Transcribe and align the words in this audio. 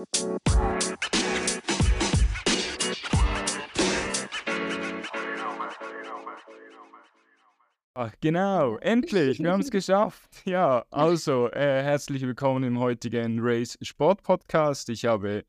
Ach, 0.00 0.06
genau, 8.22 8.78
endlich, 8.78 9.40
wir 9.40 9.52
haben 9.52 9.60
es 9.60 9.70
geschafft. 9.70 10.30
Ja, 10.46 10.86
also 10.90 11.50
äh, 11.50 11.82
herzlich 11.82 12.22
willkommen 12.22 12.64
im 12.64 12.78
heutigen 12.78 13.40
Race 13.42 13.76
Sport 13.82 14.22
Podcast. 14.22 14.88
Ich 14.88 15.04
habe 15.04 15.44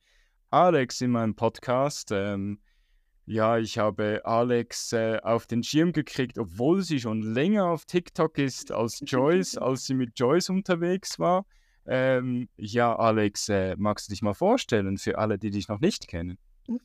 Alex 0.49 0.99
in 0.99 1.11
meinem 1.11 1.35
Podcast. 1.35 2.11
Ähm, 2.11 2.59
ja, 3.25 3.57
ich 3.57 3.77
habe 3.77 4.19
Alex 4.25 4.91
äh, 4.91 5.19
auf 5.23 5.47
den 5.47 5.63
Schirm 5.63 5.93
gekriegt, 5.93 6.37
obwohl 6.37 6.81
sie 6.81 6.99
schon 6.99 7.21
länger 7.21 7.67
auf 7.67 7.85
TikTok 7.85 8.37
ist 8.37 8.73
als 8.73 8.99
Joyce, 9.05 9.57
als 9.57 9.85
sie 9.85 9.93
mit 9.93 10.19
Joyce 10.19 10.49
unterwegs 10.49 11.19
war. 11.19 11.45
Ähm, 11.85 12.47
ja, 12.57 12.95
Alex, 12.95 13.49
äh, 13.49 13.75
magst 13.77 14.07
du 14.07 14.11
dich 14.11 14.21
mal 14.21 14.33
vorstellen 14.33 14.97
für 14.97 15.17
alle, 15.17 15.39
die 15.39 15.51
dich 15.51 15.67
noch 15.67 15.79
nicht 15.79 16.07
kennen? 16.07 16.37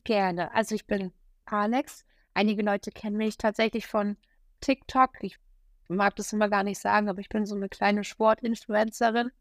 Gerne. 0.03 0.53
Also 0.53 0.75
ich 0.75 0.85
bin 0.85 1.11
Alex. 1.45 2.05
Einige 2.33 2.63
Leute 2.63 2.91
kennen 2.91 3.17
mich 3.17 3.37
tatsächlich 3.37 3.87
von 3.87 4.17
TikTok. 4.61 5.11
Ich 5.21 5.37
mag 5.87 6.15
das 6.15 6.33
immer 6.33 6.49
gar 6.49 6.63
nicht 6.63 6.79
sagen, 6.79 7.09
aber 7.09 7.19
ich 7.19 7.29
bin 7.29 7.45
so 7.45 7.55
eine 7.55 7.69
kleine 7.69 8.03
Sportinfluencerin. 8.03 9.31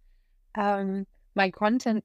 Ähm, 0.56 1.06
mein 1.34 1.52
Content 1.52 2.04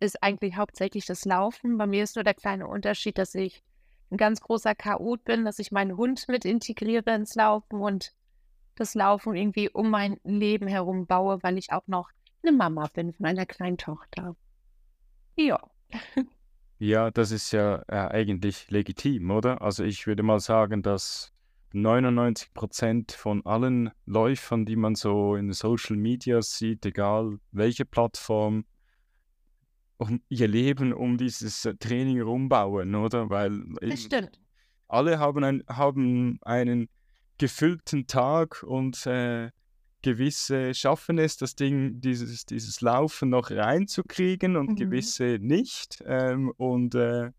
ist 0.00 0.22
eigentlich 0.22 0.56
hauptsächlich 0.56 1.06
das 1.06 1.24
Laufen. 1.24 1.78
Bei 1.78 1.86
mir 1.86 2.02
ist 2.02 2.16
nur 2.16 2.24
der 2.24 2.34
kleine 2.34 2.66
Unterschied, 2.66 3.18
dass 3.18 3.34
ich 3.34 3.62
ein 4.10 4.16
ganz 4.16 4.40
großer 4.40 4.74
Chaot 4.74 5.24
bin, 5.24 5.44
dass 5.44 5.58
ich 5.58 5.72
meinen 5.72 5.96
Hund 5.96 6.26
mit 6.28 6.44
integriere 6.44 7.14
ins 7.14 7.34
Laufen 7.34 7.80
und 7.80 8.12
das 8.74 8.94
Laufen 8.94 9.34
irgendwie 9.34 9.68
um 9.70 9.90
mein 9.90 10.18
Leben 10.24 10.66
herum 10.66 11.06
baue, 11.06 11.42
weil 11.42 11.58
ich 11.58 11.72
auch 11.72 11.86
noch 11.86 12.10
eine 12.42 12.56
Mama 12.56 12.88
bin 12.92 13.12
von 13.12 13.26
einer 13.26 13.46
kleinen 13.46 13.78
Tochter. 13.78 14.36
Ja. 15.36 15.60
Ja, 16.78 17.12
das 17.12 17.30
ist 17.30 17.52
ja 17.52 17.82
äh, 17.86 17.94
eigentlich 17.94 18.70
legitim, 18.70 19.30
oder? 19.30 19.62
Also 19.62 19.84
ich 19.84 20.06
würde 20.08 20.24
mal 20.24 20.40
sagen, 20.40 20.82
dass 20.82 21.32
99 21.74 22.52
Prozent 22.54 23.12
von 23.12 23.46
allen 23.46 23.90
Läufern, 24.04 24.66
die 24.66 24.76
man 24.76 24.94
so 24.94 25.36
in 25.36 25.46
den 25.46 25.52
Social 25.52 25.96
Media 25.96 26.42
sieht, 26.42 26.84
egal 26.84 27.38
welche 27.52 27.84
Plattform, 27.84 28.64
um 29.98 30.20
ihr 30.28 30.48
Leben 30.48 30.92
um 30.92 31.16
dieses 31.18 31.64
äh, 31.64 31.74
Training 31.76 32.20
rumbauen, 32.20 32.94
oder? 32.96 33.30
Weil 33.30 33.62
Das 33.80 34.02
stimmt. 34.02 34.40
alle 34.88 35.18
haben, 35.18 35.44
ein, 35.44 35.62
haben 35.68 36.38
einen 36.42 36.88
gefüllten 37.38 38.06
Tag 38.06 38.62
und 38.64 39.06
äh, 39.06 39.50
gewisse 40.02 40.74
schaffen 40.74 41.18
es, 41.18 41.36
das 41.36 41.54
Ding, 41.54 42.00
dieses, 42.00 42.44
dieses 42.44 42.80
Laufen 42.80 43.30
noch 43.30 43.50
reinzukriegen 43.50 44.56
und 44.56 44.70
Mhm. 44.70 44.76
gewisse 44.76 45.38
nicht. 45.40 46.02
Ähm, 46.06 46.52
und 46.56 46.94
äh, 46.94 47.30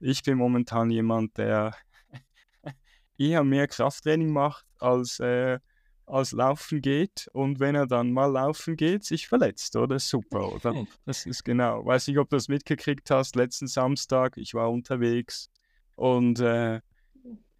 ich 0.00 0.22
bin 0.22 0.38
momentan 0.38 0.90
jemand, 0.90 1.36
der 1.38 1.74
eher 3.18 3.44
mehr 3.44 3.66
Krafttraining 3.68 4.30
macht 4.30 4.66
als, 4.78 5.20
äh, 5.20 5.58
als 6.06 6.32
laufen 6.32 6.80
geht. 6.80 7.28
Und 7.32 7.60
wenn 7.60 7.74
er 7.74 7.86
dann 7.86 8.12
mal 8.12 8.26
laufen 8.32 8.76
geht, 8.76 9.04
sich 9.04 9.28
verletzt, 9.28 9.76
oder? 9.76 9.98
Super, 9.98 10.52
oder? 10.52 10.86
Das 11.04 11.26
ist 11.26 11.44
genau. 11.44 11.84
Weiß 11.84 12.08
nicht, 12.08 12.18
ob 12.18 12.30
du 12.30 12.36
das 12.36 12.48
mitgekriegt 12.48 13.10
hast. 13.10 13.36
Letzten 13.36 13.66
Samstag, 13.66 14.36
ich 14.36 14.54
war 14.54 14.70
unterwegs 14.70 15.50
und 15.94 16.40
äh, 16.40 16.80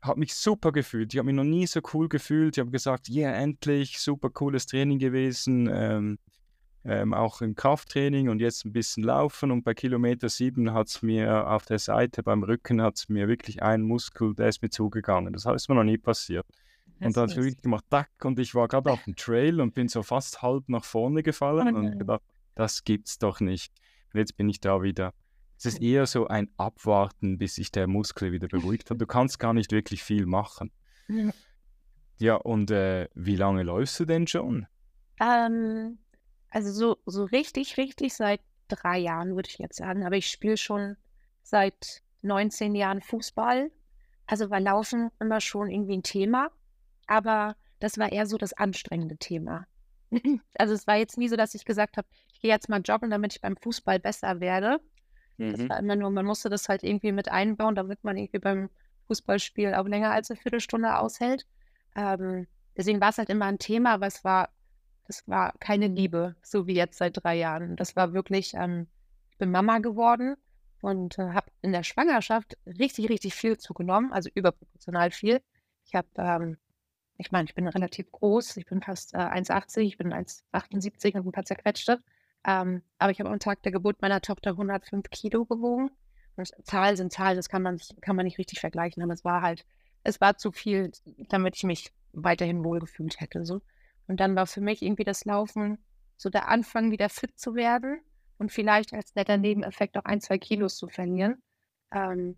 habe 0.07 0.21
mich 0.21 0.35
super 0.35 0.73
gefühlt. 0.73 1.13
Ich 1.13 1.19
habe 1.19 1.27
mich 1.27 1.35
noch 1.35 1.45
nie 1.45 1.67
so 1.67 1.81
cool 1.93 2.09
gefühlt. 2.09 2.57
Ich 2.57 2.61
habe 2.61 2.71
gesagt, 2.71 3.09
yeah, 3.09 3.33
endlich, 3.33 3.99
super 3.99 4.31
cooles 4.31 4.67
Training 4.67 4.99
gewesen. 4.99 5.69
Ähm, 5.73 6.19
ähm, 6.89 7.15
auch 7.15 7.41
im 7.41 7.57
Krafttraining 7.57 8.29
und 8.29 8.41
jetzt 8.41 8.65
ein 8.65 8.73
bisschen 8.73 9.03
laufen. 9.03 9.51
Und 9.51 9.65
bei 9.65 9.75
Kilometer 9.75 10.29
7 10.29 10.73
hat 10.73 10.89
es 10.89 11.03
mir 11.03 11.49
auf 11.49 11.67
der 11.67 11.79
Seite 11.79 12.23
beim 12.23 12.43
Rücken 12.45 12.81
hat 12.81 12.97
es 12.97 13.09
mir 13.09 13.29
wirklich 13.29 13.63
ein 13.63 13.83
Muskel, 13.83 14.35
der 14.35 14.49
ist 14.49 14.63
mir 14.63 14.71
zugegangen. 14.71 15.33
Das 15.33 15.47
ist 15.47 15.69
mir 15.69 15.75
noch 15.75 15.85
nie 15.85 15.99
passiert. 15.99 16.47
Und 17.01 17.17
dann 17.17 17.29
es 17.29 17.35
Das 17.35 17.45
wirklich 17.45 17.61
gemacht, 17.61 17.85
tack, 17.91 18.09
und 18.23 18.39
ich 18.39 18.55
war 18.55 18.69
gerade 18.69 18.91
auf 18.91 19.05
dem 19.05 19.17
Trail 19.17 19.61
und 19.61 19.75
bin 19.75 19.89
so 19.89 20.03
fast 20.03 20.41
halb 20.41 20.69
nach 20.69 20.85
vorne 20.85 21.23
gefallen 21.23 21.75
Oh 21.75 21.79
und 21.79 21.99
gedacht, 21.99 22.23
das 22.55 22.85
gibt's 22.85 23.19
doch 23.19 23.41
nicht. 23.41 23.73
Und 24.15 24.21
jetzt 24.21 24.37
bin 24.37 24.49
ich 24.49 24.61
da 24.61 24.83
wieder. 24.83 25.13
Es 25.59 25.65
ist 25.65 25.81
eher 25.81 26.07
so 26.07 26.29
ein 26.29 26.51
Abwarten, 26.57 27.39
bis 27.39 27.55
sich 27.55 27.73
der 27.73 27.87
Muskel 27.87 28.33
wieder 28.33 28.49
beruhigt 28.49 28.91
hat. 28.91 29.01
Du 29.01 29.07
kannst 29.07 29.39
gar 29.39 29.55
nicht 29.55 29.73
wirklich 29.73 30.03
viel 30.03 30.27
machen. 30.27 30.71
Ja. 31.09 31.31
Ja, 32.19 32.35
und 32.37 32.71
äh, 32.71 33.09
wie 33.15 33.37
lange 33.37 33.63
läufst 33.63 34.01
du 34.01 34.05
denn 34.05 34.27
schon? 34.27 34.67
Ähm, 35.21 35.99
also 36.51 36.73
so, 36.73 36.97
so 37.05 37.25
richtig, 37.25 37.77
richtig 37.77 38.15
seit 38.15 38.41
drei 38.69 38.99
Jahren, 38.99 39.37
würde 39.37 39.49
ich 39.51 39.59
jetzt 39.59 39.77
sagen. 39.77 40.05
Aber 40.05 40.17
ich 40.17 40.29
spiele 40.31 40.57
schon 40.57 40.97
seit 41.43 42.03
19 42.23 42.75
Jahren 42.75 43.03
Fußball. 43.03 43.71
Also 44.27 44.51
war 44.51 44.61
Laufen 44.61 45.11
immer 45.21 45.41
schon 45.41 45.71
irgendwie 45.71 45.99
ein 45.99 46.03
Thema. 46.03 46.51
Aber 47.07 47.57
das 47.79 47.99
war 47.99 48.11
eher 48.11 48.27
so 48.27 48.39
das 48.39 48.53
anstrengende 48.53 49.17
Thema. 49.17 49.67
Also 50.59 50.73
es 50.73 50.87
war 50.87 50.97
jetzt 50.97 51.19
nie 51.19 51.29
so, 51.29 51.37
dass 51.37 51.55
ich 51.55 51.65
gesagt 51.65 51.97
habe, 51.97 52.09
ich 52.33 52.41
gehe 52.41 52.51
jetzt 52.51 52.69
mal 52.69 52.81
joggen, 52.81 53.11
damit 53.11 53.35
ich 53.35 53.41
beim 53.41 53.57
Fußball 53.57 53.99
besser 53.99 54.41
werde. 54.41 54.81
Das 55.49 55.61
Mhm. 55.61 55.69
war 55.69 55.79
immer 55.79 55.97
nur, 55.97 56.11
man 56.11 56.27
musste 56.27 56.49
das 56.51 56.69
halt 56.69 56.83
irgendwie 56.83 57.13
mit 57.13 57.31
einbauen, 57.31 57.75
damit 57.75 58.03
man 58.05 58.17
irgendwie 58.17 58.39
beim 58.39 58.71
Fußballspiel 59.07 59.75
auch 59.75 59.87
länger 59.87 60.11
als 60.11 60.31
eine 60.31 60.39
Viertelstunde 60.41 60.99
aushält. 60.99 61.47
Ähm, 61.95 62.47
deswegen 62.77 63.01
war 63.01 63.11
es 63.11 63.19
halt 63.19 63.31
immer 63.31 63.47
ein 63.47 63.59
Thema, 63.59 63.93
aber 63.95 64.07
es 64.07 64.25
war, 64.25 64.51
das 65.07 65.27
war 65.29 65.55
keine 65.61 65.87
Liebe, 65.89 66.37
so 66.43 66.67
wie 66.67 66.75
jetzt 66.75 66.99
seit 66.99 67.23
drei 67.23 67.37
Jahren. 67.37 67.77
Das 67.77 67.97
war 67.97 68.13
wirklich, 68.13 68.55
ähm, 68.55 68.89
ich 69.31 69.39
bin 69.39 69.51
Mama 69.51 69.79
geworden 69.79 70.37
und 70.81 71.19
äh, 71.19 71.31
habe 71.33 71.51
in 71.63 71.73
der 71.73 71.83
Schwangerschaft 71.85 72.57
richtig, 72.67 73.09
richtig 73.09 73.35
viel 73.35 73.57
zugenommen, 73.59 74.13
also 74.13 74.31
überproportional 74.35 75.11
viel. 75.11 75.41
Ich 75.85 75.95
habe, 75.95 76.09
ähm, 76.17 76.59
ich 77.19 77.33
meine, 77.33 77.47
ich 77.49 77.55
bin 77.55 77.69
relativ 77.69 78.11
groß, 78.13 78.57
ich 78.59 78.67
bin 78.67 78.83
fast 78.83 79.15
äh, 79.15 79.19
1,80, 79.19 79.81
ich 79.83 79.99
bin 79.99 80.13
1,78 80.13 81.15
und 81.17 81.27
ein 81.27 81.33
paar 81.33 81.45
zerquetschte. 81.45 82.03
Ähm, 82.47 82.83
aber 82.99 83.11
ich 83.11 83.19
habe 83.21 83.29
am 83.29 83.41
Tag 83.41 83.63
der 83.65 83.73
Geburt 83.73 84.01
meiner 84.01 84.21
Tochter 84.21 84.51
105 84.51 85.11
Kilo 85.11 85.45
gewogen. 85.45 85.91
Und 86.37 86.53
Zahlen 86.65 86.97
sind 86.97 87.13
Zahlen, 87.13 87.37
das 87.37 87.49
kann 87.49 87.63
man, 87.63 87.75
nicht, 87.75 88.01
kann 88.01 88.15
man 88.15 88.25
nicht 88.25 88.39
richtig 88.39 88.61
vergleichen, 88.61 89.03
aber 89.03 89.13
es 89.13 89.25
war 89.25 89.43
halt, 89.43 89.67
es 90.05 90.21
war 90.21 90.37
zu 90.37 90.53
viel, 90.53 90.93
damit 91.29 91.57
ich 91.57 91.65
mich 91.65 91.93
weiterhin 92.13 92.63
wohlgefühlt 92.63 93.21
hätte. 93.21 93.45
So. 93.45 93.63
Und 94.07 94.21
dann 94.21 94.37
war 94.37 94.47
für 94.47 94.61
mich 94.61 94.83
irgendwie 94.83 95.05
das 95.05 95.25
Laufen 95.25 95.79
so 96.17 96.31
der 96.31 96.49
Anfang, 96.49 96.91
wieder 96.91 97.09
fit 97.09 97.39
zu 97.39 97.55
werden 97.55 98.01
und 98.39 98.53
vielleicht 98.53 98.93
als 98.95 99.15
netter 99.15 99.37
Nebeneffekt 99.37 99.99
auch 99.99 100.05
ein, 100.05 100.21
zwei 100.21 100.39
Kilos 100.39 100.77
zu 100.77 100.89
verlieren. 100.89 101.43
Ähm, 101.93 102.37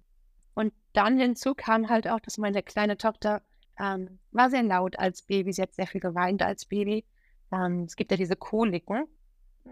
und 0.54 0.72
dann 0.92 1.18
hinzu 1.18 1.54
kam 1.54 1.88
halt 1.88 2.08
auch, 2.08 2.20
dass 2.20 2.38
meine 2.38 2.62
kleine 2.62 2.96
Tochter 2.96 3.42
ähm, 3.78 4.18
war 4.32 4.50
sehr 4.50 4.62
laut 4.62 4.98
als 4.98 5.22
Baby, 5.22 5.52
sie 5.52 5.62
hat 5.62 5.74
sehr 5.74 5.86
viel 5.86 6.00
geweint 6.00 6.42
als 6.42 6.66
Baby. 6.66 7.04
Ähm, 7.52 7.84
es 7.84 7.94
gibt 7.94 8.10
ja 8.10 8.16
diese 8.16 8.36
Koliken. 8.36 9.04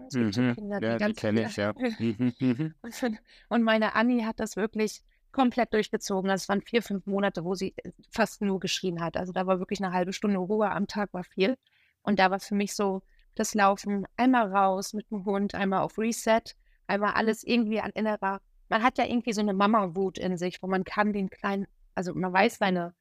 Es 0.07 0.13
gibt 0.13 0.33
so 0.33 0.41
Mhm. 0.41 0.55
Kinder, 0.55 0.81
Ja, 0.81 0.97
die 0.97 1.03
ganz 1.03 1.17
kenne 1.19 1.39
viel- 1.41 1.49
ich, 1.49 1.55
ja. 1.57 1.73
Mhm, 1.99 2.33
mhm. 2.39 2.73
und, 2.81 3.19
und 3.49 3.63
meine 3.63 3.95
Anni 3.95 4.21
hat 4.23 4.39
das 4.39 4.55
wirklich 4.55 5.01
komplett 5.31 5.73
durchgezogen. 5.73 6.29
Das 6.29 6.47
waren 6.49 6.61
vier, 6.61 6.81
fünf 6.81 7.05
Monate, 7.05 7.43
wo 7.43 7.53
sie 7.55 7.73
äh, 7.77 7.91
fast 8.11 8.41
nur 8.41 8.59
geschrien 8.59 9.01
hat. 9.01 9.17
Also 9.17 9.33
da 9.33 9.45
war 9.47 9.59
wirklich 9.59 9.83
eine 9.83 9.93
halbe 9.93 10.13
Stunde 10.13 10.37
Ruhe 10.37 10.71
am 10.71 10.87
Tag, 10.87 11.13
war 11.13 11.23
viel. 11.23 11.57
Und 12.01 12.19
da 12.19 12.31
war 12.31 12.39
für 12.39 12.55
mich 12.55 12.73
so 12.73 13.01
das 13.35 13.53
Laufen 13.53 14.07
einmal 14.15 14.51
raus 14.53 14.93
mit 14.93 15.11
dem 15.11 15.25
Hund, 15.25 15.53
einmal 15.53 15.81
auf 15.81 15.97
Reset, 15.99 16.41
einmal 16.87 17.13
alles 17.13 17.43
irgendwie 17.43 17.81
an 17.81 17.91
innerer. 17.91 18.41
Man 18.69 18.81
hat 18.83 18.97
ja 18.97 19.05
irgendwie 19.05 19.33
so 19.33 19.41
eine 19.41 19.53
Mama-Wut 19.53 20.17
in 20.17 20.37
sich, 20.37 20.61
wo 20.63 20.67
man 20.67 20.83
kann 20.83 21.13
den 21.13 21.29
kleinen, 21.29 21.67
also 21.93 22.13
man 22.15 22.33
weiß 22.33 22.57
seine, 22.57 22.93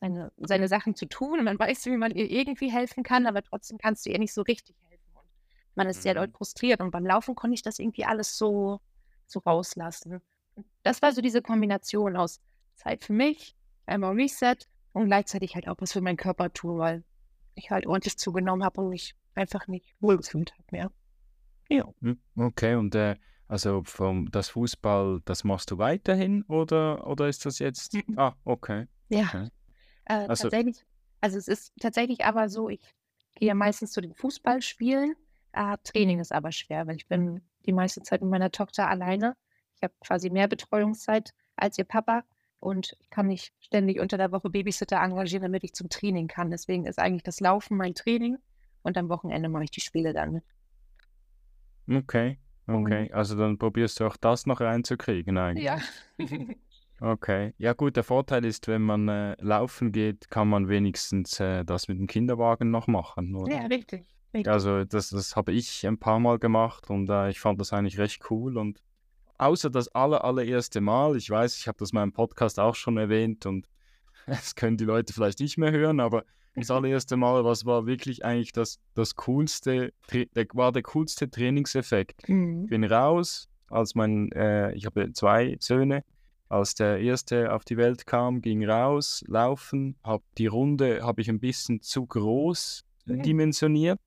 seine, 0.00 0.30
seine 0.36 0.68
Sachen 0.68 0.94
zu 0.94 1.06
tun 1.06 1.38
und 1.40 1.44
man 1.44 1.58
weiß, 1.58 1.86
wie 1.86 1.96
man 1.96 2.12
ihr 2.14 2.30
irgendwie 2.30 2.70
helfen 2.70 3.02
kann, 3.02 3.26
aber 3.26 3.42
trotzdem 3.42 3.78
kannst 3.78 4.06
du 4.06 4.10
ihr 4.10 4.18
nicht 4.18 4.32
so 4.34 4.42
richtig 4.42 4.76
helfen. 4.82 4.89
Man 5.74 5.88
ist 5.88 6.02
sehr 6.02 6.14
Mhm. 6.14 6.18
doll 6.18 6.28
frustriert. 6.30 6.80
Und 6.80 6.90
beim 6.90 7.06
Laufen 7.06 7.34
konnte 7.34 7.54
ich 7.54 7.62
das 7.62 7.78
irgendwie 7.78 8.04
alles 8.04 8.36
so, 8.36 8.80
so 9.26 9.40
rauslassen. 9.40 10.20
Das 10.82 11.00
war 11.02 11.12
so 11.12 11.20
diese 11.20 11.42
Kombination 11.42 12.16
aus 12.16 12.40
Zeit 12.74 13.04
für 13.04 13.12
mich, 13.12 13.54
einmal 13.86 14.14
Reset 14.14 14.56
und 14.92 15.06
gleichzeitig 15.06 15.54
halt 15.54 15.68
auch 15.68 15.76
was 15.78 15.92
für 15.92 16.00
meinen 16.00 16.16
Körper 16.16 16.52
tun, 16.52 16.78
weil 16.78 17.04
ich 17.54 17.70
halt 17.70 17.86
ordentlich 17.86 18.16
zugenommen 18.18 18.64
habe 18.64 18.80
und 18.80 18.88
mich 18.90 19.14
einfach 19.34 19.66
nicht 19.68 19.94
wohlgefühlt 20.00 20.52
habe 20.52 20.64
mehr. 20.70 20.90
Ja. 21.68 21.88
Hm, 22.00 22.20
Okay, 22.36 22.74
und 22.74 22.94
äh, 22.94 23.16
also 23.46 23.82
vom 23.84 24.30
das 24.30 24.48
Fußball, 24.50 25.20
das 25.24 25.44
machst 25.44 25.70
du 25.70 25.78
weiterhin 25.78 26.42
oder, 26.44 27.06
oder 27.06 27.28
ist 27.28 27.46
das 27.46 27.58
jetzt? 27.58 27.94
Mhm. 27.94 28.18
Ah, 28.18 28.34
okay. 28.44 28.86
Ja. 29.08 29.24
Okay. 29.28 29.48
Äh, 30.06 30.14
Also- 30.28 30.44
tatsächlich, 30.44 30.84
also 31.20 31.38
es 31.38 31.46
ist 31.48 31.72
tatsächlich 31.80 32.24
aber 32.24 32.48
so, 32.48 32.68
ich 32.68 32.80
gehe 33.36 33.54
meistens 33.54 33.92
zu 33.92 34.00
den 34.00 34.14
Fußballspielen. 34.14 35.14
Äh, 35.52 35.76
Training 35.84 36.20
ist 36.20 36.32
aber 36.32 36.52
schwer, 36.52 36.86
weil 36.86 36.96
ich 36.96 37.06
bin 37.06 37.42
die 37.66 37.72
meiste 37.72 38.02
Zeit 38.02 38.22
mit 38.22 38.30
meiner 38.30 38.50
Tochter 38.50 38.88
alleine. 38.88 39.36
Ich 39.76 39.82
habe 39.82 39.94
quasi 40.00 40.30
mehr 40.30 40.48
Betreuungszeit 40.48 41.32
als 41.56 41.78
ihr 41.78 41.84
Papa 41.84 42.24
und 42.58 42.96
ich 43.00 43.10
kann 43.10 43.26
nicht 43.26 43.52
ständig 43.60 44.00
unter 44.00 44.18
der 44.18 44.32
Woche 44.32 44.50
Babysitter 44.50 45.00
engagieren, 45.00 45.42
damit 45.42 45.64
ich 45.64 45.72
zum 45.72 45.88
Training 45.88 46.28
kann. 46.28 46.50
Deswegen 46.50 46.86
ist 46.86 46.98
eigentlich 46.98 47.22
das 47.22 47.40
Laufen 47.40 47.76
mein 47.76 47.94
Training 47.94 48.38
und 48.82 48.96
am 48.96 49.08
Wochenende 49.08 49.48
mache 49.48 49.64
ich 49.64 49.70
die 49.70 49.80
Spiele 49.80 50.12
dann 50.12 50.32
mit. 50.32 50.44
Okay, 51.90 52.38
Okay, 52.72 53.10
also 53.12 53.36
dann 53.36 53.58
probierst 53.58 54.00
du 54.00 54.06
auch 54.06 54.16
das 54.16 54.46
noch 54.46 54.60
reinzukriegen 54.60 55.36
eigentlich. 55.38 55.64
Ja. 55.64 55.78
Okay, 57.00 57.54
ja 57.56 57.72
gut, 57.72 57.96
der 57.96 58.04
Vorteil 58.04 58.44
ist, 58.44 58.68
wenn 58.68 58.82
man 58.82 59.08
äh, 59.08 59.34
laufen 59.40 59.90
geht, 59.90 60.30
kann 60.30 60.48
man 60.48 60.68
wenigstens 60.68 61.40
äh, 61.40 61.64
das 61.64 61.88
mit 61.88 61.98
dem 61.98 62.06
Kinderwagen 62.06 62.70
noch 62.70 62.88
machen, 62.88 63.34
oder? 63.34 63.52
Ja, 63.54 63.66
richtig. 63.66 64.06
richtig. 64.34 64.52
Also 64.52 64.84
das, 64.84 65.08
das 65.08 65.34
habe 65.34 65.52
ich 65.52 65.86
ein 65.86 65.98
paar 65.98 66.20
Mal 66.20 66.38
gemacht 66.38 66.90
und 66.90 67.08
äh, 67.08 67.30
ich 67.30 67.40
fand 67.40 67.58
das 67.58 67.72
eigentlich 67.72 67.98
recht 67.98 68.30
cool 68.30 68.58
und 68.58 68.82
außer 69.38 69.70
das 69.70 69.88
aller, 69.94 70.24
allererste 70.24 70.82
Mal, 70.82 71.16
ich 71.16 71.30
weiß, 71.30 71.56
ich 71.56 71.68
habe 71.68 71.78
das 71.78 71.92
in 71.92 71.96
meinem 71.96 72.12
Podcast 72.12 72.60
auch 72.60 72.74
schon 72.74 72.98
erwähnt 72.98 73.46
und 73.46 73.66
das 74.26 74.54
können 74.54 74.76
die 74.76 74.84
Leute 74.84 75.14
vielleicht 75.14 75.40
nicht 75.40 75.56
mehr 75.56 75.72
hören, 75.72 76.00
aber 76.00 76.24
das 76.54 76.70
allererste 76.70 77.16
Mal, 77.16 77.46
was 77.46 77.64
war 77.64 77.86
wirklich 77.86 78.26
eigentlich 78.26 78.52
das, 78.52 78.78
das 78.94 79.16
coolste, 79.16 79.94
der, 80.12 80.46
war 80.52 80.70
der 80.70 80.82
coolste 80.82 81.30
Trainingseffekt. 81.30 82.28
Mhm. 82.28 82.66
Bin 82.66 82.84
raus, 82.84 83.48
als 83.70 83.94
mein, 83.94 84.30
äh, 84.32 84.74
ich 84.74 84.84
habe 84.84 85.12
zwei 85.14 85.56
Söhne, 85.60 86.04
als 86.50 86.74
der 86.74 86.98
erste 87.00 87.52
auf 87.54 87.64
die 87.64 87.78
Welt 87.78 88.06
kam, 88.06 88.42
ging 88.42 88.68
raus, 88.68 89.24
laufen, 89.26 89.96
habe 90.04 90.24
die 90.36 90.48
Runde, 90.48 91.02
habe 91.02 91.22
ich 91.22 91.30
ein 91.30 91.40
bisschen 91.40 91.80
zu 91.80 92.04
groß 92.06 92.84
Mhm. 93.06 93.22
dimensioniert 93.22 94.00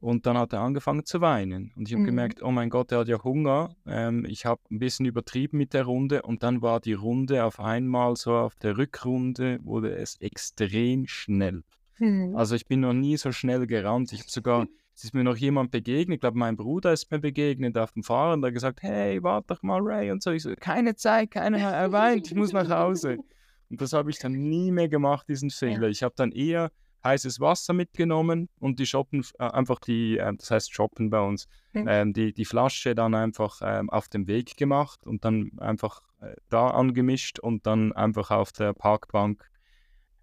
und 0.00 0.24
dann 0.26 0.36
hat 0.38 0.52
er 0.54 0.60
angefangen 0.60 1.04
zu 1.04 1.20
weinen. 1.20 1.72
Und 1.76 1.86
ich 1.88 1.92
habe 1.94 2.02
Mhm. 2.02 2.06
gemerkt, 2.06 2.42
oh 2.42 2.50
mein 2.50 2.70
Gott, 2.70 2.90
er 2.92 3.00
hat 3.00 3.08
ja 3.08 3.22
Hunger. 3.22 3.76
Ähm, 3.86 4.24
ich 4.26 4.46
habe 4.46 4.60
ein 4.70 4.78
bisschen 4.78 5.04
übertrieben 5.06 5.58
mit 5.58 5.74
der 5.74 5.84
Runde 5.84 6.22
und 6.22 6.42
dann 6.42 6.62
war 6.62 6.80
die 6.80 6.94
Runde 6.94 7.44
auf 7.44 7.60
einmal 7.60 8.16
so 8.16 8.34
auf 8.34 8.56
der 8.56 8.76
Rückrunde 8.78 9.58
wurde 9.62 9.94
es 9.94 10.16
extrem 10.20 11.06
schnell. 11.06 11.62
Mhm. 11.98 12.34
Also 12.34 12.54
ich 12.54 12.66
bin 12.66 12.80
noch 12.80 12.94
nie 12.94 13.16
so 13.18 13.30
schnell 13.32 13.66
gerannt. 13.66 14.12
Ich 14.12 14.20
habe 14.20 14.30
sogar, 14.30 14.66
es 15.00 15.04
ist 15.04 15.14
mir 15.14 15.24
noch 15.24 15.36
jemand 15.38 15.70
begegnet, 15.70 16.16
ich 16.16 16.20
glaube 16.20 16.36
mein 16.36 16.56
Bruder 16.56 16.92
ist 16.92 17.10
mir 17.10 17.20
begegnet 17.20 17.78
auf 17.78 17.92
dem 17.92 18.02
Fahrrad, 18.02 18.42
der 18.42 18.48
hat 18.48 18.54
gesagt, 18.54 18.82
hey, 18.82 19.22
warte 19.22 19.54
doch 19.54 19.62
mal 19.62 19.80
Ray 19.82 20.10
und 20.10 20.22
so. 20.22 20.30
Ich 20.30 20.42
so, 20.42 20.54
keine 20.60 20.94
Zeit, 20.94 21.30
keiner, 21.30 21.56
er 21.58 21.90
weint, 21.90 22.26
ich 22.26 22.34
muss 22.34 22.52
nach 22.52 22.68
Hause. 22.68 23.16
Und 23.70 23.80
das 23.80 23.92
habe 23.92 24.10
ich 24.10 24.18
dann 24.18 24.32
nie 24.32 24.72
mehr 24.72 24.88
gemacht, 24.88 25.28
diesen 25.28 25.48
Fehler. 25.48 25.86
Ich 25.86 26.02
habe 26.02 26.12
dann 26.16 26.32
eher 26.32 26.72
heißes 27.04 27.38
Wasser 27.38 27.72
mitgenommen 27.72 28.48
und 28.58 28.80
die 28.80 28.84
Shoppen, 28.86 29.24
äh, 29.38 29.44
einfach 29.44 29.78
die, 29.78 30.18
äh, 30.18 30.32
das 30.36 30.50
heißt 30.50 30.74
Shoppen 30.74 31.08
bei 31.08 31.20
uns, 31.20 31.46
ähm, 31.72 32.12
die, 32.12 32.32
die 32.32 32.44
Flasche 32.44 32.96
dann 32.96 33.14
einfach 33.14 33.60
ähm, 33.62 33.88
auf 33.88 34.08
dem 34.08 34.26
Weg 34.26 34.56
gemacht 34.56 35.06
und 35.06 35.24
dann 35.24 35.52
einfach 35.58 36.00
äh, 36.20 36.34
da 36.48 36.66
angemischt 36.70 37.38
und 37.38 37.64
dann 37.64 37.92
einfach 37.92 38.32
auf 38.32 38.50
der 38.50 38.72
Parkbank 38.74 39.48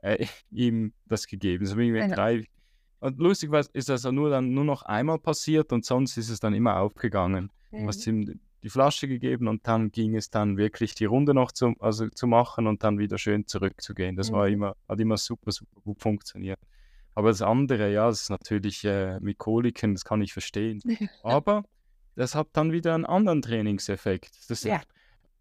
äh, 0.01 0.25
ihm 0.51 0.91
das 1.05 1.25
gegeben. 1.25 1.65
So 1.65 1.77
wie 1.77 1.91
Genau. 1.91 2.13
drei. 2.13 2.43
Und 2.99 3.19
lustig 3.19 3.51
war, 3.51 3.63
ist 3.73 3.89
das 3.89 4.03
nur 4.05 4.29
dann 4.29 4.53
nur 4.53 4.63
noch 4.63 4.81
einmal 4.83 5.19
passiert 5.19 5.71
und 5.71 5.85
sonst 5.85 6.17
ist 6.17 6.29
es 6.29 6.39
dann 6.39 6.53
immer 6.53 6.77
aufgegangen. 6.79 7.51
Du 7.71 7.77
Mhm. 7.77 7.87
hast 7.87 8.07
ihm 8.07 8.39
die 8.63 8.69
Flasche 8.69 9.07
gegeben 9.07 9.47
und 9.47 9.67
dann 9.67 9.91
ging 9.91 10.15
es 10.15 10.29
dann 10.31 10.57
wirklich 10.57 10.95
die 10.95 11.05
Runde 11.05 11.33
noch 11.35 11.51
zu, 11.51 11.75
also 11.79 12.09
zu 12.09 12.25
machen 12.25 12.65
und 12.65 12.83
dann 12.83 12.97
wieder 12.97 13.17
schön 13.19 13.45
zurückzugehen. 13.45 14.15
Das 14.15 14.31
war 14.31 14.47
Mhm. 14.47 14.53
immer, 14.53 14.75
hat 14.89 14.99
immer 14.99 15.17
super, 15.17 15.51
super 15.51 15.79
gut 15.81 16.01
funktioniert. 16.01 16.59
Aber 17.13 17.29
das 17.29 17.41
andere, 17.41 17.91
ja, 17.91 18.07
das 18.07 18.23
ist 18.23 18.29
natürlich 18.29 18.83
äh, 18.83 19.19
mit 19.19 19.37
Koliken, 19.37 19.93
das 19.93 20.03
kann 20.05 20.21
ich 20.21 20.33
verstehen. 20.33 20.81
Aber 21.23 21.63
das 22.15 22.33
hat 22.33 22.47
dann 22.53 22.71
wieder 22.71 22.95
einen 22.95 23.05
anderen 23.05 23.41
Trainingseffekt. 23.43 24.49
Das, 24.49 24.63
Ja. 24.63 24.81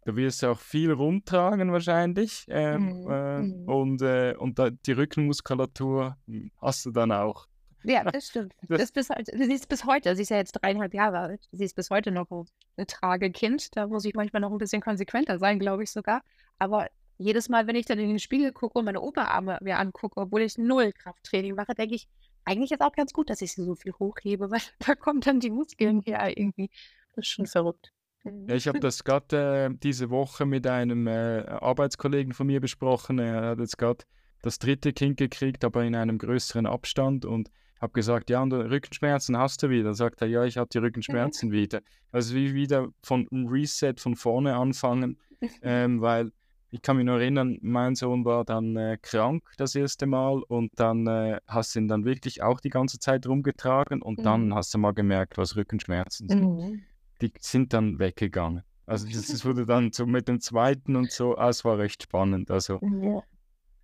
Du 0.07 0.15
wirst 0.15 0.41
ja 0.41 0.51
auch 0.51 0.59
viel 0.59 0.91
rumtragen 0.93 1.69
wahrscheinlich. 1.73 2.45
Ähm, 2.47 3.01
Mhm, 3.03 3.11
äh, 3.11 3.41
mhm. 3.41 3.67
Und, 3.69 4.01
äh, 4.01 4.35
und 4.37 4.57
da, 4.57 4.69
die 4.69 4.93
Rückenmuskulatur 4.93 6.15
hm, 6.27 6.49
hast 6.61 6.85
du 6.85 6.91
dann 6.91 7.11
auch. 7.11 7.47
Ja, 7.83 8.05
das 8.05 8.27
stimmt. 8.29 8.53
Das- 8.69 8.79
Das 8.79 8.91
bis, 8.93 9.09
heute- 9.09 9.37
sie 9.37 9.53
ist 9.53 9.67
bis 9.67 9.83
heute, 9.85 10.15
sie 10.15 10.21
ist 10.21 10.29
ja 10.29 10.37
jetzt 10.37 10.53
dreieinhalb 10.53 10.93
Jahre 10.93 11.19
alt, 11.19 11.47
sie 11.51 11.65
ist 11.65 11.75
bis 11.75 11.89
heute 11.89 12.11
noch 12.11 12.31
ein, 12.31 12.45
ein 12.77 12.87
Tragekind. 12.87 13.75
Da 13.75 13.85
muss 13.87 14.05
ich 14.05 14.13
manchmal 14.15 14.41
noch 14.41 14.51
ein 14.51 14.57
bisschen 14.57 14.81
konsequenter 14.81 15.39
sein, 15.39 15.59
glaube 15.59 15.83
ich 15.83 15.91
sogar. 15.91 16.21
Aber 16.57 16.87
jedes 17.17 17.49
Mal, 17.49 17.67
wenn 17.67 17.75
ich 17.75 17.85
dann 17.85 17.99
in 17.99 18.07
den 18.07 18.19
Spiegel 18.19 18.53
gucke 18.53 18.79
und 18.79 18.85
meine 18.85 19.01
Oberarme 19.01 19.57
mir 19.61 19.77
angucke, 19.77 20.21
obwohl 20.21 20.41
ich 20.41 20.57
null 20.57 20.93
Krafttraining 20.93 21.55
mache, 21.55 21.75
denke 21.75 21.95
ich, 21.95 22.07
eigentlich 22.45 22.71
ist 22.71 22.81
auch 22.81 22.93
ganz 22.93 23.11
gut, 23.11 23.29
dass 23.29 23.41
ich 23.41 23.51
sie 23.51 23.63
so 23.63 23.75
viel 23.75 23.91
hochhebe, 23.99 24.49
weil 24.49 24.61
da 24.79 24.95
kommen 24.95 25.19
dann 25.19 25.41
die 25.41 25.49
Muskeln 25.51 25.99
her 26.01 26.29
irgendwie. 26.37 26.69
Das 27.13 27.25
ist 27.25 27.31
schon 27.31 27.45
verrückt. 27.45 27.91
Ja, 28.25 28.55
ich 28.55 28.67
habe 28.67 28.79
das 28.79 29.03
gerade 29.03 29.69
äh, 29.71 29.77
diese 29.81 30.09
Woche 30.09 30.45
mit 30.45 30.67
einem 30.67 31.07
äh, 31.07 31.43
Arbeitskollegen 31.47 32.33
von 32.33 32.47
mir 32.47 32.59
besprochen. 32.59 33.19
Er 33.19 33.41
hat 33.41 33.59
jetzt 33.59 33.77
gerade 33.77 34.03
das 34.41 34.59
dritte 34.59 34.93
Kind 34.93 35.17
gekriegt, 35.17 35.63
aber 35.63 35.83
in 35.83 35.95
einem 35.95 36.17
größeren 36.17 36.65
Abstand 36.65 37.25
und 37.25 37.49
habe 37.79 37.93
gesagt, 37.93 38.29
ja, 38.29 38.41
und 38.41 38.51
Rückenschmerzen 38.53 39.37
hast 39.37 39.63
du 39.63 39.69
wieder. 39.69 39.85
Dann 39.85 39.93
sagt 39.93 40.21
er, 40.21 40.27
ja, 40.27 40.43
ich 40.45 40.57
habe 40.57 40.69
die 40.71 40.77
Rückenschmerzen 40.79 41.51
wieder. 41.51 41.81
Also 42.11 42.35
wie 42.35 42.53
wieder 42.53 42.89
von 43.03 43.27
einem 43.31 43.47
Reset 43.47 43.93
von 43.97 44.15
vorne 44.15 44.55
anfangen, 44.55 45.17
ähm, 45.61 46.01
weil 46.01 46.31
ich 46.69 46.81
kann 46.81 46.97
mich 46.97 47.05
noch 47.05 47.17
erinnern, 47.17 47.57
mein 47.61 47.95
Sohn 47.95 48.25
war 48.25 48.43
dann 48.43 48.75
äh, 48.75 48.97
krank 49.01 49.43
das 49.57 49.73
erste 49.73 50.05
Mal 50.05 50.41
und 50.49 50.71
dann 50.75 51.07
äh, 51.07 51.39
hast 51.47 51.75
du 51.75 51.79
ihn 51.79 51.87
dann 51.87 52.03
wirklich 52.03 52.41
auch 52.43 52.59
die 52.59 52.69
ganze 52.69 52.99
Zeit 52.99 53.25
rumgetragen 53.25 54.01
und 54.01 54.25
dann 54.25 54.47
Mhm. 54.47 54.55
hast 54.55 54.73
du 54.73 54.77
mal 54.79 54.91
gemerkt, 54.93 55.37
was 55.37 55.55
Rückenschmerzen 55.55 56.27
sind 56.27 56.41
Mhm. 56.41 56.81
Die 57.21 57.31
sind 57.39 57.73
dann 57.73 57.99
weggegangen. 57.99 58.63
Also 58.85 59.07
das, 59.07 59.27
das 59.27 59.43
wurde 59.43 59.65
dann 59.65 59.91
so 59.91 60.05
mit 60.05 60.27
dem 60.27 60.39
zweiten 60.39 60.95
und 60.95 61.11
so, 61.11 61.37
ah, 61.37 61.49
es 61.49 61.65
war 61.65 61.77
recht 61.77 62.03
spannend. 62.03 62.49
Also 62.51 62.79
Ja. 62.81 63.21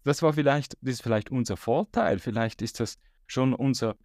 das 0.03 0.21
war 0.21 0.33
vielleicht, 0.33 0.77
das 0.81 0.93
ist 0.95 1.03
vielleicht 1.03 1.29
unser 1.29 1.57
Vorteil. 1.57 2.19
Vielleicht 2.19 2.61
ist 2.61 2.79
das 2.79 2.97
schon 3.27 3.53
unser, 3.53 3.95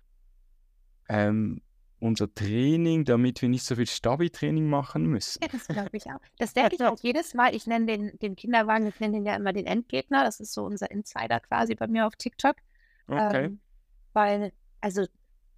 ähm, 1.08 1.62
unser 2.00 2.32
Training, 2.32 3.04
damit 3.04 3.42
wir 3.42 3.48
nicht 3.48 3.64
so 3.64 3.74
viel 3.76 3.86
Stabi-Training 3.86 4.68
machen 4.68 5.06
müssen. 5.06 5.40
Ja, 5.42 5.48
das 5.50 5.66
glaube 5.66 5.90
ich 5.96 6.06
auch. 6.06 6.20
Das 6.38 6.52
denke 6.54 6.76
ich 6.76 6.82
auch 6.82 6.98
jedes 7.00 7.34
Mal. 7.34 7.54
Ich 7.54 7.66
nenne 7.66 7.86
den, 7.86 8.18
den 8.18 8.36
Kinderwagen, 8.36 8.86
ich 8.86 8.98
nenne 9.00 9.14
den 9.14 9.26
ja 9.26 9.34
immer 9.36 9.52
den 9.52 9.66
Endgegner. 9.66 10.24
Das 10.24 10.40
ist 10.40 10.52
so 10.52 10.64
unser 10.64 10.90
Insider 10.90 11.40
quasi 11.40 11.74
bei 11.74 11.86
mir 11.88 12.06
auf 12.06 12.16
TikTok. 12.16 12.56
Okay. 13.08 13.44
Ähm, 13.46 13.60
weil, 14.12 14.52
also 14.80 15.06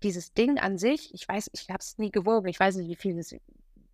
dieses 0.03 0.33
Ding 0.33 0.59
an 0.59 0.79
sich, 0.79 1.13
ich 1.15 1.29
weiß, 1.29 1.51
ich 1.53 1.69
habe 1.69 1.81
es 1.81 1.99
nie 1.99 2.11
gewogen. 2.11 2.49
Ich 2.49 2.59
weiß 2.59 2.77
nicht, 2.77 2.89
wie 2.89 2.97
viel 2.97 3.17
das, 3.17 3.35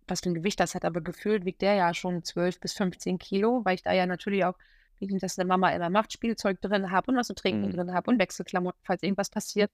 was 0.09 0.21
für 0.21 0.29
ein 0.29 0.35
Gewicht 0.35 0.59
das 0.59 0.75
hat, 0.75 0.85
aber 0.85 1.01
gefühlt 1.01 1.45
wiegt 1.45 1.61
der 1.61 1.75
ja 1.75 1.93
schon 1.93 2.23
12 2.23 2.59
bis 2.59 2.73
15 2.73 3.17
Kilo, 3.19 3.61
weil 3.65 3.75
ich 3.75 3.83
da 3.83 3.93
ja 3.93 4.05
natürlich 4.05 4.45
auch, 4.45 4.55
wie 4.99 5.07
das 5.19 5.37
eine 5.37 5.47
Mama 5.47 5.69
immer 5.71 5.89
macht, 5.89 6.13
Spielzeug 6.13 6.59
drin 6.61 6.91
habe 6.91 7.11
und 7.11 7.17
was 7.17 7.27
zu 7.27 7.35
trinken 7.35 7.67
Mhm. 7.67 7.71
drin 7.73 7.93
habe 7.93 8.09
und 8.11 8.19
Wechselklamotten, 8.19 8.79
falls 8.83 9.03
irgendwas 9.03 9.29
passiert. 9.29 9.71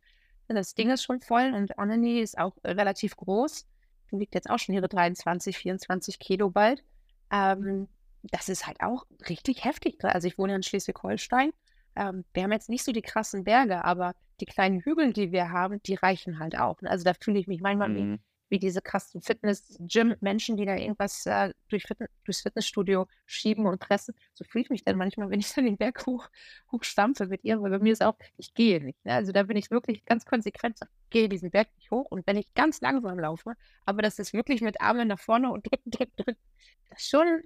Das 0.49 0.75
Ding 0.75 0.89
ist 0.89 1.03
schon 1.03 1.21
voll 1.21 1.53
und 1.55 1.79
Annelie 1.79 2.21
ist 2.21 2.37
auch 2.37 2.55
äh, 2.63 2.71
relativ 2.71 3.15
groß. 3.15 3.65
Die 4.11 4.19
wiegt 4.19 4.35
jetzt 4.35 4.49
auch 4.49 4.59
schon 4.59 4.75
ihre 4.75 4.89
23, 4.89 5.57
24 5.57 6.19
Kilo 6.19 6.49
bald. 6.49 6.83
Ähm, 7.31 7.87
das 8.23 8.49
ist 8.49 8.67
halt 8.67 8.81
auch 8.81 9.05
richtig 9.29 9.63
heftig. 9.63 10.01
ne? 10.03 10.13
Also 10.13 10.27
ich 10.27 10.37
wohne 10.37 10.55
in 10.55 10.63
Schleswig-Holstein. 10.63 11.51
Ähm, 11.95 12.25
wir 12.33 12.43
haben 12.43 12.51
jetzt 12.51 12.69
nicht 12.69 12.83
so 12.83 12.91
die 12.91 13.01
krassen 13.01 13.43
Berge, 13.45 13.83
aber 13.85 14.13
die 14.41 14.45
kleinen 14.45 14.81
Hügel, 14.81 15.13
die 15.13 15.31
wir 15.31 15.51
haben, 15.51 15.81
die 15.83 15.95
reichen 15.95 16.39
halt 16.39 16.57
auch. 16.59 16.81
ne? 16.81 16.89
Also 16.89 17.03
da 17.05 17.13
fühle 17.13 17.39
ich 17.39 17.47
mich 17.47 17.61
manchmal 17.61 17.89
Mhm. 17.89 17.95
wie 17.95 18.19
diese 18.59 18.81
krassen 18.81 19.21
Fitness-Gym-Menschen, 19.21 20.57
die 20.57 20.65
da 20.65 20.75
irgendwas 20.75 21.25
äh, 21.25 21.53
durch 21.69 21.83
Fitness, 21.83 22.09
durchs 22.23 22.41
Fitnessstudio 22.41 23.07
schieben 23.25 23.65
und 23.65 23.79
pressen. 23.79 24.15
So 24.33 24.43
fühle 24.43 24.63
ich 24.63 24.69
mich 24.69 24.83
dann 24.83 24.97
manchmal, 24.97 25.29
wenn 25.29 25.39
ich 25.39 25.53
dann 25.53 25.65
den 25.65 25.77
Berg 25.77 26.05
hoch, 26.05 26.29
hochstampfe 26.71 27.27
mit 27.27 27.43
ihr, 27.43 27.61
weil 27.61 27.71
bei 27.71 27.79
mir 27.79 27.93
ist 27.93 28.03
auch, 28.03 28.15
ich 28.37 28.53
gehe 28.53 28.83
nicht. 28.83 29.03
Ne? 29.05 29.13
Also 29.13 29.31
da 29.31 29.43
bin 29.43 29.57
ich 29.57 29.71
wirklich 29.71 30.05
ganz 30.05 30.25
konsequent, 30.25 30.79
ich 30.81 31.09
gehe 31.09 31.29
diesen 31.29 31.51
Berg 31.51 31.69
nicht 31.77 31.91
hoch 31.91 32.05
und 32.09 32.25
wenn 32.27 32.37
ich 32.37 32.53
ganz 32.53 32.81
langsam 32.81 33.19
laufe, 33.19 33.53
aber 33.85 34.01
das 34.01 34.19
ist 34.19 34.33
wirklich 34.33 34.61
mit 34.61 34.81
Armen 34.81 35.07
nach 35.07 35.19
vorne 35.19 35.51
und 35.51 35.65
drücken, 35.69 35.91
drücken, 35.91 36.13
drücken, 36.15 36.41
das 36.89 36.99
ist 36.99 37.09
schon, 37.09 37.41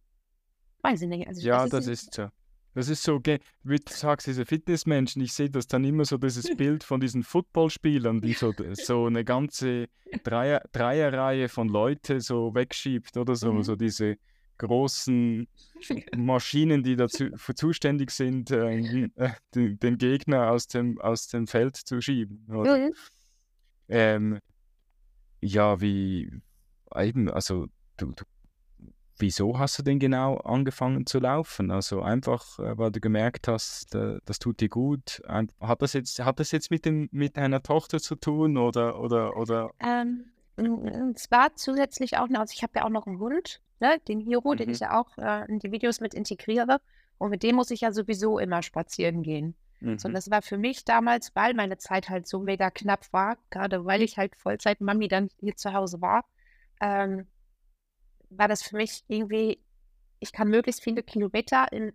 weiß 0.81 1.01
ich 1.01 1.07
nicht. 1.07 1.27
Also 1.27 1.45
Ja, 1.45 1.63
das 1.63 1.71
das 1.71 1.87
ist 1.87 2.13
so. 2.13 2.29
Das 2.77 2.89
ist 2.89 3.01
so, 3.01 3.19
wie 3.63 3.79
du 3.79 3.91
sagst, 3.91 4.27
diese 4.27 4.45
Fitnessmenschen, 4.45 5.19
ich 5.23 5.33
sehe 5.33 5.49
das 5.49 5.65
dann 5.65 5.83
immer 5.83 6.05
so, 6.05 6.19
dieses 6.19 6.45
Bild 6.57 6.83
von 6.83 6.99
diesen 6.99 7.23
Footballspielern, 7.23 8.21
die 8.21 8.33
so, 8.33 8.53
so 8.73 9.07
eine 9.07 9.25
ganze 9.25 9.87
Dreier, 10.23 10.61
Dreierreihe 10.73 11.49
von 11.49 11.69
Leute 11.69 12.21
so 12.21 12.53
wegschiebt 12.53 13.17
oder 13.17 13.35
so, 13.35 13.51
Mhm. 13.51 13.63
so 13.63 13.75
diese 13.75 14.17
großen 14.59 15.47
Maschinen, 16.15 16.83
die 16.83 16.95
dazu 16.95 17.29
für 17.35 17.55
zuständig 17.55 18.11
sind, 18.11 18.51
äh, 18.51 18.77
äh, 19.15 19.31
den, 19.55 19.79
den 19.79 19.97
Gegner 19.97 20.51
aus 20.51 20.67
dem, 20.67 21.01
aus 21.01 21.27
dem 21.29 21.47
Feld 21.47 21.77
zu 21.77 21.99
schieben. 21.99 22.45
Oder? 22.47 22.77
Mhm. 22.77 22.93
Ähm, 23.87 24.39
ja, 25.41 25.81
wie 25.81 26.29
eben, 26.95 27.27
also 27.27 27.65
du, 27.97 28.11
du, 28.11 28.23
wieso 29.19 29.57
hast 29.59 29.79
du 29.79 29.83
denn 29.83 29.99
genau 29.99 30.37
angefangen 30.37 31.05
zu 31.05 31.19
laufen? 31.19 31.71
Also 31.71 32.01
einfach, 32.01 32.59
äh, 32.59 32.77
weil 32.77 32.91
du 32.91 32.99
gemerkt 32.99 33.47
hast, 33.47 33.95
das 33.95 34.39
tut 34.39 34.59
dir 34.59 34.69
gut. 34.69 35.21
Hat 35.27 35.81
das 35.81 35.93
jetzt, 35.93 36.19
hat 36.23 36.39
das 36.39 36.51
jetzt 36.51 36.71
mit 36.71 36.85
dem, 36.85 37.09
mit 37.11 37.37
deiner 37.37 37.61
Tochter 37.63 37.99
zu 37.99 38.15
tun 38.15 38.57
oder, 38.57 38.99
oder, 38.99 39.35
oder? 39.37 39.71
Ähm, 39.79 40.25
und 40.55 41.17
zwar 41.19 41.55
zusätzlich 41.55 42.17
auch 42.17 42.29
noch, 42.29 42.39
also 42.41 42.53
ich 42.55 42.63
habe 42.63 42.73
ja 42.77 42.85
auch 42.85 42.89
noch 42.89 43.05
einen 43.07 43.19
Hund, 43.19 43.61
ne, 43.79 43.99
den 44.07 44.19
Hiro, 44.19 44.55
den 44.55 44.69
Mhm. 44.69 44.73
ich 44.73 44.79
ja 44.79 44.99
auch 44.99 45.17
äh, 45.17 45.45
in 45.49 45.59
die 45.59 45.71
Videos 45.71 45.99
mit 45.99 46.13
integriere. 46.13 46.79
Und 47.19 47.31
mit 47.31 47.43
dem 47.43 47.55
muss 47.55 47.71
ich 47.71 47.81
ja 47.81 47.91
sowieso 47.91 48.37
immer 48.39 48.61
spazieren 48.61 49.23
gehen. 49.23 49.55
So, 49.79 50.07
und 50.07 50.11
Mhm. 50.11 50.13
das 50.13 50.29
war 50.31 50.41
für 50.41 50.57
mich 50.57 50.85
damals, 50.85 51.35
weil 51.35 51.53
meine 51.53 51.77
Zeit 51.77 52.09
halt 52.09 52.27
so 52.27 52.39
mega 52.39 52.71
knapp 52.71 53.05
war, 53.11 53.37
gerade 53.51 53.85
weil 53.85 54.01
ich 54.01 54.17
halt 54.17 54.35
Vollzeit-Mami 54.35 55.07
dann 55.07 55.29
hier 55.39 55.55
zu 55.55 55.73
Hause 55.73 56.01
war, 56.01 56.25
ähm, 56.81 57.27
war 58.29 58.47
das 58.47 58.63
für 58.63 58.75
mich 58.75 59.03
irgendwie, 59.07 59.61
ich 60.19 60.31
kann 60.31 60.49
möglichst 60.49 60.83
viele 60.83 61.03
Kilometer 61.03 61.71
in 61.71 61.93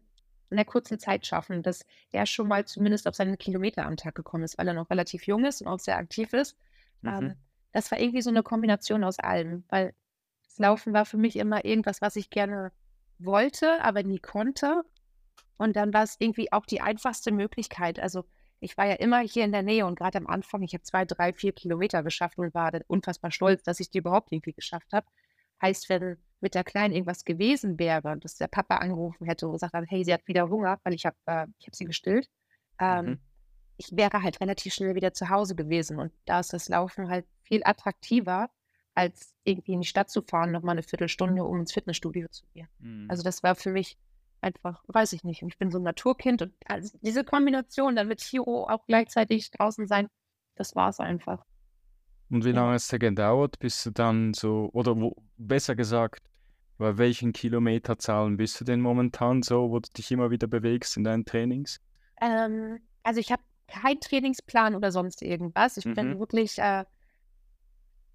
einer 0.50 0.64
kurzen 0.64 0.98
Zeit 0.98 1.26
schaffen, 1.26 1.62
dass 1.62 1.84
er 2.10 2.26
schon 2.26 2.48
mal 2.48 2.64
zumindest 2.66 3.08
auf 3.08 3.14
seine 3.14 3.36
Kilometer 3.36 3.86
am 3.86 3.96
Tag 3.96 4.14
gekommen 4.14 4.44
ist, 4.44 4.58
weil 4.58 4.68
er 4.68 4.74
noch 4.74 4.90
relativ 4.90 5.26
jung 5.26 5.44
ist 5.44 5.62
und 5.62 5.68
auch 5.68 5.78
sehr 5.78 5.96
aktiv 5.96 6.32
ist. 6.32 6.56
Ähm, 7.04 7.10
mhm. 7.10 7.26
Ähm, 7.30 7.34
das 7.72 7.90
war 7.90 7.98
irgendwie 7.98 8.22
so 8.22 8.30
eine 8.30 8.42
Kombination 8.42 9.02
aus 9.02 9.18
allem, 9.18 9.64
weil 9.68 9.94
das 10.44 10.58
Laufen 10.58 10.92
war 10.92 11.06
für 11.06 11.16
mich 11.16 11.36
immer 11.36 11.64
irgendwas, 11.64 12.02
was 12.02 12.16
ich 12.16 12.28
gerne 12.28 12.70
wollte, 13.18 13.82
aber 13.82 14.02
nie 14.02 14.18
konnte. 14.18 14.82
Und 15.56 15.76
dann 15.76 15.94
war 15.94 16.02
es 16.02 16.16
irgendwie 16.18 16.52
auch 16.52 16.66
die 16.66 16.80
einfachste 16.80 17.32
Möglichkeit. 17.32 17.98
Also 17.98 18.24
ich 18.60 18.76
war 18.76 18.86
ja 18.86 18.94
immer 18.94 19.20
hier 19.20 19.44
in 19.44 19.52
der 19.52 19.62
Nähe 19.62 19.86
und 19.86 19.98
gerade 19.98 20.18
am 20.18 20.26
Anfang, 20.26 20.62
ich 20.62 20.74
habe 20.74 20.82
zwei, 20.82 21.04
drei, 21.04 21.32
vier 21.32 21.52
Kilometer 21.52 22.02
geschafft 22.02 22.38
und 22.38 22.54
war 22.54 22.72
unfassbar 22.86 23.30
stolz, 23.30 23.62
dass 23.62 23.80
ich 23.80 23.90
die 23.90 23.98
überhaupt 23.98 24.30
irgendwie 24.32 24.52
geschafft 24.52 24.92
habe. 24.92 25.06
Heißt, 25.62 25.88
wenn 25.88 26.18
mit 26.40 26.54
der 26.54 26.64
Kleinen 26.64 26.92
irgendwas 26.92 27.24
gewesen 27.24 27.78
wäre, 27.78 28.18
dass 28.18 28.34
der 28.34 28.48
Papa 28.48 28.76
angerufen 28.76 29.26
hätte 29.26 29.46
und 29.46 29.52
gesagt 29.52 29.72
hat, 29.72 29.84
hey, 29.88 30.04
sie 30.04 30.12
hat 30.12 30.26
wieder 30.26 30.48
Hunger, 30.48 30.80
weil 30.82 30.92
ich 30.92 31.06
habe 31.06 31.16
äh, 31.26 31.46
hab 31.46 31.74
sie 31.74 31.84
gestillt, 31.84 32.28
ähm, 32.80 33.06
mhm. 33.06 33.18
ich 33.76 33.96
wäre 33.96 34.22
halt 34.22 34.40
relativ 34.40 34.74
schnell 34.74 34.94
wieder 34.96 35.14
zu 35.14 35.28
Hause 35.28 35.54
gewesen. 35.54 35.98
Und 35.98 36.12
da 36.24 36.40
ist 36.40 36.52
das 36.52 36.68
Laufen 36.68 37.08
halt 37.08 37.26
viel 37.44 37.62
attraktiver, 37.64 38.50
als 38.94 39.34
irgendwie 39.44 39.72
in 39.72 39.80
die 39.82 39.86
Stadt 39.86 40.10
zu 40.10 40.22
fahren, 40.22 40.50
nochmal 40.50 40.74
eine 40.74 40.82
Viertelstunde, 40.82 41.44
um 41.44 41.60
ins 41.60 41.72
Fitnessstudio 41.72 42.28
zu 42.28 42.44
gehen. 42.52 42.68
Mhm. 42.80 43.06
Also 43.08 43.22
das 43.22 43.42
war 43.42 43.54
für 43.54 43.70
mich 43.70 43.96
einfach, 44.40 44.82
weiß 44.88 45.12
ich 45.12 45.24
nicht. 45.24 45.42
Ich 45.42 45.58
bin 45.58 45.70
so 45.70 45.78
ein 45.78 45.84
Naturkind 45.84 46.42
und 46.42 46.52
also 46.66 46.98
diese 47.02 47.24
Kombination, 47.24 47.94
dann 47.94 48.08
wird 48.08 48.20
Hiro 48.20 48.68
auch 48.68 48.84
gleichzeitig 48.86 49.50
draußen 49.52 49.86
sein, 49.86 50.08
das 50.56 50.74
war 50.74 50.90
es 50.90 51.00
einfach. 51.00 51.44
Und 52.32 52.44
wie 52.44 52.50
ja. 52.50 52.56
lange 52.56 52.72
hat 52.72 52.80
es 52.80 52.88
gedauert, 52.88 53.58
bis 53.58 53.84
du 53.84 53.90
dann 53.90 54.32
so, 54.34 54.70
oder 54.72 54.98
wo, 54.98 55.14
besser 55.36 55.76
gesagt, 55.76 56.22
bei 56.78 56.96
welchen 56.98 57.32
Kilometerzahlen 57.32 58.36
bist 58.36 58.60
du 58.60 58.64
denn 58.64 58.80
momentan 58.80 59.42
so, 59.42 59.70
wo 59.70 59.78
du 59.78 59.88
dich 59.96 60.10
immer 60.10 60.30
wieder 60.30 60.46
bewegst 60.46 60.96
in 60.96 61.04
deinen 61.04 61.24
Trainings? 61.24 61.80
Ähm, 62.20 62.80
also 63.02 63.20
ich 63.20 63.30
habe 63.30 63.42
keinen 63.68 64.00
Trainingsplan 64.00 64.74
oder 64.74 64.90
sonst 64.90 65.22
irgendwas. 65.22 65.76
Ich 65.76 65.84
mhm. 65.84 65.94
bin 65.94 66.18
wirklich 66.18 66.58
äh, 66.58 66.84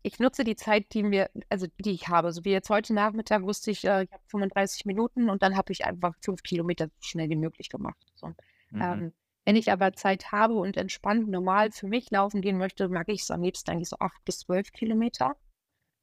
ich 0.08 0.20
nutze 0.20 0.44
die 0.44 0.56
Zeit, 0.56 0.94
die 0.94 1.04
mir, 1.04 1.30
also 1.50 1.68
die 1.80 1.92
ich 1.92 2.08
habe. 2.08 2.32
So 2.32 2.46
wie 2.46 2.52
jetzt 2.52 2.70
heute 2.70 2.94
Nachmittag 2.94 3.44
wusste 3.44 3.72
ich, 3.72 3.84
äh, 3.84 4.04
ich 4.04 4.12
habe 4.12 4.24
35 4.28 4.86
Minuten 4.86 5.30
und 5.30 5.44
dann 5.44 5.58
habe 5.58 5.74
ich 5.74 5.86
einfach 5.86 6.14
fünf 6.22 6.44
Kilometer 6.44 6.88
so 6.88 6.94
schnell 7.02 7.30
wie 7.30 7.36
möglich 7.36 7.70
gemacht. 7.70 7.98
So. 8.16 8.28
Mhm. 8.72 8.82
Ähm, 8.82 9.14
wenn 9.48 9.56
ich 9.56 9.72
aber 9.72 9.94
Zeit 9.94 10.34
habe 10.34 10.56
und 10.56 10.76
entspannt 10.76 11.30
normal 11.30 11.72
für 11.72 11.88
mich 11.88 12.12
laufen 12.12 12.42
gehen 12.42 12.58
möchte, 12.58 12.90
mag 12.90 13.08
ich 13.08 13.22
es 13.22 13.32
am 13.32 13.42
liebsten 13.42 13.72
eigentlich 13.72 13.88
so 13.88 13.96
acht 14.00 14.26
bis 14.26 14.40
zwölf 14.40 14.74
Kilometer. 14.74 15.38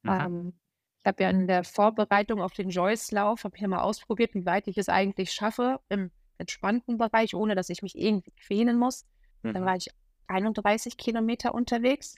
Ähm, 0.03 0.53
ich 1.03 1.05
habe 1.05 1.21
ja 1.21 1.29
in 1.29 1.45
der 1.45 1.63
Vorbereitung 1.63 2.41
auf 2.41 2.53
den 2.53 2.71
Joyce-Lauf, 2.71 3.43
habe 3.43 3.55
hier 3.55 3.67
mal 3.67 3.81
ausprobiert, 3.81 4.33
wie 4.33 4.47
weit 4.47 4.67
ich 4.67 4.79
es 4.79 4.89
eigentlich 4.89 5.31
schaffe 5.31 5.79
im 5.89 6.09
entspannten 6.39 6.97
Bereich, 6.97 7.35
ohne 7.35 7.53
dass 7.53 7.69
ich 7.69 7.83
mich 7.83 7.95
irgendwie 7.95 8.31
quälen 8.31 8.79
muss. 8.79 9.05
Mhm. 9.43 9.53
Dann 9.53 9.65
war 9.65 9.75
ich 9.75 9.89
31 10.25 10.97
Kilometer 10.97 11.53
unterwegs. 11.53 12.15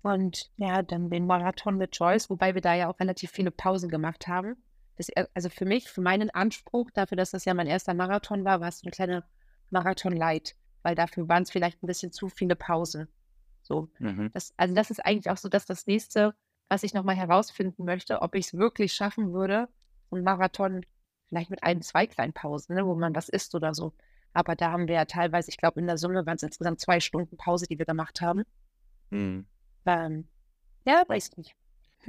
Und 0.00 0.50
ja, 0.56 0.80
dann 0.80 1.10
den 1.10 1.26
Marathon 1.26 1.76
mit 1.76 1.94
Joyce, 1.94 2.30
wobei 2.30 2.54
wir 2.54 2.62
da 2.62 2.72
ja 2.72 2.88
auch 2.88 2.98
relativ 3.00 3.32
viele 3.32 3.50
Pausen 3.50 3.90
gemacht 3.90 4.28
haben. 4.28 4.56
Das, 4.96 5.10
äh, 5.10 5.26
also 5.34 5.50
für 5.50 5.66
mich, 5.66 5.90
für 5.90 6.00
meinen 6.00 6.30
Anspruch, 6.30 6.90
dafür, 6.92 7.18
dass 7.18 7.32
das 7.32 7.44
ja 7.44 7.52
mein 7.52 7.66
erster 7.66 7.92
Marathon 7.92 8.46
war, 8.46 8.62
war 8.62 8.68
es 8.68 8.82
eine 8.82 8.92
kleine 8.92 9.22
Marathon-Light, 9.70 10.56
weil 10.82 10.94
dafür 10.94 11.28
waren 11.28 11.42
es 11.42 11.50
vielleicht 11.50 11.82
ein 11.82 11.86
bisschen 11.86 12.12
zu 12.12 12.28
viele 12.28 12.56
Pausen. 12.56 13.08
So. 13.62 13.88
Mhm. 13.98 14.30
Das, 14.32 14.54
also 14.56 14.74
das 14.74 14.90
ist 14.90 15.04
eigentlich 15.04 15.30
auch 15.30 15.36
so, 15.36 15.48
dass 15.48 15.66
das 15.66 15.86
nächste, 15.86 16.34
was 16.68 16.82
ich 16.82 16.94
nochmal 16.94 17.16
herausfinden 17.16 17.84
möchte, 17.84 18.22
ob 18.22 18.34
ich 18.34 18.46
es 18.46 18.54
wirklich 18.54 18.92
schaffen 18.92 19.32
würde, 19.32 19.68
so 20.10 20.16
ein 20.16 20.22
Marathon 20.22 20.84
vielleicht 21.28 21.50
mit 21.50 21.62
ein, 21.64 21.82
zwei 21.82 22.06
kleinen 22.06 22.32
Pausen, 22.32 22.74
ne, 22.74 22.86
wo 22.86 22.94
man 22.94 23.14
was 23.14 23.28
isst 23.28 23.54
oder 23.54 23.74
so. 23.74 23.92
Aber 24.32 24.54
da 24.54 24.70
haben 24.70 24.86
wir 24.86 24.94
ja 24.94 25.04
teilweise, 25.06 25.50
ich 25.50 25.56
glaube, 25.56 25.80
in 25.80 25.86
der 25.86 25.98
Summe 25.98 26.26
waren 26.26 26.36
es 26.36 26.42
insgesamt 26.42 26.80
zwei 26.80 27.00
Stunden 27.00 27.36
Pause, 27.36 27.66
die 27.66 27.78
wir 27.78 27.86
gemacht 27.86 28.20
haben. 28.20 28.44
Mhm. 29.10 29.46
Ähm, 29.86 30.28
ja, 30.86 31.02
weiß 31.06 31.36
nicht. 31.36 31.56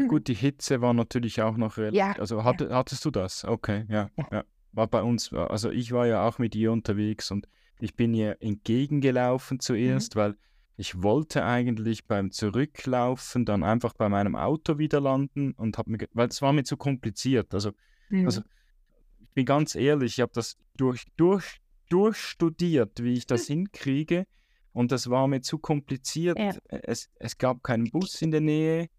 Gut, 0.08 0.28
die 0.28 0.36
Hitze 0.36 0.82
war 0.82 0.94
natürlich 0.94 1.42
auch 1.42 1.58
noch 1.58 1.78
relativ. 1.78 1.98
Ja, 1.98 2.12
also 2.12 2.44
hatte, 2.44 2.66
ja. 2.66 2.76
hattest 2.76 3.04
du 3.06 3.12
das? 3.12 3.46
Okay, 3.46 3.86
ja, 3.90 4.10
ja, 4.16 4.28
ja. 4.32 4.44
War 4.72 4.88
bei 4.88 5.02
uns, 5.02 5.34
also 5.34 5.72
ich 5.72 5.92
war 5.92 6.08
ja 6.08 6.28
auch 6.28 6.40
mit 6.40 6.56
ihr 6.56 6.72
unterwegs 6.72 7.32
und 7.32 7.48
ich 7.80 7.96
bin 7.96 8.14
ihr 8.14 8.38
entgegengelaufen 8.42 9.60
zuerst, 9.60 10.16
mhm. 10.16 10.20
weil 10.20 10.36
ich 10.78 11.02
wollte 11.02 11.44
eigentlich 11.44 12.06
beim 12.06 12.32
Zurücklaufen 12.32 13.46
dann 13.46 13.64
einfach 13.64 13.94
bei 13.94 14.10
meinem 14.10 14.36
Auto 14.36 14.78
wieder 14.78 15.02
landen 15.02 15.54
und 15.54 15.78
habe 15.80 15.92
mir, 15.92 15.98
weil 16.14 16.28
es 16.28 16.42
war 16.42 16.54
mir 16.54 16.64
zu 16.64 16.78
kompliziert. 16.78 17.54
Also, 17.54 17.72
mhm. 18.10 18.26
also 18.26 18.42
ich 19.20 19.30
bin 19.34 19.46
ganz 19.46 19.74
ehrlich, 19.74 20.14
ich 20.14 20.22
habe 20.22 20.32
das 20.36 20.58
durch, 20.76 21.06
durch, 21.18 21.58
durchstudiert, 21.90 23.04
wie 23.04 23.14
ich 23.14 23.26
das 23.26 23.48
hinkriege. 23.48 24.26
Und 24.72 24.92
das 24.92 25.10
war 25.10 25.28
mir 25.28 25.42
zu 25.42 25.58
kompliziert. 25.58 26.38
Ja. 26.38 26.54
Es, 26.70 27.10
es 27.16 27.40
gab 27.40 27.64
keinen 27.64 27.90
Bus 27.90 28.22
in 28.22 28.30
der 28.30 28.42
Nähe. 28.42 28.90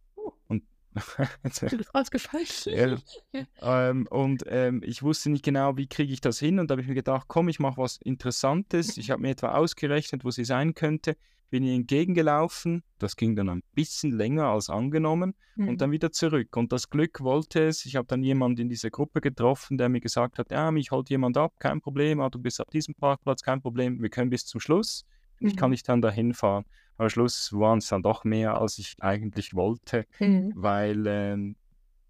Und 1.42 1.72
du 1.72 1.76
bist 1.76 1.94
rausgefallen. 1.94 3.02
ja. 3.32 3.90
ähm, 3.90 4.06
und 4.10 4.44
ähm, 4.46 4.82
ich 4.84 5.02
wusste 5.02 5.30
nicht 5.30 5.44
genau, 5.44 5.76
wie 5.76 5.86
kriege 5.86 6.12
ich 6.12 6.20
das 6.20 6.38
hin. 6.38 6.58
Und 6.58 6.68
da 6.68 6.72
habe 6.72 6.82
ich 6.82 6.88
mir 6.88 6.94
gedacht, 6.94 7.26
komm, 7.28 7.48
ich 7.48 7.58
mache 7.58 7.78
was 7.78 7.98
Interessantes. 7.98 8.96
Ich 8.96 9.10
habe 9.10 9.22
mir 9.22 9.30
etwa 9.30 9.52
ausgerechnet, 9.52 10.24
wo 10.24 10.30
sie 10.30 10.44
sein 10.44 10.74
könnte. 10.74 11.16
Bin 11.50 11.62
ihr 11.62 11.74
entgegengelaufen. 11.74 12.82
Das 12.98 13.16
ging 13.16 13.34
dann 13.34 13.48
ein 13.48 13.62
bisschen 13.74 14.12
länger 14.12 14.46
als 14.46 14.68
angenommen. 14.68 15.34
Mhm. 15.56 15.68
Und 15.68 15.80
dann 15.80 15.90
wieder 15.90 16.12
zurück. 16.12 16.56
Und 16.56 16.72
das 16.72 16.90
Glück 16.90 17.20
wollte 17.20 17.66
es. 17.66 17.86
Ich 17.86 17.96
habe 17.96 18.06
dann 18.06 18.22
jemanden 18.22 18.62
in 18.62 18.68
dieser 18.68 18.90
Gruppe 18.90 19.20
getroffen, 19.20 19.78
der 19.78 19.88
mir 19.88 20.00
gesagt 20.00 20.38
hat, 20.38 20.50
ja, 20.50 20.70
mich 20.70 20.90
holt 20.90 21.08
jemand 21.08 21.36
ab, 21.36 21.54
kein 21.58 21.80
Problem. 21.80 22.20
Ah, 22.20 22.28
du 22.28 22.38
bist 22.38 22.60
auf 22.60 22.68
diesem 22.68 22.94
Parkplatz, 22.94 23.42
kein 23.42 23.62
Problem. 23.62 24.02
Wir 24.02 24.10
können 24.10 24.30
bis 24.30 24.44
zum 24.44 24.60
Schluss. 24.60 25.06
Ich 25.40 25.56
kann 25.56 25.70
mhm. 25.70 25.72
nicht 25.72 25.88
dann 25.88 26.02
dahin 26.02 26.34
fahren. 26.34 26.64
Am 26.98 27.08
Schluss 27.08 27.52
waren 27.52 27.78
es 27.78 27.88
dann 27.88 28.02
doch 28.02 28.24
mehr, 28.24 28.60
als 28.60 28.78
ich 28.78 28.96
eigentlich 29.00 29.54
wollte, 29.54 30.04
mhm. 30.18 30.52
weil 30.56 31.06
ähm, 31.06 31.56